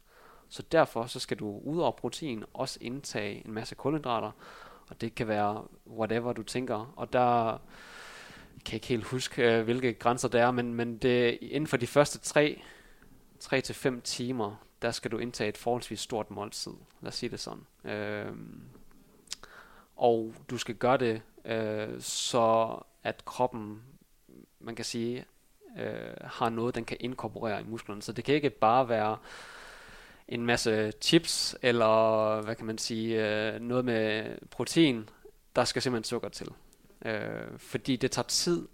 Så 0.49 0.62
derfor 0.72 1.07
så 1.07 1.20
skal 1.20 1.36
du 1.36 1.61
ud 1.64 1.78
over 1.78 1.90
protein 1.90 2.44
også 2.55 2.78
indtage 2.80 3.46
en 3.46 3.53
masse 3.53 3.74
kulhydrater, 3.74 4.30
og 4.88 5.01
det 5.01 5.14
kan 5.14 5.28
være 5.28 5.64
whatever 5.86 6.32
du 6.32 6.42
tænker. 6.42 6.92
Og 6.96 7.12
der 7.12 7.59
kan 8.64 8.72
jeg 8.72 8.74
ikke 8.74 8.86
helt 8.86 9.05
huske, 9.05 9.42
øh, 9.42 9.64
hvilke 9.64 9.92
grænser 9.92 10.28
der 10.28 10.46
er, 10.46 10.51
men, 10.51 10.74
men 10.74 10.96
det, 10.96 11.38
inden 11.40 11.66
for 11.66 11.76
de 11.76 11.86
første 11.86 12.18
3, 12.18 12.62
3 13.40 13.61
til 13.61 13.74
5 13.74 14.01
timer, 14.01 14.57
der 14.82 14.90
skal 14.90 15.11
du 15.11 15.18
indtage 15.18 15.49
et 15.49 15.57
forholdsvis 15.57 16.01
stort 16.01 16.30
måltid. 16.30 16.72
Lad 17.01 17.09
os 17.09 17.14
sige 17.14 17.30
det 17.30 17.40
sådan. 17.40 17.66
Øhm, 17.84 18.61
og 19.96 20.34
du 20.51 20.59
skal 20.59 20.74
gøre 20.74 20.96
det, 20.96 21.22
øh, 21.44 22.01
så 22.01 22.76
at 23.03 23.24
kroppen, 23.24 23.82
man 24.61 24.74
kan 24.74 24.84
sige, 24.84 25.24
øh, 25.78 26.14
har 26.24 26.49
noget, 26.49 26.74
den 26.74 26.84
kan 26.84 26.96
inkorporere 27.01 27.61
i 27.61 27.64
musklerne. 27.64 28.03
Så 28.03 28.12
det 28.12 28.24
kan 28.24 28.34
ikke 28.34 28.51
bare 28.51 28.88
være 28.88 29.16
en 30.29 30.47
masse 30.47 30.93
chips, 31.01 31.57
eller 31.62 32.41
hvad 32.41 32.55
kan 32.55 32.66
man 32.66 32.79
sige, 32.79 33.26
øh, 33.26 33.61
noget 33.61 33.85
med 33.85 34.37
protein. 34.51 35.09
Der 35.57 35.64
skal 35.64 35.83
simpelthen 35.83 36.05
sukker 36.05 36.29
til. 36.29 36.49
Øh, 37.05 37.59
fordi 37.59 37.97
det 37.97 38.11
tager 38.11 38.26
tid 38.26 38.68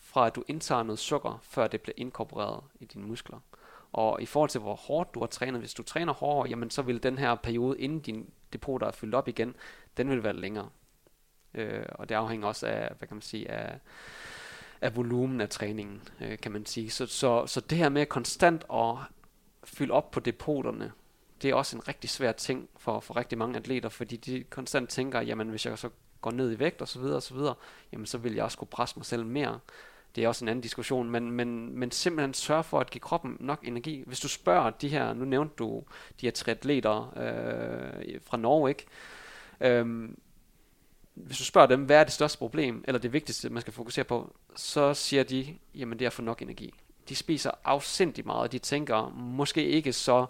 fra 0.00 0.26
at 0.26 0.36
du 0.36 0.44
indtager 0.48 0.82
noget 0.82 0.98
sukker, 0.98 1.38
før 1.42 1.66
det 1.66 1.80
bliver 1.80 1.94
inkorporeret 1.96 2.64
i 2.80 2.84
dine 2.84 3.06
muskler. 3.06 3.38
Og 3.92 4.22
i 4.22 4.26
forhold 4.26 4.50
til 4.50 4.60
hvor 4.60 4.74
hårdt 4.74 5.14
du 5.14 5.20
har 5.20 5.26
trænet, 5.26 5.60
hvis 5.60 5.74
du 5.74 5.82
træner 5.82 6.12
hårdere, 6.12 6.48
jamen 6.48 6.70
så 6.70 6.82
vil 6.82 7.02
den 7.02 7.18
her 7.18 7.34
periode, 7.34 7.80
inden 7.80 8.00
din 8.00 8.30
depoter 8.52 8.86
er 8.86 8.92
fyldt 8.92 9.14
op 9.14 9.28
igen, 9.28 9.54
den 9.96 10.10
vil 10.10 10.22
være 10.22 10.36
længere. 10.36 10.68
Øh, 11.54 11.84
og 11.88 12.08
det 12.08 12.14
afhænger 12.14 12.48
også 12.48 12.66
af, 12.66 12.92
hvad 12.98 13.08
kan 13.08 13.14
man 13.14 13.22
sige, 13.22 13.50
af, 13.50 13.78
af 14.80 14.96
volumen 14.96 15.40
af 15.40 15.48
træningen, 15.48 16.02
øh, 16.20 16.38
kan 16.38 16.52
man 16.52 16.66
sige. 16.66 16.90
Så, 16.90 17.06
så, 17.06 17.46
så 17.46 17.60
det 17.60 17.78
her 17.78 17.88
med 17.88 18.06
konstant 18.06 18.64
at 18.72 18.96
fylde 19.66 19.92
op 19.92 20.10
på 20.10 20.20
depoterne, 20.20 20.92
det 21.42 21.50
er 21.50 21.54
også 21.54 21.76
en 21.76 21.88
rigtig 21.88 22.10
svær 22.10 22.32
ting 22.32 22.68
for, 22.76 23.00
for 23.00 23.16
rigtig 23.16 23.38
mange 23.38 23.56
atleter, 23.56 23.88
fordi 23.88 24.16
de 24.16 24.44
konstant 24.50 24.90
tænker, 24.90 25.20
jamen 25.20 25.48
hvis 25.48 25.66
jeg 25.66 25.78
så 25.78 25.88
går 26.20 26.30
ned 26.30 26.52
i 26.52 26.58
vægt 26.58 26.82
og 26.82 26.88
så 26.88 26.98
videre 26.98 27.16
og 27.16 27.22
så 27.22 27.34
videre, 27.34 27.54
jamen 27.92 28.06
så 28.06 28.18
vil 28.18 28.34
jeg 28.34 28.44
også 28.44 28.58
kunne 28.58 28.68
presse 28.68 28.98
mig 28.98 29.06
selv 29.06 29.26
mere. 29.26 29.58
Det 30.16 30.24
er 30.24 30.28
også 30.28 30.44
en 30.44 30.48
anden 30.48 30.62
diskussion, 30.62 31.10
men, 31.10 31.30
men, 31.30 31.78
men 31.78 31.90
simpelthen 31.90 32.34
sørge 32.34 32.64
for 32.64 32.80
at 32.80 32.90
give 32.90 33.00
kroppen 33.00 33.36
nok 33.40 33.60
energi. 33.62 34.02
Hvis 34.06 34.20
du 34.20 34.28
spørger 34.28 34.70
de 34.70 34.88
her, 34.88 35.12
nu 35.12 35.24
nævnte 35.24 35.54
du 35.58 35.82
de 36.20 36.26
her 36.26 36.30
triatleter 36.30 37.12
øh, 37.16 38.20
fra 38.24 38.36
Norge, 38.36 38.68
ikke? 38.68 38.86
Øhm, 39.60 40.18
hvis 41.14 41.38
du 41.38 41.44
spørger 41.44 41.66
dem, 41.66 41.84
hvad 41.84 41.96
er 41.96 42.04
det 42.04 42.12
største 42.12 42.38
problem, 42.38 42.84
eller 42.86 42.98
det 42.98 43.12
vigtigste, 43.12 43.50
man 43.50 43.60
skal 43.60 43.72
fokusere 43.72 44.04
på, 44.04 44.36
så 44.56 44.94
siger 44.94 45.22
de, 45.22 45.58
jamen 45.74 45.98
det 45.98 46.04
er 46.04 46.08
at 46.08 46.12
få 46.12 46.22
nok 46.22 46.42
energi. 46.42 46.74
De 47.08 47.16
spiser 47.16 47.50
afsindig 47.64 48.26
meget, 48.26 48.40
og 48.40 48.52
de 48.52 48.58
tænker 48.58 49.08
måske 49.08 49.64
ikke 49.64 49.92
så 49.92 50.26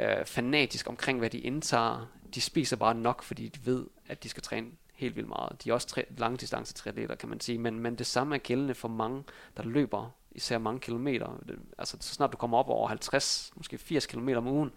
øh, 0.00 0.24
fanatisk 0.26 0.88
omkring, 0.88 1.18
hvad 1.18 1.30
de 1.30 1.38
indtager. 1.38 2.06
De 2.34 2.40
spiser 2.40 2.76
bare 2.76 2.94
nok, 2.94 3.22
fordi 3.22 3.48
de 3.48 3.66
ved, 3.66 3.86
at 4.08 4.22
de 4.22 4.28
skal 4.28 4.42
træne 4.42 4.70
helt 4.94 5.16
vildt 5.16 5.28
meget. 5.28 5.64
De 5.64 5.70
er 5.70 5.74
også 5.74 5.86
tre, 5.86 6.06
langdistance 6.18 6.74
triatleter, 6.74 7.14
kan 7.14 7.28
man 7.28 7.40
sige, 7.40 7.58
men, 7.58 7.80
men 7.80 7.94
det 7.94 8.06
samme 8.06 8.34
er 8.34 8.38
gældende 8.38 8.74
for 8.74 8.88
mange, 8.88 9.24
der 9.56 9.62
løber 9.62 10.10
især 10.30 10.58
mange 10.58 10.80
kilometer. 10.80 11.42
Altså 11.78 11.96
så 12.00 12.14
snart 12.14 12.32
du 12.32 12.36
kommer 12.36 12.58
op 12.58 12.68
over 12.68 12.88
50, 12.88 13.52
måske 13.56 13.78
80 13.78 14.06
km 14.06 14.28
om 14.28 14.46
ugen, 14.46 14.72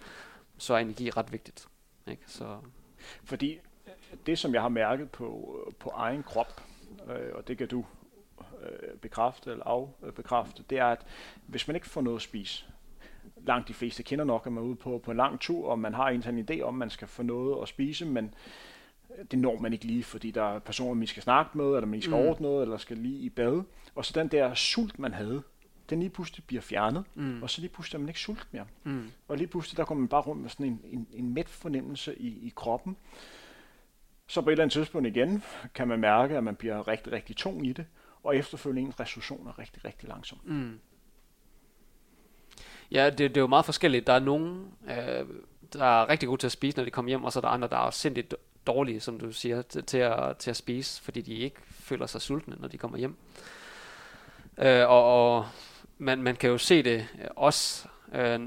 så 0.57 0.73
er 0.73 0.77
energi 0.77 1.09
ret 1.09 1.31
vigtigt. 1.31 1.67
Ikke? 2.07 2.23
Så, 2.27 2.57
Fordi 3.23 3.53
øh, 3.53 3.93
det, 4.25 4.39
som 4.39 4.53
jeg 4.53 4.61
har 4.61 4.69
mærket 4.69 5.11
på, 5.11 5.57
øh, 5.67 5.73
på 5.73 5.89
egen 5.89 6.23
krop, 6.23 6.61
øh, 7.07 7.29
og 7.33 7.47
det 7.47 7.57
kan 7.57 7.67
du 7.67 7.85
øh, 8.63 8.97
bekræfte 8.97 9.51
eller 9.51 9.63
afbekræfte, 9.65 10.63
det 10.69 10.77
er, 10.79 10.85
at 10.85 11.05
hvis 11.47 11.67
man 11.67 11.75
ikke 11.75 11.89
får 11.89 12.01
noget 12.01 12.15
at 12.17 12.21
spise, 12.21 12.65
langt 13.45 13.67
de 13.67 13.73
fleste 13.73 14.03
kender 14.03 14.25
nok, 14.25 14.45
at 14.47 14.51
man 14.51 14.63
er 14.63 14.67
ude 14.67 14.75
på, 14.75 15.01
på 15.03 15.11
en 15.11 15.17
lang 15.17 15.39
tur, 15.39 15.69
og 15.69 15.79
man 15.79 15.93
har 15.93 16.09
en 16.09 16.45
idé 16.49 16.61
om, 16.61 16.75
at 16.75 16.79
man 16.79 16.89
skal 16.89 17.07
få 17.07 17.23
noget 17.23 17.61
at 17.61 17.67
spise, 17.67 18.05
men 18.05 18.33
det 19.31 19.39
når 19.39 19.59
man 19.59 19.73
ikke 19.73 19.85
lige, 19.85 20.03
fordi 20.03 20.31
der 20.31 20.43
er 20.43 20.59
personer, 20.59 20.93
man 20.93 21.07
skal 21.07 21.23
snakke 21.23 21.57
med, 21.57 21.65
eller 21.65 21.85
man 21.85 22.01
skal 22.01 22.13
Mm. 22.17 22.27
ordne 22.27 22.43
noget, 22.43 22.61
eller 22.61 22.77
skal 22.77 22.97
lige 22.97 23.19
i 23.19 23.29
bad. 23.29 23.63
Og 23.95 24.05
så 24.05 24.19
den 24.19 24.27
der 24.27 24.53
sult, 24.53 24.99
man 24.99 25.13
havde, 25.13 25.43
den 25.89 25.99
lige 25.99 26.09
pludselig 26.09 26.43
bliver 26.45 26.61
fjernet, 26.61 27.03
mm, 27.15 27.43
og 27.43 27.49
så 27.49 27.61
lige 27.61 27.69
pludselig 27.71 27.95
er 27.97 27.99
man 27.99 28.09
ikke 28.09 28.19
sult 28.19 28.47
mere. 28.51 28.65
mm, 28.83 29.11
Og 29.27 29.37
lige 29.37 29.47
pludselig, 29.47 29.77
der 29.77 29.85
går 29.85 29.95
man 29.95 30.07
bare 30.07 30.21
rundt 30.21 30.41
med 30.41 30.49
sådan 30.49 30.65
en, 30.65 30.81
en, 30.83 31.07
en 31.13 31.33
mæt 31.33 31.49
fornemmelse 31.49 32.15
i, 32.21 32.27
i 32.27 32.53
kroppen. 32.55 32.97
Så 34.27 34.41
på 34.41 34.49
et 34.49 34.51
eller 34.51 34.63
andet 34.63 34.73
tidspunkt 34.73 35.07
igen, 35.07 35.43
kan 35.75 35.87
man 35.87 35.99
mærke, 35.99 36.37
at 36.37 36.43
man 36.43 36.55
bliver 36.55 36.87
rigtig, 36.87 37.13
rigtig 37.13 37.35
tung 37.35 37.67
i 37.67 37.73
det, 37.73 37.85
og 38.23 38.37
efterfølgende 38.37 38.81
ens 38.87 38.99
restitution 38.99 39.47
er 39.47 39.59
rigtig, 39.59 39.85
rigtig 39.85 40.09
langsom. 40.09 40.39
mm. 40.43 40.79
Ja, 42.91 43.09
det, 43.09 43.17
det 43.17 43.37
er 43.37 43.41
jo 43.41 43.47
meget 43.47 43.65
forskelligt. 43.65 44.07
Der 44.07 44.13
er 44.13 44.19
nogen, 44.19 44.73
øh, 44.89 45.25
der 45.73 45.85
er 45.85 46.09
rigtig 46.09 46.27
gode 46.27 46.41
til 46.41 46.47
at 46.47 46.51
spise, 46.51 46.77
når 46.77 46.83
de 46.83 46.91
kommer 46.91 47.09
hjem, 47.09 47.23
og 47.23 47.31
så 47.33 47.39
er 47.39 47.41
der 47.41 47.47
andre, 47.47 47.67
der 47.67 47.87
er 47.87 47.91
sindssygt 47.91 48.35
dårlige, 48.67 48.99
som 48.99 49.19
du 49.19 49.31
siger, 49.31 49.61
til, 49.61 49.83
til, 49.83 49.97
at, 49.97 50.37
til 50.37 50.49
at 50.49 50.55
spise, 50.55 51.01
fordi 51.01 51.21
de 51.21 51.33
ikke 51.33 51.55
føler 51.69 52.05
sig 52.05 52.21
sultne, 52.21 52.55
når 52.59 52.67
de 52.67 52.77
kommer 52.77 52.97
hjem. 52.97 53.15
Øh, 54.57 54.89
og 54.89 55.35
og 55.37 55.47
man, 55.97 56.23
man 56.23 56.35
kan 56.35 56.49
jo 56.49 56.57
se 56.57 56.83
det 56.83 57.07
øh, 57.21 57.27
også, 57.35 57.87
øh, 58.11 58.39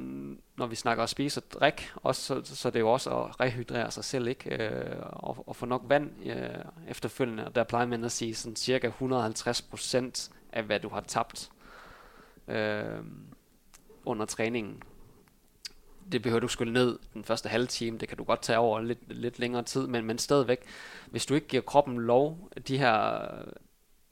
når 0.57 0.67
vi 0.67 0.75
snakker 0.75 1.05
at 1.05 1.11
spise 1.11 1.41
og 1.41 1.61
drikke, 1.61 1.91
også, 1.97 2.23
så, 2.45 2.57
så 2.57 2.71
det 2.71 2.77
er 2.77 2.81
jo 2.81 2.93
også 2.93 3.11
at 3.11 3.41
rehydrere 3.41 3.91
sig 3.91 4.05
selv, 4.05 4.29
ikke? 4.29 4.57
Øh, 4.57 4.97
og, 5.01 5.49
og 5.49 5.57
få 5.57 5.67
nok 5.67 5.83
vand 5.85 6.11
øh, 6.27 6.65
efterfølgende. 6.89 7.47
Og 7.47 7.55
der 7.55 7.65
plejer 7.65 7.87
man 7.87 8.05
at 8.05 8.13
sige 8.13 8.35
sådan 8.35 8.57
cirka 8.57 8.91
150% 8.91 10.31
af, 10.53 10.63
hvad 10.63 10.81
du 10.81 10.89
har 10.89 11.01
tabt 11.01 11.51
øh, 12.49 12.99
under 14.05 14.27
træningen. 14.27 14.83
Det 16.13 16.23
behøver 16.23 16.41
du 16.41 16.49
skylle 16.49 16.73
ned 16.73 16.99
den 17.15 17.25
første 17.25 17.49
halve 17.49 17.67
time, 17.67 17.99
det 17.99 18.09
kan 18.09 18.19
du 18.19 18.25
godt 18.25 18.43
tage 18.43 18.59
over 18.59 18.81
lidt, 18.81 19.13
lidt 19.13 19.39
længere 19.39 19.63
tid, 19.63 19.87
men, 19.87 20.05
men 20.05 20.19
stadigvæk, 20.19 20.63
hvis 21.11 21.27
du 21.27 21.35
ikke 21.35 21.47
giver 21.47 21.63
kroppen 21.63 21.99
lov, 21.99 22.51
de 22.69 22.79
her 22.79 23.23
øh, 23.23 23.53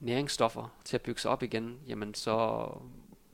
næringsstoffer 0.00 0.74
til 0.84 0.96
at 0.96 1.02
bygge 1.02 1.20
sig 1.20 1.30
op 1.30 1.42
igen, 1.42 1.78
jamen 1.86 2.14
så, 2.14 2.66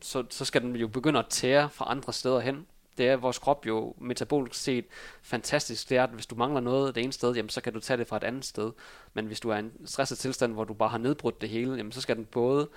så, 0.01 0.24
så 0.30 0.44
skal 0.44 0.62
den 0.62 0.76
jo 0.76 0.88
begynde 0.88 1.18
at 1.18 1.26
tære 1.28 1.70
fra 1.70 1.84
andre 1.88 2.12
steder 2.12 2.40
hen. 2.40 2.66
Det 2.99 3.09
er 3.09 3.16
vores 3.16 3.38
krop 3.38 3.66
jo 3.66 3.94
metabolisk 3.99 4.61
set 4.61 4.84
fantastisk. 5.22 5.88
Det 5.88 5.96
er, 5.96 6.05
at 6.05 6.11
hvis 6.11 6.26
du 6.26 6.34
mangler 6.34 6.61
noget 6.61 6.94
det 6.94 7.05
ene 7.05 7.12
sted, 7.12 7.34
jamen, 7.34 7.49
så 7.49 7.61
kan 7.61 7.72
du 7.72 7.80
tage 7.80 7.96
det 7.96 8.07
fra 8.07 8.16
et 8.16 8.24
andet 8.24 8.44
sted. 8.44 8.72
Men 9.14 9.26
hvis 9.26 9.40
du 9.40 9.51
er 9.51 9.57
i 9.57 9.59
en 9.59 9.72
stresset 9.84 10.18
tilstand, 10.18 10.53
hvor 10.53 10.64
du 10.64 10.74
bare 10.74 10.88
har 10.88 10.99
nedbrudt 10.99 11.40
det 11.40 11.49
hele, 11.49 11.76
jamen, 11.76 11.92
så 11.92 12.01
skal 12.01 12.16
den 12.16 12.24
både 12.24 12.68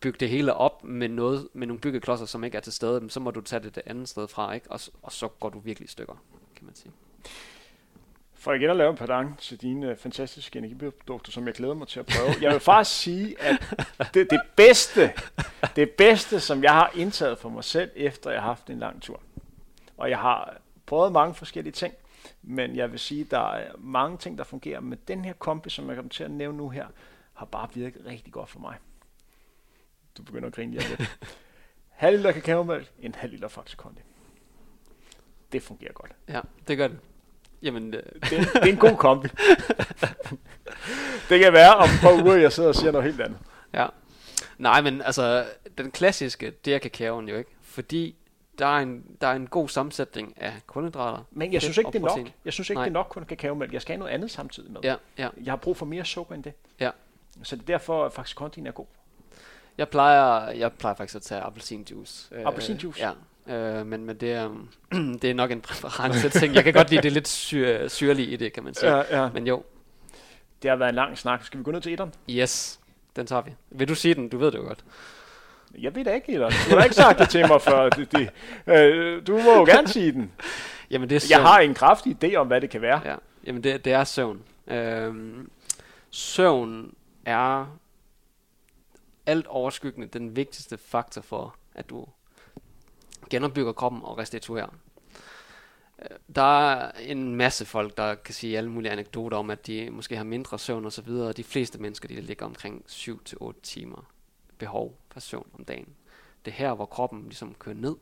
bygge 0.00 0.16
det 0.20 0.28
hele 0.28 0.54
op 0.54 0.84
med, 0.84 1.08
noget, 1.08 1.48
med 1.52 1.66
nogle 1.66 1.80
byggeklodser, 1.80 2.26
som 2.26 2.44
ikke 2.44 2.56
er 2.56 2.60
til 2.60 2.72
stede, 2.72 3.10
så 3.10 3.20
må 3.20 3.30
du 3.30 3.40
tage 3.40 3.62
det 3.62 3.74
det 3.74 3.82
andet 3.86 4.08
sted 4.08 4.28
fra, 4.28 4.52
ikke? 4.52 4.70
Og, 4.70 4.80
og 5.02 5.12
så 5.12 5.28
går 5.28 5.48
du 5.48 5.58
virkelig 5.58 5.86
i 5.86 5.90
stykker, 5.90 6.14
kan 6.56 6.66
man 6.66 6.74
sige. 6.74 6.92
For 8.38 8.52
igen 8.52 8.70
at 8.70 8.76
lave 8.76 8.90
en 8.90 8.96
pardang 8.96 9.38
til 9.38 9.60
dine 9.60 9.90
øh, 9.90 9.96
fantastiske 9.96 10.58
energiprodukter, 10.58 11.32
som 11.32 11.46
jeg 11.46 11.54
glæder 11.54 11.74
mig 11.74 11.88
til 11.88 12.00
at 12.00 12.06
prøve. 12.06 12.34
Jeg 12.42 12.52
vil 12.52 12.60
faktisk 12.60 13.00
sige, 13.00 13.42
at 13.42 13.74
det, 14.14 14.30
det 14.30 14.40
bedste, 14.56 15.12
det 15.76 15.90
bedste, 15.90 16.40
som 16.40 16.62
jeg 16.62 16.72
har 16.72 16.90
indtaget 16.94 17.38
for 17.38 17.48
mig 17.48 17.64
selv, 17.64 17.90
efter 17.96 18.30
jeg 18.30 18.40
har 18.40 18.48
haft 18.48 18.70
en 18.70 18.78
lang 18.78 19.02
tur. 19.02 19.22
Og 19.96 20.10
jeg 20.10 20.18
har 20.18 20.60
prøvet 20.86 21.12
mange 21.12 21.34
forskellige 21.34 21.72
ting, 21.72 21.94
men 22.42 22.76
jeg 22.76 22.92
vil 22.92 22.98
sige, 22.98 23.20
at 23.20 23.30
der 23.30 23.52
er 23.52 23.72
mange 23.78 24.18
ting, 24.18 24.38
der 24.38 24.44
fungerer. 24.44 24.80
Men 24.80 24.98
den 25.08 25.24
her 25.24 25.32
kombi, 25.32 25.70
som 25.70 25.88
jeg 25.88 25.96
kommer 25.96 26.10
til 26.10 26.24
at 26.24 26.30
nævne 26.30 26.58
nu 26.58 26.68
her, 26.68 26.86
har 27.34 27.46
bare 27.46 27.68
virket 27.74 28.02
rigtig 28.06 28.32
godt 28.32 28.50
for 28.50 28.60
mig. 28.60 28.76
Du 30.18 30.22
begynder 30.22 30.46
at 30.46 30.54
grine 30.54 30.72
lige 30.72 30.88
lidt. 30.88 31.18
halv 31.88 32.16
liter 32.16 32.32
kakaomælk, 32.32 32.92
en 33.00 33.14
halv 33.14 33.32
liter 33.32 33.48
Faxe 33.48 33.76
Kondi. 33.76 34.00
Det 35.52 35.62
fungerer 35.62 35.92
godt. 35.92 36.12
Ja, 36.28 36.40
det 36.68 36.76
gør 36.76 36.88
det. 36.88 36.98
Jamen, 37.62 37.94
øh. 37.94 38.02
det, 38.02 38.30
det 38.30 38.62
er 38.62 38.66
en 38.66 38.76
god 38.76 38.96
kombi. 38.96 39.28
det 41.28 41.40
kan 41.40 41.52
være 41.52 41.74
om 41.74 41.88
et 41.88 42.00
par 42.00 42.22
uger, 42.22 42.36
jeg 42.36 42.52
sidder 42.52 42.68
og 42.68 42.74
siger 42.74 42.92
noget 42.92 43.04
helt 43.04 43.20
andet. 43.20 43.38
Ja. 43.74 43.86
Nej, 44.58 44.80
men 44.80 45.02
altså, 45.02 45.46
den 45.78 45.90
klassiske, 45.90 46.50
det 46.50 46.74
er 46.74 46.78
kakaoen 46.78 47.28
jo 47.28 47.36
ikke. 47.36 47.50
Fordi 47.62 48.16
der 48.58 48.66
er 48.66 48.78
en, 48.78 49.04
der 49.20 49.26
er 49.26 49.32
en 49.32 49.46
god 49.46 49.68
sammensætning 49.68 50.34
af 50.36 50.52
kulhydrater. 50.66 51.24
Men 51.30 51.52
jeg 51.52 51.62
synes 51.62 51.78
ikke, 51.78 51.90
det 51.92 52.02
er 52.02 52.16
nok. 52.16 52.28
Jeg 52.44 52.52
synes 52.52 52.70
ikke, 52.70 52.78
Nej. 52.78 52.84
det 52.84 52.90
er 52.90 52.94
nok 52.94 53.06
kun 53.10 53.24
kakaomælk. 53.24 53.72
Jeg 53.72 53.82
skal 53.82 53.92
have 53.92 53.98
noget 53.98 54.12
andet 54.12 54.30
samtidig 54.30 54.72
med. 54.72 54.80
Ja, 54.84 54.94
ja. 55.18 55.28
Jeg 55.44 55.52
har 55.52 55.56
brug 55.56 55.76
for 55.76 55.86
mere 55.86 56.04
sukker 56.04 56.34
end 56.34 56.44
det. 56.44 56.52
Ja. 56.80 56.90
Så 57.42 57.56
det 57.56 57.62
er 57.62 57.66
derfor, 57.66 58.04
at 58.04 58.12
faktisk 58.12 58.36
Contin 58.36 58.66
er 58.66 58.70
god. 58.70 58.86
Jeg 59.78 59.88
plejer, 59.88 60.50
jeg 60.50 60.72
plejer 60.72 60.96
faktisk 60.96 61.16
at 61.16 61.22
tage 61.22 61.40
appelsinjuice. 61.40 62.34
Øh, 62.34 62.46
appelsinjuice? 62.46 63.00
Øh, 63.00 63.02
ja. 63.02 63.10
Øh, 63.48 63.86
men, 63.86 64.04
men 64.04 64.16
det, 64.16 64.32
er, 64.32 64.50
det 65.22 65.30
er 65.30 65.34
nok 65.34 65.50
en 65.50 65.60
præference 65.60 66.28
ting. 66.28 66.54
Jeg 66.54 66.64
kan 66.64 66.72
godt 66.72 66.90
lide 66.90 67.02
det 67.02 67.12
lidt 67.12 67.28
syr, 67.28 67.88
syrlige 67.88 68.28
i 68.28 68.36
det, 68.36 68.52
kan 68.52 68.64
man 68.64 68.74
sige. 68.74 68.96
Ja, 68.96 69.22
ja. 69.22 69.30
Men 69.34 69.46
jo. 69.46 69.62
Det 70.62 70.70
har 70.70 70.76
været 70.76 70.88
en 70.88 70.94
lang 70.94 71.18
snak. 71.18 71.44
Skal 71.44 71.58
vi 71.58 71.64
gå 71.64 71.70
ned 71.70 71.80
til 71.80 71.92
etteren? 71.92 72.12
Yes, 72.30 72.80
den 73.16 73.26
tager 73.26 73.42
vi. 73.42 73.50
Vil 73.70 73.88
du 73.88 73.94
sige 73.94 74.14
den? 74.14 74.28
Du 74.28 74.38
ved 74.38 74.50
det 74.50 74.58
jo 74.58 74.62
godt. 74.62 74.84
Jeg 75.78 75.94
ved 75.94 76.04
da 76.04 76.14
ikke, 76.14 76.32
Etter. 76.32 76.50
Du 76.70 76.76
har 76.76 76.84
ikke 76.84 76.96
sagt 76.96 77.18
det 77.18 77.28
til 77.28 77.48
mig 77.48 77.62
før. 77.62 77.88
Det, 77.88 78.12
det, 78.12 78.30
øh, 78.66 79.26
du 79.26 79.32
må 79.32 79.54
jo 79.54 79.64
gerne 79.64 79.88
sige 79.88 80.12
den. 80.12 80.32
Jamen, 80.90 81.10
det 81.10 81.24
er 81.24 81.26
jeg 81.30 81.42
har 81.42 81.58
en 81.58 81.74
kraftig 81.74 82.24
idé 82.24 82.34
om, 82.34 82.46
hvad 82.46 82.60
det 82.60 82.70
kan 82.70 82.82
være. 82.82 83.00
Ja. 83.04 83.14
Jamen, 83.46 83.64
det, 83.64 83.84
det 83.84 83.92
er 83.92 84.04
søvn. 84.04 84.42
Øhm, 84.66 85.50
søvn 86.10 86.94
er 87.24 87.78
alt 89.26 89.46
overskyggende 89.46 90.06
den 90.06 90.36
vigtigste 90.36 90.78
faktor 90.78 91.20
for, 91.22 91.56
at 91.74 91.90
du 91.90 92.06
genopbygger 93.30 93.72
kroppen 93.72 94.02
og 94.02 94.18
restituerer. 94.18 94.68
Øh, 96.02 96.16
der 96.34 96.70
er 96.70 96.90
en 96.90 97.34
masse 97.34 97.64
folk, 97.64 97.96
der 97.96 98.14
kan 98.14 98.34
sige 98.34 98.58
alle 98.58 98.70
mulige 98.70 98.92
anekdoter 98.92 99.36
om, 99.36 99.50
at 99.50 99.66
de 99.66 99.90
måske 99.90 100.16
har 100.16 100.24
mindre 100.24 100.58
søvn 100.58 100.84
og 100.84 100.92
så 100.92 101.02
videre. 101.02 101.32
De 101.32 101.44
fleste 101.44 101.78
mennesker, 101.78 102.08
de 102.08 102.20
ligger 102.20 102.46
omkring 102.46 102.84
7-8 102.88 103.52
timer 103.62 104.12
behov 104.58 104.98
for 105.10 105.20
søvn 105.20 105.50
om 105.58 105.64
dagen. 105.64 105.88
Det 106.44 106.50
er 106.50 106.54
her, 106.54 106.74
hvor 106.74 106.86
kroppen 106.86 107.22
ligesom 107.22 107.54
kører 107.54 107.76
ned, 107.76 107.96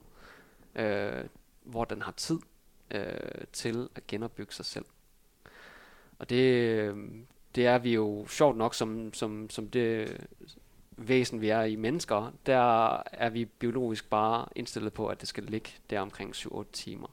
øh, 0.74 1.24
hvor 1.62 1.84
den 1.84 2.02
har 2.02 2.12
tid 2.12 2.38
øh, 2.90 3.44
til 3.52 3.88
at 3.94 4.06
genopbygge 4.06 4.54
sig 4.54 4.64
selv. 4.64 4.84
Og 6.18 6.30
det, 6.30 6.52
øh, 6.52 6.96
det 7.54 7.66
er 7.66 7.78
vi 7.78 7.94
jo 7.94 8.26
sjovt 8.28 8.56
nok 8.56 8.74
som, 8.74 9.14
som, 9.14 9.50
som 9.50 9.68
det 9.68 10.16
væsen, 10.96 11.40
vi 11.40 11.48
er 11.48 11.62
i 11.62 11.76
mennesker, 11.76 12.32
der 12.46 13.02
er 13.12 13.30
vi 13.30 13.44
biologisk 13.44 14.10
bare 14.10 14.46
indstillet 14.56 14.92
på, 14.92 15.06
at 15.06 15.20
det 15.20 15.28
skal 15.28 15.44
ligge 15.44 15.70
der 15.90 16.00
omkring 16.00 16.34
7-8 16.36 16.64
timer. 16.72 17.08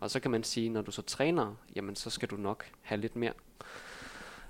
Og 0.00 0.10
så 0.10 0.20
kan 0.20 0.30
man 0.30 0.44
sige, 0.44 0.68
når 0.68 0.82
du 0.82 0.90
så 0.90 1.02
træner, 1.02 1.54
jamen 1.76 1.96
så 1.96 2.10
skal 2.10 2.28
du 2.28 2.36
nok 2.36 2.64
have 2.82 3.00
lidt 3.00 3.16
mere. 3.16 3.32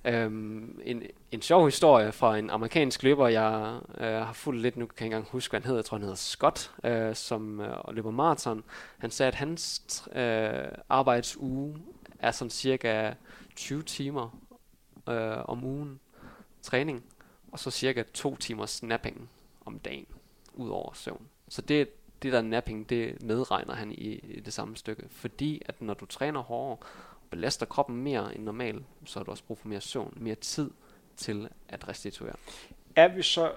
Øhm, 0.05 0.81
en, 0.85 1.03
en 1.31 1.43
sjov 1.43 1.64
historie 1.64 2.12
fra 2.12 2.39
en 2.39 2.51
amerikansk 2.51 3.03
løber, 3.03 3.29
jeg 3.29 3.81
øh, 3.99 4.07
har 4.07 4.33
fulgt 4.33 4.62
lidt, 4.62 4.77
nu 4.77 4.87
kan 4.87 4.95
jeg 4.99 5.07
ikke 5.07 5.16
engang 5.16 5.33
huske, 5.33 5.53
hvad 5.53 5.61
han 5.61 5.66
hedder, 5.66 5.79
jeg 5.79 5.85
tror 5.85 5.97
han 5.97 6.03
hedder 6.03 6.16
Scott, 6.16 6.73
øh, 6.85 7.14
som 7.14 7.61
øh, 7.61 7.95
løber 7.95 8.11
maraton. 8.11 8.64
Han 8.99 9.11
sagde, 9.11 9.29
at 9.29 9.35
hans 9.35 9.83
øh, 10.14 10.68
arbejdsuge 10.89 11.77
er 12.18 12.31
sådan 12.31 12.51
cirka 12.51 13.12
20 13.57 13.83
timer 13.83 14.39
øh, 15.09 15.39
om 15.45 15.64
ugen 15.64 16.01
træning 16.62 17.05
og 17.53 17.59
så 17.59 17.70
cirka 17.70 18.03
to 18.14 18.36
timer 18.36 18.66
snapping 18.66 19.30
om 19.64 19.78
dagen, 19.78 20.07
ud 20.55 20.68
over 20.68 20.92
søvn. 20.92 21.28
Så 21.48 21.62
det, 21.62 21.88
det 22.22 22.32
der 22.32 22.42
napping, 22.42 22.88
det 22.88 23.22
medregner 23.22 23.74
han 23.74 23.92
i, 23.92 24.14
i 24.14 24.40
det 24.40 24.53
samme 24.53 24.76
stykke. 24.76 25.05
Fordi 25.11 25.62
at 25.66 25.82
når 25.82 25.94
du 25.94 26.07
træner 26.07 26.40
hårdere, 26.40 26.78
belaster 27.30 27.66
kroppen 27.66 27.96
mere 27.96 28.34
end 28.34 28.44
normalt, 28.44 28.84
så 29.05 29.18
har 29.18 29.24
du 29.24 29.30
også 29.30 29.44
brug 29.44 29.59
for 29.59 29.68
mere 29.68 29.80
søvn, 29.80 30.12
mere 30.16 30.34
tid 30.34 30.70
til 31.16 31.48
at 31.68 31.88
restituere. 31.88 32.34
Er 32.96 33.09
vi 33.09 33.22
så 33.22 33.53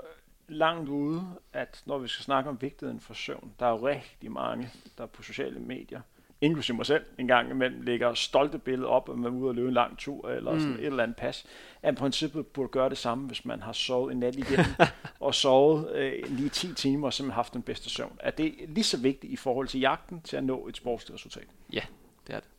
langt 0.47 0.89
ude, 0.89 1.27
at 1.53 1.83
når 1.85 1.97
vi 1.97 2.07
skal 2.07 2.23
snakke 2.23 2.49
om 2.49 2.61
vigtigheden 2.61 2.99
for 2.99 3.13
søvn, 3.13 3.53
der 3.59 3.65
er 3.65 3.69
jo 3.69 3.87
rigtig 3.87 4.31
mange, 4.31 4.69
der 4.97 5.05
på 5.05 5.23
sociale 5.23 5.59
medier 5.59 6.01
inklusive 6.45 6.77
mig 6.77 6.85
selv, 6.85 7.03
en 7.19 7.27
gang 7.27 7.49
imellem 7.49 7.81
lægger 7.81 8.13
stolte 8.13 8.57
billeder 8.59 8.89
op, 8.89 9.09
at 9.09 9.17
man 9.17 9.33
er 9.33 9.37
ude 9.37 9.49
og 9.49 9.55
løbe 9.55 9.67
en 9.67 9.73
lang 9.73 9.97
tur, 9.97 10.29
eller 10.29 10.53
mm. 10.53 10.59
sådan 10.59 10.75
et 10.79 10.85
eller 10.85 11.03
andet 11.03 11.17
pas, 11.17 11.45
at 11.81 11.95
princippet 11.95 12.47
burde 12.47 12.69
gøre 12.69 12.89
det 12.89 12.97
samme, 12.97 13.27
hvis 13.27 13.45
man 13.45 13.61
har 13.61 13.71
sovet 13.71 14.11
en 14.11 14.19
nat 14.19 14.35
igennem, 14.35 14.65
og 15.19 15.35
sovet 15.35 15.91
øh, 15.95 16.13
lige 16.29 16.49
10 16.49 16.73
timer, 16.73 17.07
og 17.07 17.13
simpelthen 17.13 17.35
haft 17.35 17.53
den 17.53 17.61
bedste 17.61 17.89
søvn. 17.89 18.17
Er 18.19 18.31
det 18.31 18.53
lige 18.67 18.83
så 18.83 18.97
vigtigt 18.97 19.33
i 19.33 19.35
forhold 19.35 19.67
til 19.67 19.79
jagten 19.79 20.21
til 20.21 20.37
at 20.37 20.43
nå 20.43 20.67
et 20.67 20.77
sportsligt 20.77 21.15
resultat? 21.15 21.47
Ja, 21.73 21.81
det 22.27 22.35
er 22.35 22.39
det. 22.39 22.49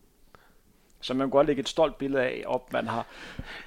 Så 1.01 1.15
man 1.15 1.27
kan 1.27 1.31
godt 1.31 1.47
lægge 1.47 1.61
et 1.61 1.69
stolt 1.69 1.99
billede 1.99 2.23
af, 2.23 2.43
op 2.47 2.73
man 2.73 2.89
har, 2.89 3.07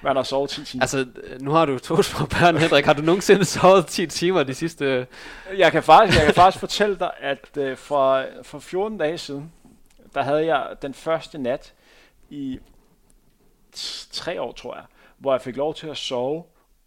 man 0.02 0.16
har 0.16 0.22
sovet 0.22 0.50
10 0.50 0.64
timer. 0.64 0.82
Altså, 0.82 1.06
nu 1.40 1.50
har 1.50 1.64
du 1.64 1.78
to 1.78 2.02
små 2.02 2.26
børn, 2.26 2.56
Henrik. 2.56 2.84
Har 2.84 2.92
du 2.92 3.02
nogensinde 3.02 3.44
sovet 3.44 3.86
10 3.86 4.06
timer 4.06 4.42
de 4.42 4.54
sidste... 4.54 5.06
Jeg 5.56 5.72
kan 5.72 5.82
faktisk, 5.82 6.18
jeg 6.18 6.26
kan 6.26 6.34
faktisk 6.34 6.60
fortælle 6.60 6.98
dig, 6.98 7.10
at 7.20 7.58
uh, 7.60 7.76
for, 7.76 8.24
for 8.42 8.58
14 8.58 8.98
dage 8.98 9.18
siden, 9.18 9.52
der 10.14 10.22
havde 10.22 10.46
jeg 10.46 10.76
den 10.82 10.94
første 10.94 11.38
nat 11.38 11.74
i 12.30 12.58
tre 14.12 14.42
år, 14.42 14.52
tror 14.52 14.74
jeg, 14.74 14.84
hvor 15.18 15.32
jeg 15.32 15.40
fik 15.40 15.56
lov 15.56 15.74
til 15.74 15.86
at 15.86 15.96
sove 15.96 16.44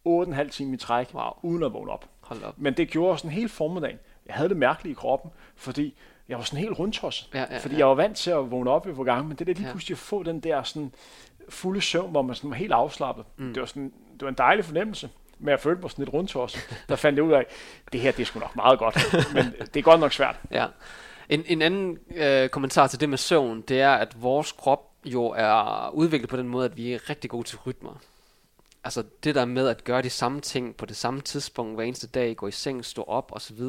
8,5 0.07 0.49
timer 0.49 0.73
i 0.73 0.77
træk, 0.77 1.13
wow. 1.13 1.31
uden 1.41 1.63
at 1.63 1.73
vågne 1.73 1.91
op. 1.91 2.05
Hold 2.21 2.43
op. 2.43 2.53
Men 2.57 2.73
det 2.73 2.89
gjorde 2.89 3.17
sådan 3.17 3.31
hele 3.31 3.49
formiddagen. 3.49 3.99
Jeg 4.25 4.35
havde 4.35 4.49
det 4.49 4.57
mærkeligt 4.57 4.97
i 4.97 4.99
kroppen, 4.99 5.31
fordi 5.55 5.95
jeg 6.27 6.37
var 6.37 6.43
sådan 6.43 6.59
helt 6.59 6.79
rundtosset. 6.79 7.29
Ja, 7.33 7.45
ja, 7.51 7.57
fordi 7.57 7.73
ja. 7.73 7.79
jeg 7.79 7.87
var 7.87 7.95
vant 7.95 8.17
til 8.17 8.31
at 8.31 8.51
vågne 8.51 8.71
op 8.71 8.87
i 8.87 9.03
gang, 9.03 9.27
men 9.27 9.37
det 9.37 9.47
der 9.47 9.53
lige 9.53 9.69
pludselig 9.69 9.95
at 9.95 9.99
få 9.99 10.23
den 10.23 10.39
der 10.39 10.63
sådan 10.63 10.93
fulde 11.49 11.81
søvn, 11.81 12.11
hvor 12.11 12.21
man 12.21 12.35
sådan 12.35 12.49
var 12.49 12.55
helt 12.55 12.71
afslappet. 12.71 13.25
Mm. 13.37 13.53
Det 13.53 13.61
var 13.61 13.67
sådan, 13.67 13.93
det 14.13 14.21
var 14.21 14.29
en 14.29 14.35
dejlig 14.37 14.65
fornemmelse 14.65 15.09
men 15.43 15.49
jeg 15.49 15.59
følte 15.59 15.81
mig 15.81 15.91
sådan 15.91 16.05
lidt 16.05 16.13
rundtosset. 16.13 16.83
Der 16.89 16.95
fandt 16.95 17.17
jeg 17.17 17.23
ud 17.23 17.31
af, 17.31 17.45
det 17.91 18.01
her 18.01 18.11
det 18.11 18.21
er 18.21 18.25
sgu 18.25 18.39
nok 18.39 18.55
meget 18.55 18.79
godt, 18.79 18.97
men 19.33 19.53
det 19.59 19.77
er 19.77 19.81
godt 19.81 19.99
nok 19.99 20.11
svært. 20.11 20.39
Ja. 20.51 20.65
En, 21.29 21.43
en 21.47 21.61
anden 21.61 21.99
øh, 22.15 22.49
kommentar 22.49 22.87
til 22.87 22.99
det 22.99 23.09
med 23.09 23.17
søvn, 23.17 23.61
det 23.61 23.81
er, 23.81 23.93
at 23.93 24.21
vores 24.21 24.51
krop 24.51 24.89
jo 25.05 25.25
er 25.25 25.89
udviklet 25.89 26.29
på 26.29 26.37
den 26.37 26.47
måde, 26.47 26.65
at 26.65 26.77
vi 26.77 26.93
er 26.93 27.09
rigtig 27.09 27.29
gode 27.29 27.47
til 27.47 27.57
rytmer. 27.57 28.01
Altså 28.83 29.03
det 29.23 29.35
der 29.35 29.45
med 29.45 29.67
at 29.67 29.83
gøre 29.83 30.01
de 30.01 30.09
samme 30.09 30.41
ting 30.41 30.75
på 30.75 30.85
det 30.85 30.95
samme 30.95 31.21
tidspunkt 31.21 31.75
hver 31.75 31.83
eneste 31.83 32.07
dag, 32.07 32.35
gå 32.35 32.47
i 32.47 32.51
seng, 32.51 32.85
stå 32.85 33.03
op 33.03 33.31
osv., 33.31 33.59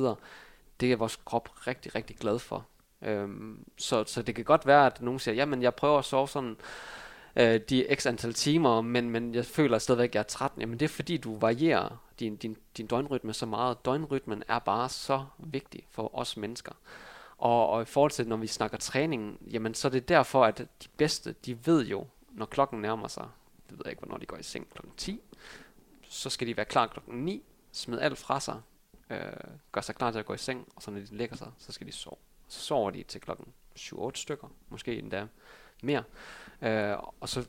det 0.80 0.92
er 0.92 0.96
vores 0.96 1.16
krop 1.24 1.66
rigtig, 1.66 1.94
rigtig 1.94 2.16
glad 2.16 2.38
for. 2.38 2.66
Øhm, 3.02 3.64
så, 3.78 4.04
så 4.06 4.22
det 4.22 4.34
kan 4.34 4.44
godt 4.44 4.66
være, 4.66 4.86
at 4.86 5.02
nogen 5.02 5.20
siger, 5.20 5.34
jamen 5.34 5.62
jeg 5.62 5.74
prøver 5.74 5.98
at 5.98 6.04
sove 6.04 6.28
sådan 6.28 6.56
øh, 7.36 7.60
de 7.68 7.86
x 7.94 8.06
antal 8.06 8.32
timer, 8.34 8.80
men, 8.80 9.10
men 9.10 9.34
jeg 9.34 9.46
føler 9.46 9.78
stadigvæk, 9.78 10.08
at 10.08 10.14
jeg 10.14 10.20
er 10.20 10.24
træt. 10.24 10.52
Jamen 10.58 10.80
det 10.80 10.84
er 10.84 10.88
fordi, 10.88 11.16
du 11.16 11.38
varierer 11.38 12.02
din, 12.20 12.36
din, 12.36 12.56
din 12.76 12.86
døgnrytme 12.86 13.32
så 13.32 13.46
meget. 13.46 13.84
Døgnrytmen 13.84 14.42
er 14.48 14.58
bare 14.58 14.88
så 14.88 15.24
vigtig 15.38 15.86
for 15.90 16.18
os 16.18 16.36
mennesker. 16.36 16.72
Og, 17.44 17.68
og 17.68 17.82
i 17.82 17.84
forhold 17.84 18.10
til, 18.10 18.28
når 18.28 18.36
vi 18.36 18.46
snakker 18.46 18.78
træning, 18.78 19.38
jamen 19.50 19.74
så 19.74 19.88
er 19.88 19.92
det 19.92 20.08
derfor, 20.08 20.44
at 20.44 20.58
de 20.58 20.88
bedste, 20.96 21.34
de 21.46 21.66
ved 21.66 21.86
jo, 21.86 22.06
når 22.32 22.46
klokken 22.46 22.80
nærmer 22.80 23.08
sig, 23.08 23.28
det 23.70 23.78
ved 23.78 23.82
jeg 23.84 23.92
ikke, 23.92 24.00
hvornår 24.00 24.18
de 24.18 24.26
går 24.26 24.36
i 24.36 24.42
seng 24.42 24.70
klokken 24.70 24.92
10, 24.96 25.20
så 26.02 26.30
skal 26.30 26.46
de 26.46 26.56
være 26.56 26.66
klar 26.66 26.86
klokken 26.86 27.24
9, 27.24 27.42
smide 27.72 28.02
alt 28.02 28.18
fra 28.18 28.40
sig, 28.40 28.60
øh, 29.10 29.18
gør 29.72 29.80
sig 29.80 29.94
klar 29.94 30.10
til 30.10 30.18
at 30.18 30.26
gå 30.26 30.34
i 30.34 30.38
seng, 30.38 30.68
og 30.76 30.82
så 30.82 30.90
når 30.90 31.00
de 31.00 31.16
lægger 31.16 31.36
sig, 31.36 31.50
så 31.58 31.72
skal 31.72 31.86
de 31.86 31.92
sove. 31.92 32.16
Så 32.48 32.60
sover 32.60 32.90
de 32.90 33.02
til 33.02 33.20
klokken 33.20 33.46
7-8 33.78 34.10
stykker, 34.14 34.48
måske 34.68 34.98
endda 34.98 35.26
mere, 35.82 36.02
øh, 36.62 36.96
og 37.20 37.28
så 37.28 37.46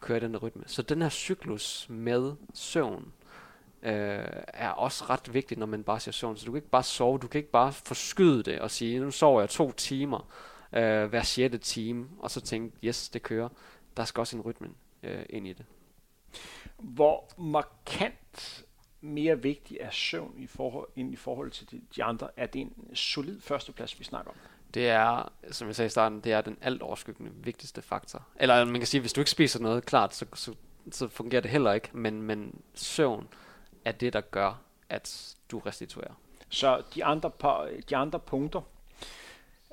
kører 0.00 0.20
den 0.20 0.34
der 0.34 0.38
rytme. 0.38 0.64
Så 0.66 0.82
den 0.82 1.02
her 1.02 1.08
cyklus 1.08 1.86
med 1.88 2.34
søvn, 2.54 3.12
øh, 3.82 4.24
er 4.48 4.70
også 4.70 5.04
ret 5.04 5.34
vigtigt, 5.34 5.58
når 5.58 5.66
man 5.66 5.84
bare 5.84 6.00
siger 6.00 6.12
søvn. 6.12 6.36
Så 6.36 6.44
du 6.44 6.50
kan 6.52 6.58
ikke 6.58 6.70
bare 6.70 6.82
sove, 6.82 7.18
du 7.18 7.28
kan 7.28 7.38
ikke 7.38 7.50
bare 7.50 7.72
forskyde 7.72 8.42
det 8.42 8.60
og 8.60 8.70
sige, 8.70 9.00
nu 9.00 9.10
sover 9.10 9.40
jeg 9.40 9.50
to 9.50 9.72
timer. 9.72 10.28
øh, 10.72 11.06
hver 11.06 11.22
sjette 11.22 11.58
time, 11.58 12.08
og 12.18 12.30
så 12.30 12.40
tænkte, 12.40 12.78
yes, 12.86 13.08
det 13.08 13.22
kører. 13.22 13.48
Der 13.96 14.04
skal 14.04 14.20
også 14.20 14.36
en 14.36 14.42
rytme 14.42 14.68
øh, 15.02 15.22
ind 15.30 15.46
i 15.48 15.52
det. 15.52 15.64
Hvor 16.78 17.28
markant 17.38 18.64
mere 19.00 19.42
vigtig 19.42 19.78
er 19.80 19.90
søvn 19.90 20.34
i 20.38 20.46
forhold, 20.46 20.88
end 20.96 21.12
i 21.12 21.16
forhold 21.16 21.50
til 21.50 21.70
de, 21.70 21.80
de 21.96 22.04
andre? 22.04 22.28
Er 22.36 22.46
det 22.46 22.60
en 22.60 22.94
solid 22.94 23.40
førsteplads, 23.40 23.98
vi 23.98 24.04
snakker 24.04 24.30
om? 24.30 24.36
Det 24.74 24.88
er, 24.88 25.32
som 25.50 25.68
jeg 25.68 25.76
sagde 25.76 25.86
i 25.86 25.90
starten, 25.90 26.20
det 26.20 26.32
er 26.32 26.40
den 26.40 26.58
alt 26.60 26.82
overskyggende 26.82 27.30
vigtigste 27.34 27.82
faktor. 27.82 28.26
Eller 28.36 28.64
man 28.64 28.80
kan 28.80 28.86
sige, 28.86 29.00
hvis 29.00 29.12
du 29.12 29.20
ikke 29.20 29.30
spiser 29.30 29.60
noget, 29.60 29.84
klart, 29.84 30.14
så, 30.14 30.26
så, 30.34 30.54
så 30.90 31.08
fungerer 31.08 31.40
det 31.40 31.50
heller 31.50 31.72
ikke. 31.72 31.88
Men, 31.92 32.22
men 32.22 32.60
søvn 32.74 33.28
er 33.88 33.92
det, 33.92 34.12
der 34.12 34.20
gør, 34.20 34.60
at 34.88 35.36
du 35.50 35.58
restituerer. 35.58 36.14
Så 36.48 36.82
de 36.94 37.04
andre, 37.04 37.30
par, 37.30 37.70
de 37.90 37.96
andre 37.96 38.20
punkter 38.20 38.60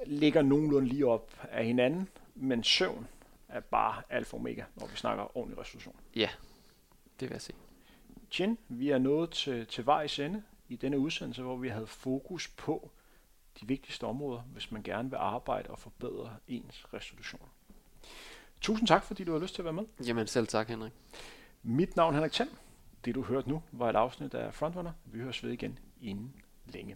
ligger 0.05 0.41
nogenlunde 0.41 0.87
lige 0.87 1.07
op 1.07 1.31
af 1.51 1.65
hinanden, 1.65 2.09
men 2.35 2.63
søvn 2.63 3.07
er 3.49 3.59
bare 3.59 4.01
alfa 4.09 4.35
og 4.35 4.39
omega, 4.39 4.63
når 4.75 4.87
vi 4.87 4.95
snakker 4.95 5.37
ordentlig 5.37 5.59
restitution. 5.59 5.95
Ja, 6.15 6.29
det 7.19 7.29
vil 7.29 7.35
jeg 7.35 7.41
sige. 7.41 7.55
Jen, 8.39 8.57
vi 8.67 8.89
er 8.89 8.97
nået 8.97 9.29
til, 9.29 9.67
til 9.67 9.85
vejs 9.85 10.19
ende 10.19 10.43
i 10.69 10.75
denne 10.75 10.99
udsendelse, 10.99 11.41
hvor 11.41 11.57
vi 11.57 11.69
havde 11.69 11.87
fokus 11.87 12.47
på 12.47 12.91
de 13.59 13.67
vigtigste 13.67 14.03
områder, 14.03 14.41
hvis 14.41 14.71
man 14.71 14.83
gerne 14.83 15.09
vil 15.09 15.17
arbejde 15.17 15.69
og 15.69 15.79
forbedre 15.79 16.35
ens 16.47 16.85
restitution. 16.93 17.49
Tusind 18.61 18.87
tak, 18.87 19.03
fordi 19.03 19.23
du 19.23 19.31
har 19.31 19.39
lyst 19.39 19.55
til 19.55 19.61
at 19.61 19.65
være 19.65 19.73
med. 19.73 19.83
Jamen 20.05 20.27
selv 20.27 20.47
tak, 20.47 20.67
Henrik. 20.67 20.93
Mit 21.63 21.95
navn 21.95 22.13
er 22.13 22.17
Henrik 22.17 22.31
Thiem. 22.31 22.49
Det 23.05 23.15
du 23.15 23.21
hørte 23.21 23.49
nu 23.49 23.61
var 23.71 23.89
et 23.89 23.95
afsnit 23.95 24.33
af 24.33 24.53
Frontrunner. 24.53 24.91
Vi 25.05 25.19
høres 25.19 25.43
ved 25.43 25.51
igen 25.51 25.79
inden 26.01 26.33
længe. 26.65 26.95